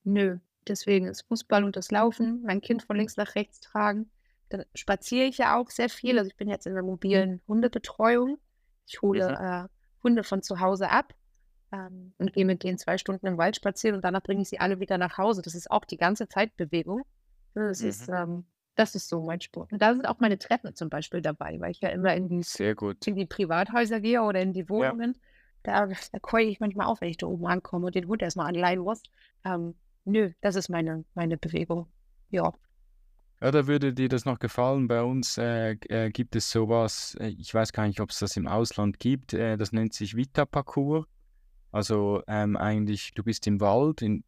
nö. 0.05 0.39
Deswegen 0.69 1.07
ist 1.07 1.23
Fußball 1.23 1.65
und 1.65 1.75
das 1.77 1.91
Laufen, 1.91 2.43
mein 2.45 2.61
Kind 2.61 2.83
von 2.85 2.97
links 2.97 3.17
nach 3.17 3.35
rechts 3.35 3.61
tragen. 3.61 4.11
Dann 4.49 4.65
spaziere 4.75 5.27
ich 5.27 5.39
ja 5.39 5.57
auch 5.59 5.71
sehr 5.71 5.89
viel. 5.89 6.19
Also 6.19 6.29
ich 6.31 6.37
bin 6.37 6.49
jetzt 6.49 6.67
in 6.67 6.75
der 6.75 6.83
mobilen 6.85 7.41
Hundebetreuung. 7.49 8.39
Ich 8.87 9.03
hole 9.03 9.29
Mhm. 9.31 9.45
äh, 9.45 9.69
Hunde 10.05 10.23
von 10.25 10.43
zu 10.43 10.61
Hause 10.61 10.91
ab 10.91 11.15
ähm, 11.73 12.13
und 12.19 12.33
gehe 12.33 12.45
mit 12.45 12.63
denen 12.63 12.79
zwei 12.79 12.99
Stunden 12.99 13.27
im 13.27 13.39
Wald 13.39 13.57
spazieren 13.57 13.97
und 13.97 14.05
danach 14.05 14.23
bringe 14.23 14.43
ich 14.43 14.49
sie 14.49 14.61
alle 14.61 14.79
wieder 14.79 14.99
nach 14.99 15.19
Hause. 15.19 15.43
Das 15.43 15.55
ist 15.55 15.71
auch 15.71 15.85
die 15.85 15.97
ganze 15.97 16.29
Zeit 16.29 16.57
Bewegung. 16.57 17.03
Das 17.55 17.81
ist, 17.81 18.09
Mhm. 18.09 18.15
ähm, 18.15 18.45
das 18.77 18.95
ist 18.95 19.09
so 19.09 19.23
mein 19.23 19.41
Sport. 19.41 19.73
Und 19.73 19.83
da 19.83 19.93
sind 19.95 20.07
auch 20.07 20.21
meine 20.21 20.39
Treppen 20.39 20.75
zum 20.75 20.89
Beispiel 20.91 21.23
dabei, 21.23 21.59
weil 21.61 21.71
ich 21.73 21.81
ja 21.81 21.89
immer 21.91 22.15
in 22.15 22.29
die, 22.29 22.75
gut. 22.75 23.07
in 23.07 23.17
die 23.17 23.27
Privathäuser 23.27 24.01
gehe 24.01 24.23
oder 24.23 24.41
in 24.41 24.53
die 24.53 24.69
Wohnungen. 24.69 25.19
Da, 25.65 25.87
da 25.87 26.19
keule 26.21 26.49
ich 26.49 26.61
manchmal 26.61 26.87
auf, 26.87 27.01
wenn 27.01 27.09
ich 27.09 27.19
da 27.19 27.27
oben 27.27 27.47
ankomme 27.47 27.87
und 27.87 27.95
den 27.95 28.07
Hund 28.09 28.23
erstmal 28.23 28.47
anleihen 28.49 28.81
muss. 28.81 29.03
Ähm, 29.45 29.75
nö, 30.05 30.33
das 30.41 30.57
ist 30.57 30.69
meine, 30.69 31.05
meine 31.15 31.37
Bewegung. 31.39 31.87
Ja. 32.31 32.53
Ja, 33.41 33.51
da 33.51 33.67
würde 33.67 33.93
dir 33.93 34.09
das 34.09 34.25
noch 34.25 34.39
gefallen. 34.39 34.87
Bei 34.87 35.03
uns 35.03 35.37
äh, 35.37 35.73
äh, 35.89 36.11
gibt 36.11 36.37
es 36.37 36.51
sowas, 36.51 37.17
äh, 37.19 37.29
ich 37.29 37.53
weiß 37.53 37.73
gar 37.73 37.87
nicht, 37.89 38.01
ob 38.01 38.11
es 38.11 38.21
das 38.21 38.37
im 38.37 38.47
Ausland 38.47 39.01
gibt, 39.01 39.33
äh, 39.35 39.57
das 39.57 39.73
nennt 39.73 39.95
sich 39.95 40.15
Vita-Parcours. 40.15 41.07
Also 41.73 42.23
ähm, 42.29 42.57
eigentlich, 42.57 43.15
du 43.15 43.25
bist 43.25 43.47
im 43.47 43.61
Wald, 43.61 44.03
in, 44.03 44.23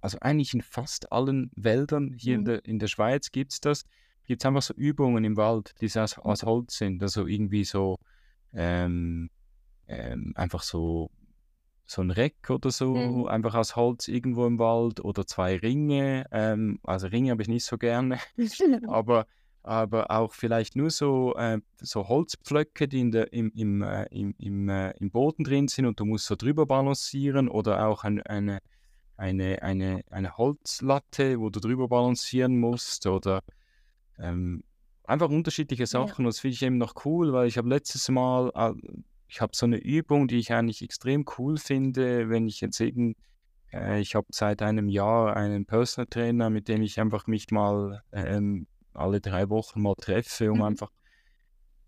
also 0.00 0.18
eigentlich 0.20 0.52
in 0.54 0.62
fast 0.62 1.12
allen 1.12 1.50
Wäldern 1.54 2.12
hier 2.16 2.34
in 2.34 2.40
Mhm. 2.40 2.44
der, 2.46 2.64
in 2.64 2.78
der 2.78 2.88
Schweiz 2.88 3.30
gibt 3.30 3.52
es 3.52 3.60
das. 3.60 3.84
Gibt 4.24 4.42
es 4.42 4.46
einfach 4.46 4.62
so 4.62 4.74
Übungen 4.74 5.22
im 5.22 5.36
Wald, 5.36 5.74
die 5.80 5.86
aus, 5.98 6.18
aus 6.18 6.42
Holz 6.42 6.78
sind, 6.78 7.00
also 7.02 7.26
irgendwie 7.26 7.64
so 7.64 7.98
ähm, 8.52 9.30
ähm, 9.86 10.32
einfach 10.34 10.62
so 10.62 11.10
so 11.86 12.02
ein 12.02 12.10
Reck 12.10 12.50
oder 12.50 12.70
so, 12.70 12.94
Mhm. 12.94 13.26
einfach 13.28 13.54
aus 13.54 13.76
Holz 13.76 14.08
irgendwo 14.08 14.46
im 14.46 14.58
Wald 14.58 15.00
oder 15.04 15.26
zwei 15.26 15.56
Ringe. 15.56 16.26
Ähm, 16.32 16.80
also 16.82 17.06
Ringe 17.08 17.30
habe 17.30 17.42
ich 17.42 17.48
nicht 17.48 17.64
so 17.64 17.78
gerne, 17.78 18.18
aber, 18.90 19.26
aber 19.62 20.10
auch 20.10 20.32
vielleicht 20.34 20.76
nur 20.76 20.90
so, 20.90 21.34
äh, 21.36 21.60
so 21.80 22.08
Holzpflöcke, 22.08 22.88
die 22.88 23.00
in 23.00 23.10
der, 23.12 23.32
im, 23.32 23.52
im, 23.54 23.82
äh, 23.82 24.04
im, 24.10 24.34
im, 24.38 24.68
äh, 24.68 24.90
im 24.98 25.10
Boden 25.10 25.44
drin 25.44 25.68
sind 25.68 25.86
und 25.86 25.98
du 26.00 26.04
musst 26.04 26.26
so 26.26 26.34
drüber 26.36 26.66
balancieren 26.66 27.48
oder 27.48 27.86
auch 27.86 28.02
ein, 28.04 28.20
eine, 28.22 28.58
eine, 29.16 29.62
eine, 29.62 30.02
eine 30.10 30.36
Holzlatte, 30.36 31.38
wo 31.40 31.50
du 31.50 31.60
drüber 31.60 31.88
balancieren 31.88 32.58
musst 32.58 33.06
oder 33.06 33.42
ähm, 34.18 34.62
einfach 35.04 35.28
unterschiedliche 35.30 35.84
Ja. 35.84 35.86
Sachen. 35.86 36.22
Und 36.26 36.30
das 36.30 36.40
finde 36.40 36.54
ich 36.54 36.62
eben 36.62 36.78
noch 36.78 37.04
cool, 37.04 37.32
weil 37.32 37.48
ich 37.48 37.58
habe 37.58 37.68
letztes 37.68 38.08
Mal, 38.08 38.50
äh, 38.54 38.72
ich 39.28 39.40
habe 39.40 39.52
so 39.54 39.66
eine 39.66 39.78
Übung, 39.78 40.28
die 40.28 40.38
ich 40.38 40.52
eigentlich 40.52 40.82
extrem 40.82 41.24
cool 41.38 41.58
finde, 41.58 42.28
wenn 42.28 42.46
ich 42.46 42.60
jetzt 42.60 42.80
eben, 42.80 43.16
äh, 43.72 44.00
ich 44.00 44.14
habe 44.14 44.26
seit 44.30 44.62
einem 44.62 44.88
Jahr 44.88 45.36
einen 45.36 45.66
Personal 45.66 46.06
Trainer, 46.06 46.50
mit 46.50 46.68
dem 46.68 46.82
ich 46.82 47.00
einfach 47.00 47.26
mich 47.26 47.50
mal 47.50 48.02
ähm, 48.12 48.66
alle 48.94 49.20
drei 49.20 49.48
Wochen 49.50 49.82
mal 49.82 49.94
treffe, 49.96 50.52
um 50.52 50.58
Mhm. 50.58 50.64
einfach 50.64 50.90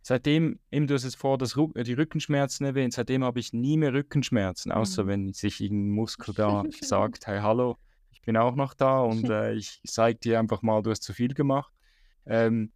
Seitdem, 0.09 0.59
eben 0.71 0.87
du 0.87 0.95
hast 0.95 1.05
es 1.05 1.15
vor, 1.15 1.37
das 1.37 1.53
die 1.53 1.93
Rückenschmerzen 1.93 2.65
erwähnt, 2.65 2.95
seitdem 2.95 3.25
habe 3.25 3.41
ich 3.41 3.53
nie 3.53 3.77
mehr 3.77 3.93
Rückenschmerzen, 3.93 4.73
außer 4.73 5.05
Mhm. 5.05 5.09
wenn 5.09 5.33
sich 5.35 5.61
irgendein 5.61 5.91
Muskel 5.91 6.33
da 6.35 6.65
sagt, 6.83 7.27
hey, 7.27 7.41
hallo, 7.41 7.77
ich 8.11 8.23
bin 8.23 8.39
auch 8.39 8.55
noch 8.55 8.73
da 8.73 9.01
und 9.01 9.25
äh, 9.29 9.53
ich 9.53 9.83
zeige 9.87 10.19
dir 10.19 10.39
einfach 10.39 10.63
mal, 10.63 10.83
du 10.83 10.91
hast 10.91 11.03
zu 11.03 11.13
viel 11.13 11.35
gemacht. 11.35 11.75
Ähm, 12.25 12.73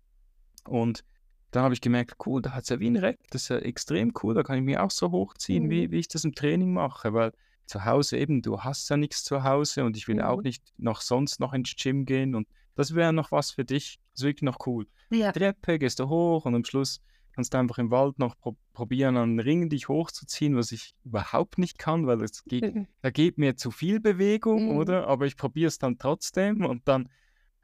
und 0.64 1.04
dann 1.52 1.62
habe 1.64 1.74
ich 1.74 1.80
gemerkt, 1.80 2.16
cool, 2.26 2.42
da 2.42 2.50
hat 2.52 2.64
es 2.64 2.68
ja 2.70 2.80
wie 2.80 2.88
ein 2.90 2.96
Reck, 2.96 3.20
das 3.30 3.42
ist 3.42 3.48
ja 3.50 3.58
extrem 3.58 4.12
cool, 4.22 4.34
da 4.34 4.42
kann 4.42 4.56
ich 4.56 4.62
mich 4.64 4.78
auch 4.78 4.90
so 4.90 5.10
hochziehen, 5.12 5.70
wie, 5.70 5.86
Mhm. 5.86 5.92
wie 5.92 5.98
ich 5.98 6.08
das 6.08 6.24
im 6.24 6.34
Training 6.34 6.72
mache, 6.72 7.12
weil 7.14 7.32
zu 7.66 7.84
Hause 7.84 8.18
eben, 8.18 8.42
du 8.42 8.60
hast 8.60 8.88
ja 8.90 8.96
nichts 8.96 9.22
zu 9.22 9.44
Hause 9.44 9.84
und 9.84 9.96
ich 9.96 10.08
will 10.08 10.20
auch 10.20 10.38
Mhm. 10.38 10.42
nicht 10.42 10.64
noch 10.78 11.00
sonst 11.00 11.38
noch 11.40 11.52
ins 11.52 11.74
Gym 11.76 12.04
gehen 12.04 12.34
und 12.34 12.48
das 12.74 12.94
wäre 12.94 13.12
noch 13.12 13.30
was 13.30 13.50
für 13.52 13.64
dich, 13.64 14.00
das 14.12 14.22
ist 14.22 14.26
wirklich 14.26 14.42
noch 14.42 14.66
cool. 14.66 14.86
Ja. 15.10 15.30
Treppe, 15.30 15.78
gehst 15.78 16.00
du 16.00 16.08
hoch 16.08 16.44
und 16.46 16.54
am 16.54 16.64
Schluss 16.64 17.00
kannst 17.34 17.54
du 17.54 17.58
einfach 17.58 17.78
im 17.78 17.90
Wald 17.90 18.18
noch 18.18 18.36
pro 18.38 18.56
probieren, 18.74 19.16
an 19.18 19.38
Ringen 19.38 19.68
dich 19.68 19.88
hochzuziehen, 19.88 20.56
was 20.56 20.72
ich 20.72 20.94
überhaupt 21.04 21.58
nicht 21.58 21.78
kann, 21.78 22.06
weil 22.06 22.22
es 22.22 22.44
geht, 22.44 22.74
Mhm. 22.74 22.86
da 23.02 23.10
geht 23.10 23.36
mir 23.38 23.56
zu 23.56 23.70
viel 23.70 24.00
Bewegung, 24.00 24.70
Mhm. 24.70 24.76
oder? 24.78 25.06
Aber 25.06 25.26
ich 25.26 25.36
probiere 25.36 25.68
es 25.68 25.78
dann 25.78 25.98
trotzdem 25.98 26.64
und 26.64 26.88
dann, 26.88 27.10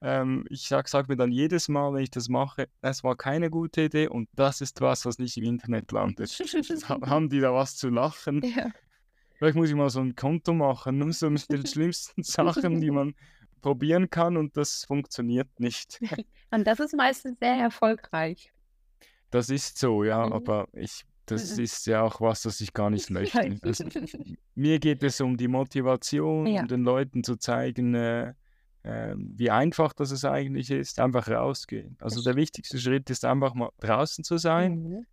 ähm, 0.00 0.44
ich 0.48 0.68
sag, 0.68 0.88
sag 0.88 1.08
mir 1.08 1.16
dann 1.16 1.32
jedes 1.32 1.68
Mal, 1.68 1.92
wenn 1.92 2.02
ich 2.02 2.10
das 2.10 2.28
mache, 2.28 2.68
es 2.82 3.02
war 3.04 3.16
keine 3.16 3.50
gute 3.50 3.82
Idee 3.82 4.08
und 4.08 4.28
das 4.34 4.60
ist 4.60 4.80
was, 4.80 5.04
was 5.06 5.18
nicht 5.18 5.36
im 5.36 5.44
Internet 5.44 5.90
landet. 5.92 6.30
Ha 6.88 6.98
haben 7.06 7.28
die 7.28 7.40
da 7.40 7.52
was 7.52 7.76
zu 7.76 7.88
lachen? 7.88 8.42
Ja. 8.42 8.70
Vielleicht 9.36 9.56
muss 9.56 9.68
ich 9.68 9.74
mal 9.74 9.90
so 9.90 10.00
ein 10.00 10.14
Konto 10.16 10.52
machen, 10.52 10.98
nur 10.98 11.12
so 11.12 11.30
mit 11.30 11.50
den 11.50 11.66
schlimmsten 11.66 12.22
Sachen, 12.22 12.80
die 12.80 12.90
man 12.90 13.14
probieren 13.60 14.08
kann 14.10 14.36
und 14.36 14.56
das 14.56 14.84
funktioniert 14.84 15.48
nicht. 15.58 16.00
Und 16.50 16.66
das 16.66 16.80
ist 16.80 16.96
meistens 16.96 17.38
sehr 17.40 17.56
erfolgreich. 17.56 18.50
Das 19.30 19.50
ist 19.50 19.76
so, 19.78 20.02
ja, 20.04 20.24
Mhm. 20.26 20.32
aber 20.32 20.68
ich, 20.72 21.04
das 21.26 21.56
Mhm. 21.56 21.64
ist 21.64 21.86
ja 21.86 22.02
auch 22.02 22.20
was, 22.22 22.42
das 22.42 22.60
ich 22.62 22.72
gar 22.72 22.88
nicht 22.88 23.10
möchte. 23.10 23.58
Also, 23.62 23.84
mir 24.54 24.78
geht 24.78 25.02
es 25.02 25.20
um 25.20 25.36
die 25.36 25.48
Motivation, 25.48 26.46
Ja. 26.46 26.62
um 26.62 26.68
den 26.68 26.84
Leuten 26.84 27.22
zu 27.22 27.36
zeigen, 27.36 27.94
äh, 27.94 28.32
wie 28.84 29.50
einfach 29.50 29.92
das 29.92 30.10
es 30.12 30.24
eigentlich 30.24 30.70
ist, 30.70 30.98
einfach 31.00 31.28
rausgehen. 31.28 31.96
Also 32.00 32.22
der 32.22 32.36
wichtigste 32.36 32.78
Schritt 32.78 33.10
ist 33.10 33.24
einfach 33.24 33.54
mal 33.54 33.70
draußen 33.80 34.24
zu 34.24 34.38
sein 34.38 34.82
Mhm. 34.82 35.06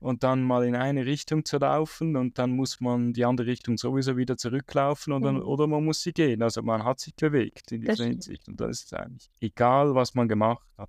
und 0.00 0.22
dann 0.22 0.42
mal 0.42 0.64
in 0.64 0.76
eine 0.76 1.04
Richtung 1.04 1.44
zu 1.44 1.58
laufen 1.58 2.16
und 2.16 2.38
dann 2.38 2.52
muss 2.52 2.80
man 2.80 3.12
die 3.12 3.24
andere 3.24 3.46
Richtung 3.48 3.76
sowieso 3.76 4.16
wieder 4.16 4.36
zurücklaufen 4.36 5.12
und 5.12 5.22
dann, 5.22 5.34
Mhm. 5.36 5.42
oder 5.42 5.66
man 5.66 5.84
muss 5.84 6.00
sie 6.02 6.12
gehen. 6.12 6.42
Also 6.42 6.62
man 6.62 6.84
hat 6.84 7.00
sich 7.00 7.14
bewegt 7.16 7.72
in 7.72 7.82
dieser. 7.82 8.04
Hinsicht 8.06 8.48
und 8.48 8.58
das 8.60 8.84
ist 8.84 8.94
eigentlich 8.94 9.28
egal, 9.40 9.94
was 9.94 10.14
man 10.14 10.28
gemacht 10.28 10.66
hat. 10.78 10.88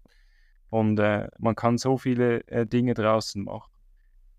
Und 0.70 1.00
äh, 1.00 1.28
man 1.40 1.56
kann 1.56 1.78
so 1.80 1.98
viele 1.98 2.48
äh, 2.48 2.66
Dinge 2.68 2.94
draußen 2.94 3.44
machen. 3.44 3.72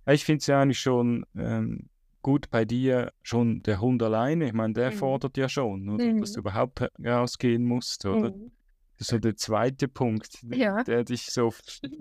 Ich 0.06 0.24
finde 0.24 0.38
es 0.38 0.46
ja 0.46 0.62
eigentlich 0.62 0.80
schon 0.80 1.26
ähm, 1.36 1.89
gut 2.22 2.50
bei 2.50 2.64
dir, 2.64 3.12
schon 3.22 3.62
der 3.62 3.80
Hund 3.80 4.02
alleine. 4.02 4.46
Ich 4.46 4.52
meine, 4.52 4.74
der 4.74 4.90
Mhm. 4.90 4.94
fordert 4.96 5.36
ja 5.36 5.48
schon, 5.48 5.88
oder? 5.88 6.04
dass 6.04 6.30
Mhm. 6.30 6.34
du 6.34 6.40
überhaupt 6.40 6.80
ra- 6.82 6.90
rausgehen 7.04 7.64
musst, 7.64 8.04
oder? 8.06 8.30
Mhm. 8.30 8.50
Das 8.98 9.06
ist 9.06 9.08
so 9.08 9.18
der 9.18 9.36
zweite 9.36 9.88
Punkt, 9.88 10.38
Ja. 10.52 10.82
der 10.84 11.04
dich 11.04 11.26
so 11.32 11.52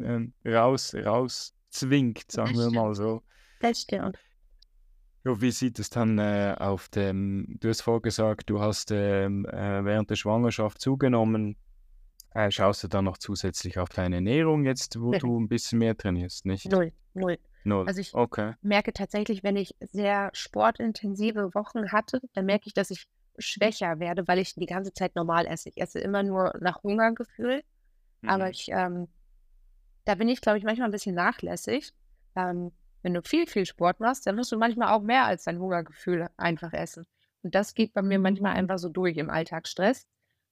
ähm, 0.02 0.34
raus, 0.46 0.94
raus 0.94 1.54
zwingt, 1.70 2.30
sagen 2.32 2.56
wir 2.58 2.70
mal 2.72 2.94
so. 2.94 3.22
Das 3.62 3.82
stimmt. 3.82 4.18
Ja, 5.24 5.40
wie 5.42 5.52
sieht 5.52 5.80
es 5.80 5.90
dann 5.90 6.18
äh, 6.18 6.56
auf 6.58 6.90
dem, 6.90 7.58
du 7.60 7.70
hast 7.70 7.82
vorgesagt, 7.82 8.50
du 8.50 8.60
hast 8.62 8.92
ähm, 8.92 9.46
äh, 9.46 9.84
während 9.86 10.10
der 10.10 10.16
Schwangerschaft 10.16 10.80
zugenommen. 10.82 11.56
Äh, 12.34 12.52
schaust 12.52 12.84
du 12.84 12.88
dann 12.88 13.06
noch 13.06 13.18
zusätzlich 13.18 13.80
auf 13.80 13.90
deine 13.90 14.16
Ernährung 14.18 14.64
jetzt, 14.66 15.00
wo 15.00 15.12
Nee. 15.12 15.18
du 15.20 15.40
ein 15.40 15.48
bisschen 15.48 15.80
mehr 15.80 15.98
trainierst, 15.98 16.46
nicht? 16.46 16.72
Null, 16.72 16.92
null. 17.14 17.38
Null. 17.64 17.86
Also 17.88 18.02
ich 18.02 18.14
Okay. 18.14 18.54
merke 18.62 18.94
tatsächlich, 18.94 19.44
wenn 19.44 19.56
ich 19.56 19.76
sehr 19.80 20.30
sportintensive 20.34 21.54
Wochen 21.54 21.92
hatte, 21.92 22.22
dann 22.34 22.46
merke 22.46 22.68
ich, 22.68 22.74
dass 22.74 22.92
ich 22.92 23.06
schwächer 23.38 24.00
werde, 24.00 24.28
weil 24.28 24.40
ich 24.40 24.56
die 24.56 24.66
ganze 24.66 24.94
Zeit 24.94 25.16
normal 25.16 25.46
esse. 25.46 25.70
Ich 25.70 25.78
esse 25.82 26.00
immer 26.00 26.24
nur 26.24 26.54
nach 26.60 26.84
Hungergefühl, 26.84 27.64
aber 28.26 28.46
Mhm. 28.46 28.52
ich, 28.52 28.70
ähm, 28.72 29.08
da 30.06 30.16
bin 30.16 30.28
ich, 30.30 30.42
glaube 30.42 30.58
ich, 30.58 30.64
manchmal 30.64 30.88
ein 30.90 30.92
bisschen 30.92 31.16
nachlässig. 31.16 31.94
Ähm, 32.36 32.72
wenn 33.02 33.14
du 33.14 33.22
viel, 33.22 33.48
viel 33.48 33.66
Sport 33.66 34.00
machst, 34.00 34.28
dann 34.28 34.36
musst 34.36 34.52
du 34.52 34.58
manchmal 34.58 34.90
auch 34.90 35.02
mehr 35.02 35.26
als 35.26 35.44
dein 35.44 35.60
Hungergefühl 35.60 36.28
einfach 36.38 36.74
essen. 36.74 37.06
Und 37.44 37.56
das 37.56 37.74
geht 37.74 37.94
bei 37.94 38.02
mir 38.02 38.20
manchmal 38.20 38.56
einfach 38.56 38.78
so 38.78 38.90
durch 38.90 39.18
im 39.18 39.30
Alltagsstress. 39.30 40.06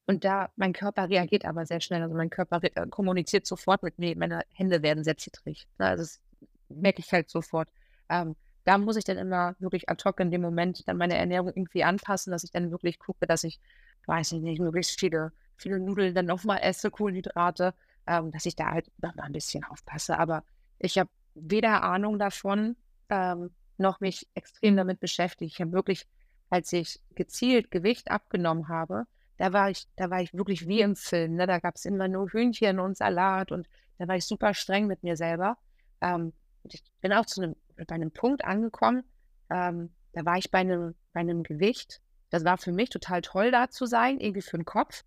Und 0.05 0.23
da, 0.23 0.49
mein 0.55 0.71
Körper 0.71 1.09
reagiert 1.09 1.43
aber 1.43 1.65
sehr 1.65 1.81
schnell. 1.81 2.01
Also 2.01 2.15
mein 2.15 2.29
Körper 2.29 2.61
äh, 2.63 2.87
kommuniziert 2.87 3.45
sofort 3.45 3.83
mit 3.83 3.99
mir. 3.99 4.15
Meine 4.17 4.43
Hände 4.53 4.81
werden 4.81 5.03
sehr 5.03 5.17
zittrig. 5.17 5.67
Ne? 5.79 5.87
Also 5.87 6.03
das 6.03 6.21
merke 6.69 6.99
ich 6.99 7.11
halt 7.11 7.29
sofort. 7.29 7.69
Ähm, 8.09 8.35
da 8.65 8.77
muss 8.77 8.97
ich 8.97 9.05
dann 9.05 9.17
immer 9.17 9.55
wirklich 9.59 9.89
ad 9.89 10.03
hoc 10.03 10.19
in 10.19 10.31
dem 10.31 10.41
Moment 10.41 10.87
dann 10.87 10.97
meine 10.97 11.17
Ernährung 11.17 11.49
irgendwie 11.49 11.83
anpassen, 11.83 12.31
dass 12.31 12.43
ich 12.43 12.51
dann 12.51 12.71
wirklich 12.71 12.99
gucke, 12.99 13.25
dass 13.25 13.43
ich, 13.43 13.59
weiß 14.07 14.33
ich 14.33 14.41
nicht, 14.41 14.59
möglichst 14.59 14.99
viele, 14.99 15.31
viele 15.55 15.79
Nudeln 15.79 16.13
dann 16.13 16.25
nochmal 16.25 16.59
esse, 16.61 16.91
Kohlenhydrate, 16.91 17.73
ähm, 18.07 18.31
dass 18.31 18.45
ich 18.45 18.55
da 18.55 18.71
halt 18.71 18.91
noch 19.01 19.15
mal 19.15 19.23
ein 19.23 19.31
bisschen 19.31 19.63
aufpasse. 19.63 20.19
Aber 20.19 20.43
ich 20.79 20.97
habe 20.97 21.09
weder 21.35 21.83
Ahnung 21.83 22.19
davon, 22.19 22.75
ähm, 23.09 23.51
noch 23.77 23.99
mich 23.99 24.27
extrem 24.33 24.75
damit 24.75 24.99
beschäftigt. 24.99 25.53
Ich 25.53 25.61
habe 25.61 25.71
wirklich, 25.71 26.07
als 26.49 26.73
ich 26.73 26.99
gezielt 27.15 27.71
Gewicht 27.71 28.11
abgenommen 28.11 28.67
habe, 28.67 29.05
da 29.37 29.53
war 29.53 29.69
ich, 29.69 29.87
da 29.95 30.09
war 30.09 30.21
ich 30.21 30.33
wirklich 30.33 30.67
wie 30.67 30.81
im 30.81 30.95
Film. 30.95 31.35
Ne? 31.35 31.47
Da 31.47 31.59
gab 31.59 31.75
es 31.75 31.85
immer 31.85 32.07
nur 32.07 32.29
Hühnchen 32.29 32.79
und 32.79 32.97
Salat 32.97 33.51
und 33.51 33.67
da 33.97 34.07
war 34.07 34.15
ich 34.15 34.25
super 34.25 34.53
streng 34.53 34.87
mit 34.87 35.03
mir 35.03 35.15
selber. 35.15 35.57
Ähm, 36.01 36.33
und 36.67 36.73
ich 36.73 36.83
bin 36.99 37.13
auch 37.13 37.25
zu 37.25 37.41
einem, 37.41 37.55
bei 37.77 37.95
einem 37.95 38.11
Punkt 38.11 38.43
angekommen, 38.43 39.05
ähm, 39.49 39.89
da 40.11 40.25
war 40.25 40.37
ich 40.37 40.51
bei 40.51 40.59
einem, 40.59 40.95
bei 41.13 41.21
einem 41.21 41.43
Gewicht. 41.43 42.01
Das 42.29 42.43
war 42.43 42.57
für 42.57 42.73
mich 42.73 42.89
total 42.89 43.21
toll, 43.21 43.51
da 43.51 43.69
zu 43.69 43.85
sein, 43.85 44.19
irgendwie 44.19 44.41
für 44.41 44.57
den 44.57 44.65
Kopf. 44.65 45.05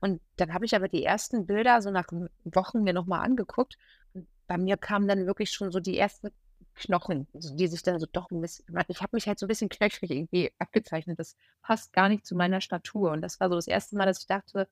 Und 0.00 0.22
dann 0.36 0.54
habe 0.54 0.64
ich 0.64 0.74
aber 0.74 0.88
die 0.88 1.04
ersten 1.04 1.46
Bilder 1.46 1.82
so 1.82 1.90
nach 1.90 2.06
Wochen 2.44 2.82
mir 2.82 2.94
nochmal 2.94 3.20
angeguckt. 3.20 3.76
Und 4.14 4.26
bei 4.46 4.56
mir 4.56 4.78
kamen 4.78 5.06
dann 5.06 5.26
wirklich 5.26 5.52
schon 5.52 5.70
so 5.70 5.80
die 5.80 5.98
ersten 5.98 6.30
Knochen, 6.74 7.28
die 7.34 7.68
sich 7.68 7.82
dann 7.82 8.00
so 8.00 8.06
doch 8.10 8.30
ein 8.30 8.40
bisschen, 8.40 8.64
ich 8.88 9.02
habe 9.02 9.14
mich 9.14 9.26
halt 9.26 9.38
so 9.38 9.44
ein 9.44 9.48
bisschen 9.48 9.68
knöchrig 9.68 10.10
irgendwie 10.10 10.50
abgezeichnet. 10.58 11.18
Das 11.18 11.36
passt 11.60 11.92
gar 11.92 12.08
nicht 12.08 12.24
zu 12.24 12.34
meiner 12.34 12.62
Statur. 12.62 13.10
Und 13.10 13.20
das 13.20 13.38
war 13.38 13.50
so 13.50 13.56
das 13.56 13.66
erste 13.66 13.96
Mal, 13.96 14.06
dass 14.06 14.20
ich 14.20 14.26
dachte, 14.26 14.66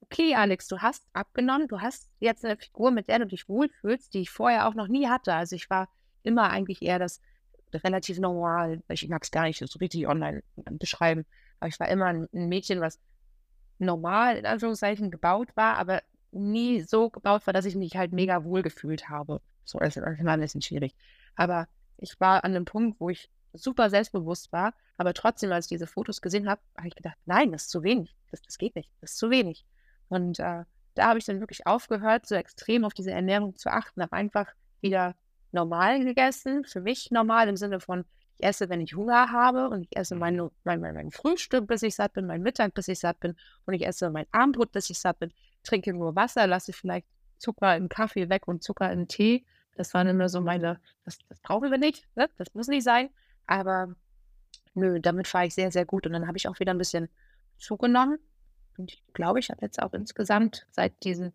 okay, 0.00 0.34
Alex, 0.34 0.68
du 0.68 0.78
hast 0.78 1.06
abgenommen, 1.12 1.68
du 1.68 1.80
hast 1.80 2.10
jetzt 2.18 2.44
eine 2.44 2.56
Figur, 2.56 2.90
mit 2.90 3.08
der 3.08 3.20
du 3.20 3.26
dich 3.26 3.48
wohlfühlst, 3.48 4.12
die 4.14 4.20
ich 4.20 4.30
vorher 4.30 4.68
auch 4.68 4.74
noch 4.74 4.88
nie 4.88 5.08
hatte. 5.08 5.34
Also 5.34 5.56
ich 5.56 5.70
war 5.70 5.88
immer 6.22 6.50
eigentlich 6.50 6.82
eher 6.82 6.98
das 6.98 7.20
relativ 7.72 8.18
normal, 8.18 8.82
ich 8.88 9.08
mag 9.08 9.22
es 9.22 9.30
gar 9.30 9.44
nicht 9.44 9.58
so 9.58 9.78
richtig 9.78 10.08
online 10.08 10.42
beschreiben, 10.72 11.24
aber 11.60 11.68
ich 11.68 11.78
war 11.78 11.88
immer 11.88 12.06
ein, 12.06 12.28
Mädchen, 12.32 12.80
was 12.80 12.98
normal 13.78 14.36
in 14.36 14.46
Anführungszeichen 14.46 15.10
gebaut 15.10 15.50
war, 15.54 15.76
aber 15.76 16.02
nie 16.32 16.80
so 16.80 17.10
gebaut 17.10 17.46
war, 17.46 17.54
dass 17.54 17.64
ich 17.64 17.76
mich 17.76 17.96
halt 17.96 18.12
mega 18.12 18.44
wohl 18.44 18.62
gefühlt 18.62 19.08
habe. 19.08 19.40
So 19.64 19.78
ist 19.78 19.96
es 19.96 20.02
ein 20.02 20.40
bisschen 20.40 20.62
schwierig. 20.62 20.94
Aber 21.36 21.68
ich 21.98 22.18
war 22.18 22.44
an 22.44 22.54
einem 22.54 22.64
Punkt, 22.64 23.00
wo 23.00 23.10
ich 23.10 23.30
super 23.52 23.90
selbstbewusst 23.90 24.52
war, 24.52 24.74
aber 24.96 25.14
trotzdem, 25.14 25.52
als 25.52 25.66
ich 25.66 25.70
diese 25.70 25.86
Fotos 25.86 26.20
gesehen 26.20 26.48
habe, 26.48 26.60
habe 26.76 26.88
ich 26.88 26.94
gedacht, 26.94 27.16
nein, 27.24 27.52
das 27.52 27.62
ist 27.62 27.70
zu 27.70 27.82
wenig. 27.82 28.14
Das, 28.30 28.42
das 28.42 28.58
geht 28.58 28.76
nicht. 28.76 28.90
Das 29.00 29.12
ist 29.12 29.18
zu 29.18 29.30
wenig. 29.30 29.64
Und 30.10 30.38
äh, 30.38 30.64
da 30.94 31.06
habe 31.08 31.18
ich 31.18 31.24
dann 31.24 31.40
wirklich 31.40 31.66
aufgehört, 31.66 32.26
so 32.26 32.34
extrem 32.34 32.84
auf 32.84 32.92
diese 32.92 33.10
Ernährung 33.10 33.56
zu 33.56 33.70
achten, 33.70 34.02
habe 34.02 34.12
einfach 34.12 34.46
wieder 34.82 35.14
normal 35.52 36.04
gegessen, 36.04 36.64
für 36.64 36.82
mich 36.82 37.10
normal 37.10 37.48
im 37.48 37.56
Sinne 37.56 37.80
von, 37.80 38.04
ich 38.36 38.44
esse, 38.44 38.68
wenn 38.68 38.82
ich 38.82 38.94
Hunger 38.94 39.32
habe 39.32 39.70
und 39.70 39.82
ich 39.82 39.96
esse 39.96 40.14
mein, 40.14 40.36
mein, 40.64 40.80
mein, 40.80 40.94
mein 40.94 41.10
Frühstück, 41.10 41.66
bis 41.66 41.82
ich 41.82 41.94
satt 41.94 42.12
bin, 42.12 42.26
mein 42.26 42.42
Mittag, 42.42 42.74
bis 42.74 42.88
ich 42.88 42.98
satt 42.98 43.18
bin 43.20 43.34
und 43.64 43.74
ich 43.74 43.86
esse 43.86 44.10
mein 44.10 44.26
Abendbrot, 44.32 44.72
bis 44.72 44.90
ich 44.90 44.98
satt 44.98 45.18
bin, 45.18 45.32
trinke 45.62 45.94
nur 45.94 46.14
Wasser, 46.14 46.46
lasse 46.46 46.72
vielleicht 46.72 47.06
Zucker 47.38 47.76
im 47.76 47.88
Kaffee 47.88 48.28
weg 48.28 48.46
und 48.46 48.62
Zucker 48.62 48.92
im 48.92 49.08
Tee. 49.08 49.44
Das 49.76 49.94
waren 49.94 50.06
immer 50.08 50.28
so 50.28 50.40
meine, 50.40 50.78
das, 51.06 51.18
das 51.28 51.40
brauchen 51.40 51.70
wir 51.70 51.78
nicht, 51.78 52.06
ne? 52.14 52.28
das 52.36 52.52
muss 52.54 52.68
nicht 52.68 52.84
sein, 52.84 53.08
aber 53.46 53.94
Nö, 54.74 55.00
damit 55.00 55.26
fahre 55.26 55.46
ich 55.46 55.54
sehr, 55.54 55.72
sehr 55.72 55.84
gut. 55.84 56.06
Und 56.06 56.12
dann 56.12 56.26
habe 56.26 56.38
ich 56.38 56.48
auch 56.48 56.58
wieder 56.60 56.72
ein 56.72 56.78
bisschen 56.78 57.08
zugenommen. 57.58 58.18
Und 58.80 58.92
ich 58.94 59.04
glaube, 59.12 59.38
ich 59.38 59.50
habe 59.50 59.60
jetzt 59.60 59.80
auch 59.80 59.92
insgesamt 59.92 60.66
seit 60.70 61.04
diesem 61.04 61.32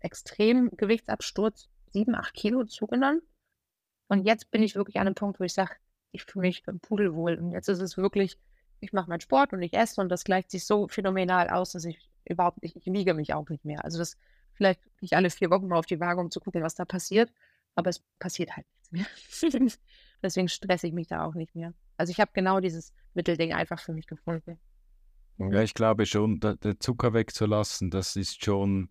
extremen 0.00 0.70
Gewichtsabsturz 0.76 1.68
sieben, 1.92 2.14
acht 2.14 2.32
Kilo 2.32 2.64
zugenommen. 2.64 3.20
Und 4.08 4.24
jetzt 4.24 4.50
bin 4.50 4.62
ich 4.62 4.74
wirklich 4.74 4.96
an 4.96 5.06
einem 5.06 5.14
Punkt, 5.14 5.38
wo 5.38 5.44
ich 5.44 5.52
sage, 5.52 5.74
ich 6.12 6.24
fühle 6.24 6.48
mich 6.48 6.64
pudelwohl. 6.80 7.34
Und 7.34 7.52
jetzt 7.52 7.68
ist 7.68 7.80
es 7.80 7.98
wirklich, 7.98 8.38
ich 8.80 8.92
mache 8.92 9.10
meinen 9.10 9.20
Sport 9.20 9.52
und 9.52 9.60
ich 9.60 9.74
esse 9.74 10.00
und 10.00 10.08
das 10.08 10.24
gleicht 10.24 10.50
sich 10.50 10.64
so 10.64 10.88
phänomenal 10.88 11.50
aus, 11.50 11.72
dass 11.72 11.84
ich 11.84 12.08
überhaupt 12.24 12.62
nicht, 12.62 12.76
ich 12.76 12.86
wiege 12.86 13.12
mich 13.12 13.34
auch 13.34 13.48
nicht 13.50 13.64
mehr. 13.66 13.84
Also 13.84 13.98
das 13.98 14.16
vielleicht 14.54 14.80
nicht 15.02 15.14
alle 15.14 15.28
vier 15.28 15.50
Wochen 15.50 15.68
mal 15.68 15.78
auf 15.78 15.86
die 15.86 16.00
Waage, 16.00 16.20
um 16.20 16.30
zu 16.30 16.40
gucken, 16.40 16.62
was 16.62 16.74
da 16.74 16.86
passiert. 16.86 17.30
Aber 17.74 17.90
es 17.90 18.00
passiert 18.18 18.56
halt 18.56 18.66
nichts 18.90 19.42
mehr. 19.42 19.70
Deswegen 20.22 20.48
stresse 20.48 20.86
ich 20.86 20.94
mich 20.94 21.06
da 21.06 21.24
auch 21.24 21.34
nicht 21.34 21.54
mehr. 21.54 21.74
Also 21.98 22.10
ich 22.10 22.20
habe 22.20 22.30
genau 22.32 22.60
dieses 22.60 22.94
Mittelding 23.12 23.52
einfach 23.52 23.80
für 23.80 23.92
mich 23.92 24.06
gefunden. 24.06 24.58
Ja, 25.38 25.62
ich 25.62 25.74
glaube 25.74 26.06
schon, 26.06 26.38
da, 26.40 26.54
den 26.54 26.78
Zucker 26.80 27.14
wegzulassen, 27.14 27.90
das 27.90 28.16
ist 28.16 28.44
schon 28.44 28.88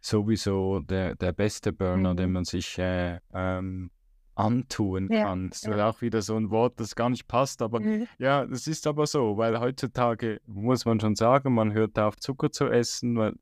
sowieso 0.00 0.80
der, 0.80 1.14
der 1.14 1.32
beste 1.32 1.72
Burner, 1.72 2.12
mhm. 2.12 2.16
den 2.16 2.32
man 2.32 2.44
sich 2.44 2.78
äh, 2.78 3.20
ähm, 3.32 3.90
antun 4.34 5.08
ja, 5.10 5.24
kann. 5.24 5.50
Das 5.50 5.62
ist 5.62 5.68
ja. 5.68 5.88
auch 5.88 6.00
wieder 6.00 6.20
so 6.20 6.36
ein 6.36 6.50
Wort, 6.50 6.80
das 6.80 6.94
gar 6.94 7.10
nicht 7.10 7.26
passt, 7.28 7.62
aber 7.62 7.80
mhm. 7.80 8.06
ja, 8.18 8.44
das 8.44 8.66
ist 8.66 8.86
aber 8.86 9.06
so, 9.06 9.36
weil 9.36 9.58
heutzutage 9.60 10.40
muss 10.46 10.84
man 10.84 11.00
schon 11.00 11.14
sagen, 11.14 11.54
man 11.54 11.72
hört 11.72 11.98
auf 11.98 12.16
Zucker 12.16 12.50
zu 12.50 12.66
essen, 12.66 13.16
weil 13.16 13.34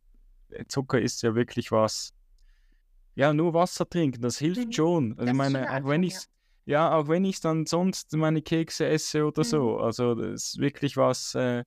Zucker 0.69 1.01
ist 1.01 1.23
ja 1.23 1.35
wirklich 1.35 1.73
was. 1.73 2.13
Ja, 3.15 3.35
nur 3.35 3.53
Wasser 3.53 3.89
trinken, 3.89 4.23
das 4.23 4.39
hilft 4.39 4.67
mhm. 4.67 4.73
schon. 4.73 5.19
Also, 5.19 5.31
ich 5.31 5.37
meine, 5.37 5.71
auch 5.71 5.87
wenn 5.87 6.03
ich 6.03 6.17
ja, 6.65 6.95
auch 6.95 7.09
wenn 7.09 7.25
ich 7.25 7.41
dann 7.41 7.67
sonst 7.67 8.13
meine 8.15 8.41
Kekse 8.41 8.87
esse 8.87 9.27
oder 9.27 9.41
mhm. 9.41 9.49
so, 9.49 9.79
also 9.79 10.15
das 10.15 10.45
ist 10.45 10.59
wirklich 10.59 10.97
was, 10.97 11.35
äh, 11.35 11.65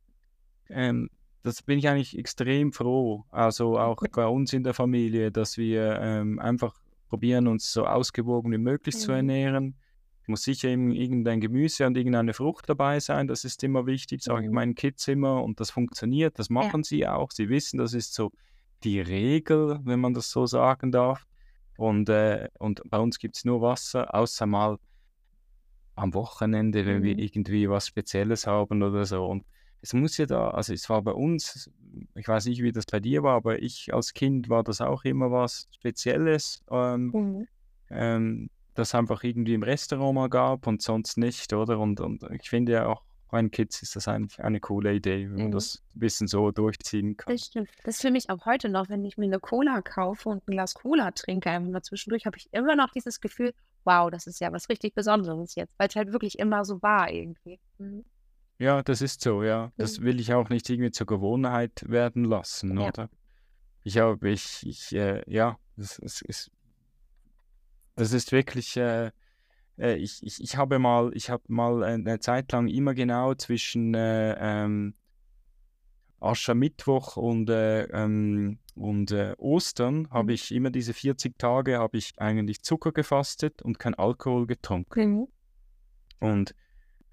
ähm, 0.70 1.09
das 1.43 1.61
bin 1.61 1.78
ich 1.78 1.88
eigentlich 1.88 2.18
extrem 2.18 2.74
froh. 2.74 3.26
Also 3.30 3.78
auch 3.78 3.97
bei 4.11 4.26
uns 4.26 4.51
in 4.53 4.63
der 4.63 4.74
Familie, 4.74 5.32
dass 5.32 5.57
wir 5.57 5.99
ähm, 6.01 6.39
einfach 6.39 6.76
probieren, 7.07 7.47
uns 7.47 7.72
so 7.72 7.86
ausgewogen 7.86 8.51
wie 8.51 8.57
möglich 8.57 8.95
mhm. 8.95 8.99
zu 8.99 9.11
ernähren. 9.11 9.76
Muss 10.28 10.43
sicher 10.43 10.70
irgendein 10.70 11.39
Gemüse 11.39 11.86
und 11.86 11.95
irgendeine 11.95 12.34
Frucht 12.34 12.68
dabei 12.68 12.99
sein, 12.99 13.28
das 13.28 13.45
ist 13.45 13.63
immer 13.63 13.86
wichtig, 13.86 14.24
sage 14.24 14.41
ich 14.41 14.49
mhm. 14.49 14.55
meinen 14.55 14.76
Kids 14.76 15.07
immer 15.07 15.43
und 15.43 15.59
das 15.59 15.70
funktioniert, 15.70 16.39
das 16.39 16.49
machen 16.49 16.80
ja. 16.80 16.84
sie 16.84 17.07
auch. 17.07 17.30
Sie 17.30 17.47
wissen, 17.47 17.78
das 17.78 17.93
ist 17.93 18.16
so 18.16 18.32
die 18.84 18.99
Regel, 18.99 19.80
wenn 19.84 19.99
man 19.99 20.16
das 20.16 20.32
so 20.32 20.47
sagen 20.47 20.91
darf. 20.91 21.28
Und, 21.78 22.09
äh, 22.09 22.47
und 22.57 22.82
bei 22.89 22.97
uns 22.97 23.20
gibt 23.20 23.38
es 23.38 23.45
nur 23.45 23.61
Wasser, 23.61 24.16
außer 24.16 24.47
mal 24.47 24.80
am 25.95 26.13
Wochenende, 26.16 26.88
wenn 26.88 26.99
mhm. 26.99 27.03
wir 27.03 27.20
irgendwie 27.20 27.70
was 27.70 27.86
Spezielles 27.86 28.47
haben 28.47 28.82
oder 28.82 29.05
so. 29.05 29.26
Und 29.26 29.45
es 29.86 29.94
muss 29.94 30.18
ja 30.18 30.26
da, 30.26 30.50
also 30.50 30.74
es 30.74 30.90
war 30.90 31.04
bei 31.04 31.12
uns, 31.12 31.70
ich 32.16 32.28
weiß 32.28 32.48
nicht, 32.48 32.64
wie 32.64 32.72
das 32.72 32.88
bei 32.88 33.00
dir 33.00 33.22
war, 33.22 33.36
aber 33.36 33.62
ich 33.62 33.94
als 33.94 34.16
Kind 34.16 34.50
war 34.50 34.64
das 34.64 34.82
auch 34.82 35.06
immer 35.06 35.32
was 35.32 35.68
Spezielles, 35.70 36.64
ähm, 36.72 37.12
mhm. 37.14 37.48
ähm, 37.92 38.50
das 38.74 38.96
einfach 38.96 39.24
irgendwie 39.24 39.54
im 39.54 39.62
Restaurant 39.62 40.16
mal 40.16 40.28
gab 40.28 40.66
und 40.66 40.82
sonst 40.82 41.20
nicht, 41.20 41.54
oder? 41.54 41.80
Und, 41.80 42.00
und 42.02 42.24
ich 42.32 42.50
finde 42.50 42.72
ja 42.72 42.88
auch 42.88 43.04
meinen 43.32 43.52
Kids 43.52 43.84
ist 43.84 43.96
das 43.96 44.08
eigentlich 44.08 44.44
eine 44.44 44.60
coole 44.60 44.96
Idee, 44.96 45.30
wenn 45.30 45.36
man 45.36 45.48
mhm. 45.48 45.52
das 45.52 45.84
ein 45.96 46.00
bisschen 46.00 46.28
so 46.28 46.50
durchziehen 46.50 47.16
kann. 47.16 47.34
Das 47.36 47.46
stimmt. 47.46 47.70
Das 47.84 47.96
ist 47.96 48.02
für 48.02 48.12
mich 48.12 48.30
auch 48.32 48.44
heute 48.46 48.70
noch, 48.70 48.90
wenn 48.90 49.06
ich 49.06 49.18
mir 49.18 49.26
eine 49.26 49.40
Cola 49.40 49.82
kaufe 49.82 50.30
und 50.30 50.48
ein 50.48 50.52
Glas 50.52 50.74
Cola 50.74 51.12
trinke, 51.12 51.52
einfach 51.52 51.70
mal 51.70 51.84
zwischendurch, 51.84 52.26
habe 52.26 52.38
ich 52.38 52.48
immer 52.54 52.76
noch 52.76 52.90
dieses 52.90 53.22
Gefühl, 53.22 53.54
wow, 53.84 54.10
das 54.10 54.26
ist 54.26 54.40
ja 54.40 54.52
was 54.52 54.68
richtig 54.68 54.96
Besonderes 54.96 55.54
jetzt, 55.54 55.78
weil 55.78 55.90
es 55.90 55.96
halt 55.96 56.12
wirklich 56.12 56.40
immer 56.40 56.66
so 56.66 56.82
war 56.82 57.12
irgendwie. 57.12 57.60
Mhm. 57.78 58.04
Ja, 58.58 58.82
das 58.84 59.01
ist 59.01 59.22
so, 59.22 59.43
ja. 59.43 59.72
Das 59.78 59.99
mhm. 59.99 60.06
will 60.06 60.20
ich 60.20 60.34
auch 60.34 60.49
nicht 60.49 60.70
irgendwie 60.70 60.91
zur 60.91 61.08
Gewohnheit 61.08 61.84
werden 61.88 62.24
lassen, 62.24 62.80
ja. 62.80 62.88
oder? 62.88 63.10
Ich 63.84 63.97
habe, 63.97 64.30
ich, 64.30 64.66
ich, 64.66 64.95
äh, 64.95 65.22
ja, 65.28 65.58
das, 65.76 65.97
das, 66.01 66.22
ist, 66.22 66.51
das 67.95 68.14
ist 68.14 68.32
wirklich, 68.32 68.78
äh, 68.78 69.12
äh, 69.78 69.95
ich, 69.95 70.24
ich, 70.24 70.41
ich 70.41 70.58
habe 70.58 70.80
mal, 70.80 71.12
ich 71.14 71.30
habe 71.30 71.43
mal 71.47 71.84
eine 71.84 72.20
Zeit 72.20 72.51
lang 72.51 72.68
immer 72.68 72.93
genau 72.93 73.36
zwischen 73.36 73.93
äh, 73.93 74.36
ähm, 74.39 74.95
Aschermittwoch 76.20 77.18
und, 77.18 77.49
äh, 77.49 77.84
ähm, 77.84 78.60
und 78.76 79.12
äh, 79.12 79.36
Ostern 79.38 80.10
habe 80.10 80.32
mhm. 80.32 80.36
ich 80.36 80.51
immer 80.53 80.72
diese 80.72 80.93
40 80.93 81.38
Tage 81.38 81.78
habe 81.78 81.97
ich 81.97 82.14
eigentlich 82.18 82.64
Zucker 82.64 82.91
gefastet 82.91 83.62
und 83.62 83.80
kein 83.80 83.93
Alkohol 83.95 84.47
getrunken. 84.47 85.12
Mhm. 85.12 85.28
Und 86.20 86.56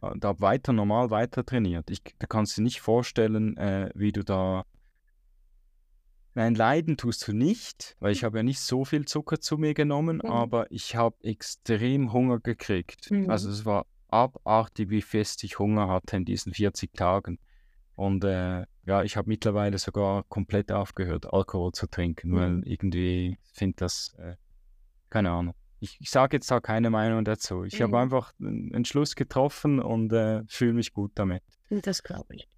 äh, 0.02 0.10
da 0.16 0.40
weiter 0.40 0.72
normal 0.72 1.10
weiter 1.10 1.44
trainiert. 1.44 1.90
Ich, 1.90 2.02
da 2.18 2.26
kannst 2.26 2.58
du 2.58 2.62
nicht 2.62 2.80
vorstellen, 2.80 3.56
äh, 3.56 3.90
wie 3.94 4.12
du 4.12 4.22
da 4.22 4.64
Nein, 6.34 6.54
leiden 6.54 6.96
tust 6.96 7.28
du 7.28 7.32
nicht, 7.34 7.94
weil 8.00 8.12
ich 8.12 8.24
habe 8.24 8.38
ja 8.38 8.42
nicht 8.42 8.60
so 8.60 8.86
viel 8.86 9.04
Zucker 9.04 9.38
zu 9.38 9.58
mir 9.58 9.74
genommen, 9.74 10.20
mhm. 10.24 10.30
aber 10.30 10.70
ich 10.70 10.96
habe 10.96 11.16
extrem 11.22 12.12
Hunger 12.12 12.40
gekriegt. 12.40 13.10
Mhm. 13.10 13.28
Also 13.28 13.50
es 13.50 13.66
war 13.66 13.86
abartig, 14.08 14.88
wie 14.88 15.02
fest 15.02 15.44
ich 15.44 15.58
Hunger 15.58 15.88
hatte 15.88 16.16
in 16.16 16.24
diesen 16.24 16.54
40 16.54 16.94
Tagen. 16.94 17.38
Und 17.96 18.24
äh, 18.24 18.64
ja, 18.84 19.02
ich 19.02 19.16
habe 19.16 19.28
mittlerweile 19.28 19.76
sogar 19.76 20.24
komplett 20.24 20.72
aufgehört, 20.72 21.30
Alkohol 21.30 21.72
zu 21.72 21.86
trinken, 21.86 22.30
mhm. 22.30 22.36
weil 22.36 22.62
irgendwie 22.64 23.38
finde 23.52 23.76
das, 23.76 24.14
äh, 24.18 24.36
keine 25.10 25.30
Ahnung. 25.30 25.54
Ich, 25.82 26.00
ich 26.00 26.10
sage 26.10 26.36
jetzt 26.36 26.48
da 26.48 26.60
keine 26.60 26.90
Meinung 26.90 27.24
dazu. 27.24 27.64
Ich 27.64 27.82
habe 27.82 27.88
mhm. 27.88 27.94
einfach 27.96 28.32
einen 28.38 28.72
Entschluss 28.72 29.16
getroffen 29.16 29.80
und 29.80 30.12
äh, 30.12 30.42
fühle 30.46 30.74
mich 30.74 30.92
gut 30.92 31.10
damit. 31.16 31.42
Das 31.70 32.04
glaube 32.04 32.36
ich. 32.36 32.48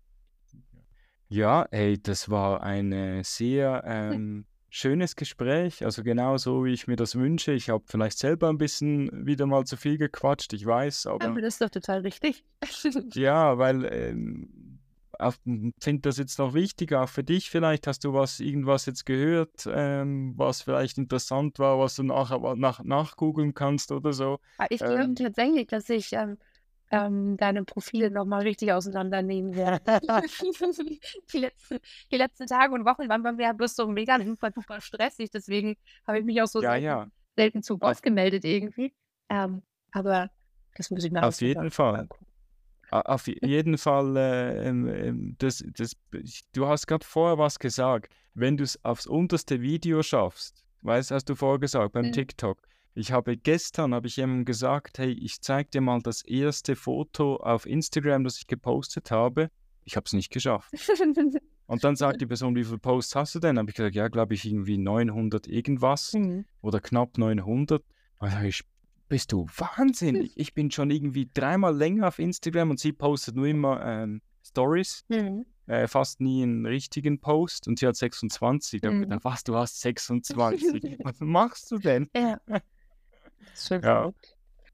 Ja, 1.29 1.63
ey, 1.71 1.99
das 2.01 2.29
war 2.29 2.63
ein 2.63 2.93
äh, 2.93 3.25
sehr 3.25 3.83
ähm, 3.87 4.45
schönes 4.69 5.17
Gespräch. 5.17 5.83
Also 5.87 6.03
genau 6.03 6.37
so, 6.37 6.67
wie 6.67 6.75
ich 6.75 6.87
mir 6.87 6.97
das 6.97 7.17
wünsche. 7.17 7.53
Ich 7.53 7.71
habe 7.71 7.83
vielleicht 7.87 8.19
selber 8.19 8.51
ein 8.51 8.59
bisschen 8.59 9.25
wieder 9.27 9.47
mal 9.47 9.65
zu 9.65 9.79
viel 9.79 9.97
gequatscht, 9.97 10.53
ich 10.53 10.67
weiß, 10.67 11.07
aber. 11.07 11.25
Aber 11.25 11.41
das 11.41 11.55
ist 11.55 11.63
doch 11.63 11.71
total 11.71 12.01
richtig. 12.01 12.45
ja, 13.15 13.57
weil 13.57 13.87
ähm, 13.87 14.74
finde 15.79 16.03
das 16.03 16.19
jetzt 16.19 16.39
noch 16.39 16.55
wichtig, 16.55 16.93
auch 16.93 17.09
für 17.09 17.25
dich 17.25 17.51
vielleicht. 17.51 17.87
Hast 17.87 18.05
du 18.05 18.13
was, 18.13 18.41
irgendwas 18.41 18.87
jetzt 18.87 19.07
gehört, 19.07 19.67
ähm, 19.67 20.35
was 20.37 20.63
vielleicht 20.63 20.99
interessant 20.99 21.59
war, 21.59 21.79
was 21.79 21.97
du 21.97 22.03
nachher 22.03 22.57
nach, 22.57 22.83
nachgoogeln 22.83 23.55
kannst 23.55 23.93
oder 23.93 24.13
so? 24.13 24.39
Ah, 24.59 24.67
ich 24.71 24.79
glaube 24.79 25.03
ähm, 25.03 25.15
tatsächlich, 25.15 25.67
dass 25.67 25.89
ich 25.89 26.13
ähm, 26.13 26.39
ähm, 26.91 27.37
deine 27.37 27.65
Profile 27.65 28.11
nochmal 28.11 28.43
richtig 28.43 28.73
auseinandernehmen 28.73 29.55
werde. 29.55 30.01
die, 31.33 31.39
letzten, 31.39 31.79
die 32.11 32.17
letzten 32.17 32.47
Tage 32.47 32.73
und 32.73 32.85
Wochen 32.85 33.09
waren 33.09 33.23
bei 33.23 33.33
mir 33.33 33.53
bloß 33.55 33.75
so 33.75 33.87
mega 33.89 34.21
super, 34.23 34.51
super 34.55 34.81
stressig. 34.81 35.31
Deswegen 35.31 35.77
habe 36.07 36.21
ich 36.21 36.25
mich 36.25 36.41
auch 36.41 36.47
so 36.47 36.63
ja, 36.63 36.73
selten, 36.73 36.85
ja. 36.85 37.07
selten 37.37 37.63
zu 37.63 37.81
Wort 37.81 38.03
gemeldet 38.03 38.45
irgendwie. 38.45 38.95
Ähm, 39.29 39.63
aber 39.93 40.31
das 40.77 40.91
muss 40.91 41.05
ich 41.05 41.13
mal 41.13 41.25
Auf 41.25 41.41
jeden 41.41 41.71
Fall. 41.71 42.09
Auf 43.03 43.27
jeden 43.27 43.77
Fall, 43.77 44.17
äh, 44.17 44.69
äh, 44.69 45.15
das, 45.39 45.65
das, 45.77 45.97
du 46.53 46.67
hast 46.69 46.87
gerade 46.87 47.05
vorher 47.05 47.39
was 47.39 47.59
gesagt. 47.59 48.15
Wenn 48.35 48.57
du 48.57 48.63
es 48.63 48.83
aufs 48.85 49.07
unterste 49.07 49.61
Video 49.61 50.03
schaffst, 50.05 50.65
weißt 50.83 51.11
hast 51.11 51.25
du 51.25 51.35
vorher 51.35 51.59
gesagt, 51.59 51.93
beim 51.93 52.07
mhm. 52.07 52.13
TikTok, 52.13 52.63
ich 52.95 53.11
habe 53.11 53.37
gestern, 53.37 53.95
habe 53.95 54.07
ich 54.07 54.17
jemandem 54.17 54.45
gesagt, 54.45 54.99
hey, 54.99 55.11
ich 55.11 55.41
zeige 55.41 55.71
dir 55.71 55.81
mal 55.81 56.01
das 56.03 56.23
erste 56.23 56.77
Foto 56.77 57.37
auf 57.39 57.67
Instagram, 57.67 58.23
das 58.23 58.39
ich 58.39 58.47
gepostet 58.47 59.11
habe. 59.11 59.51
Ich 59.83 59.97
habe 59.97 60.05
es 60.07 60.13
nicht 60.13 60.31
geschafft. 60.31 60.73
Und 61.67 61.83
dann 61.83 61.97
sagt 61.97 62.21
die 62.21 62.27
Person, 62.27 62.55
wie 62.55 62.63
viele 62.63 62.79
Posts 62.79 63.17
hast 63.17 63.35
du 63.35 63.41
denn? 63.41 63.59
Habe 63.59 63.71
ich 63.71 63.77
gesagt, 63.77 63.97
ja, 63.97 64.07
glaube 64.07 64.35
ich, 64.35 64.45
irgendwie 64.45 64.79
900 64.79 65.49
irgendwas 65.49 66.13
mhm. 66.13 66.45
oder 66.61 66.79
knapp 66.79 67.19
900. 67.19 67.83
Und 68.19 68.33
dann 68.33 68.45
ich, 68.45 68.63
bist 69.09 69.33
du 69.33 69.47
wahnsinnig? 69.57 70.33
Ich 70.37 70.55
bin 70.55 70.71
schon 70.71 70.91
irgendwie 70.91 71.29
dreimal 71.33 71.77
länger 71.77 72.09
auf 72.09 72.19
Instagram 72.19 72.71
und 72.71 72.81
sie 72.81 72.93
postet 72.93 73.37
nur 73.37 73.47
immer 73.47 73.85
ähm, 73.85 74.23
Stories. 74.45 75.05
Mhm. 75.09 75.47
Äh, 75.67 75.87
fast 75.89 76.21
nie 76.21 76.43
einen 76.43 76.67
richtigen 76.67 77.21
Post 77.21 77.69
und 77.69 77.79
sie 77.79 77.87
hat 77.87 77.97
26. 77.97 78.83
Da 78.83 78.91
mhm. 78.91 79.03
gedacht, 79.03 79.25
was, 79.25 79.45
du 79.45 79.57
hast 79.57 79.81
26. 79.81 80.99
was 81.05 81.21
machst 81.21 81.71
du 81.71 81.79
denn? 81.79 82.09
Ja. 82.15 82.39
Das 83.53 83.71
ist 83.71 83.85
ja, 83.85 84.11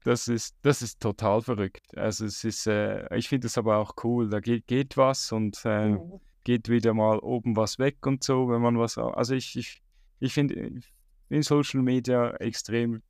das 0.03 0.27
ist, 0.27 0.55
das 0.61 0.81
ist 0.81 0.99
total 1.01 1.41
verrückt. 1.41 1.97
Also 1.97 2.25
es 2.25 2.43
ist, 2.43 2.67
äh, 2.67 3.15
ich 3.15 3.27
finde 3.29 3.47
es 3.47 3.57
aber 3.57 3.77
auch 3.77 3.93
cool. 4.03 4.29
Da 4.29 4.39
geht, 4.39 4.65
geht 4.65 4.97
was 4.97 5.31
und 5.31 5.59
äh, 5.65 5.89
mhm. 5.89 6.19
geht 6.43 6.69
wieder 6.69 6.93
mal 6.93 7.19
oben 7.19 7.55
was 7.55 7.79
weg 7.79 8.05
und 8.07 8.23
so, 8.23 8.49
wenn 8.49 8.61
man 8.61 8.79
was. 8.79 8.97
Also 8.97 9.35
ich, 9.35 9.55
ich, 9.57 9.81
ich 10.19 10.33
finde 10.33 10.81
in 11.29 11.43
Social 11.43 11.81
Media 11.81 12.31
extrem 12.37 13.03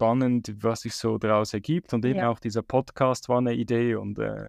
spannend, 0.00 0.54
was 0.60 0.80
sich 0.80 0.94
so 0.94 1.18
daraus 1.18 1.52
ergibt. 1.52 1.92
Und 1.92 2.06
eben 2.06 2.20
ja. 2.20 2.30
auch 2.30 2.40
dieser 2.40 2.62
Podcast 2.62 3.28
war 3.28 3.36
eine 3.36 3.52
Idee 3.52 3.96
und 3.96 4.18
äh, 4.18 4.46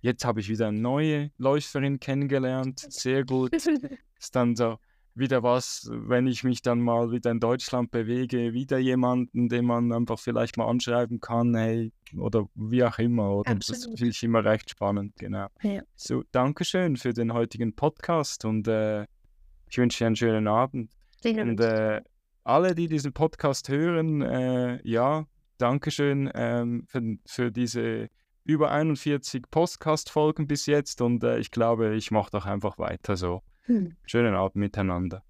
jetzt 0.00 0.24
habe 0.24 0.40
ich 0.40 0.48
wieder 0.48 0.66
eine 0.66 0.80
neue 0.80 1.30
Läuferin 1.38 2.00
kennengelernt. 2.00 2.80
Sehr 2.90 3.24
gut. 3.24 3.52
ist 4.18 4.34
dann 4.34 4.56
so 4.56 4.78
wieder 5.14 5.44
was, 5.44 5.88
wenn 5.92 6.26
ich 6.26 6.42
mich 6.42 6.62
dann 6.62 6.80
mal 6.80 7.12
wieder 7.12 7.30
in 7.30 7.38
Deutschland 7.38 7.92
bewege, 7.92 8.54
wieder 8.54 8.78
jemanden, 8.78 9.48
den 9.48 9.66
man 9.66 9.92
einfach 9.92 10.18
vielleicht 10.18 10.56
mal 10.56 10.66
anschreiben 10.66 11.20
kann, 11.20 11.54
hey, 11.54 11.92
oder 12.16 12.48
wie 12.56 12.82
auch 12.82 12.98
immer. 12.98 13.36
Oder? 13.36 13.54
Das 13.54 13.84
finde 13.84 14.08
ich 14.08 14.22
immer 14.24 14.44
recht 14.44 14.68
spannend, 14.68 15.14
genau. 15.16 15.46
Ja. 15.62 15.82
So, 15.94 16.24
Dankeschön 16.32 16.96
für 16.96 17.12
den 17.12 17.32
heutigen 17.32 17.72
Podcast 17.72 18.44
und 18.44 18.66
äh, 18.66 19.02
ich 19.70 19.78
wünsche 19.78 19.98
dir 19.98 20.06
einen 20.06 20.16
schönen 20.16 20.48
Abend. 20.48 20.90
Und 21.24 21.60
äh, 21.60 22.00
alle, 22.44 22.74
die 22.74 22.88
diesen 22.88 23.12
Podcast 23.12 23.68
hören, 23.68 24.22
äh, 24.22 24.80
ja, 24.82 25.26
Dankeschön 25.58 26.30
ähm, 26.34 26.84
für, 26.88 27.16
für 27.26 27.52
diese 27.52 28.08
über 28.44 28.72
41 28.72 29.44
Podcast-Folgen 29.50 30.48
bis 30.48 30.66
jetzt 30.66 31.00
und 31.00 31.22
äh, 31.22 31.38
ich 31.38 31.50
glaube, 31.50 31.94
ich 31.94 32.10
mache 32.10 32.30
doch 32.32 32.46
einfach 32.46 32.78
weiter 32.78 33.16
so. 33.16 33.42
Hm. 33.66 33.96
Schönen 34.04 34.34
Abend 34.34 34.56
miteinander. 34.56 35.22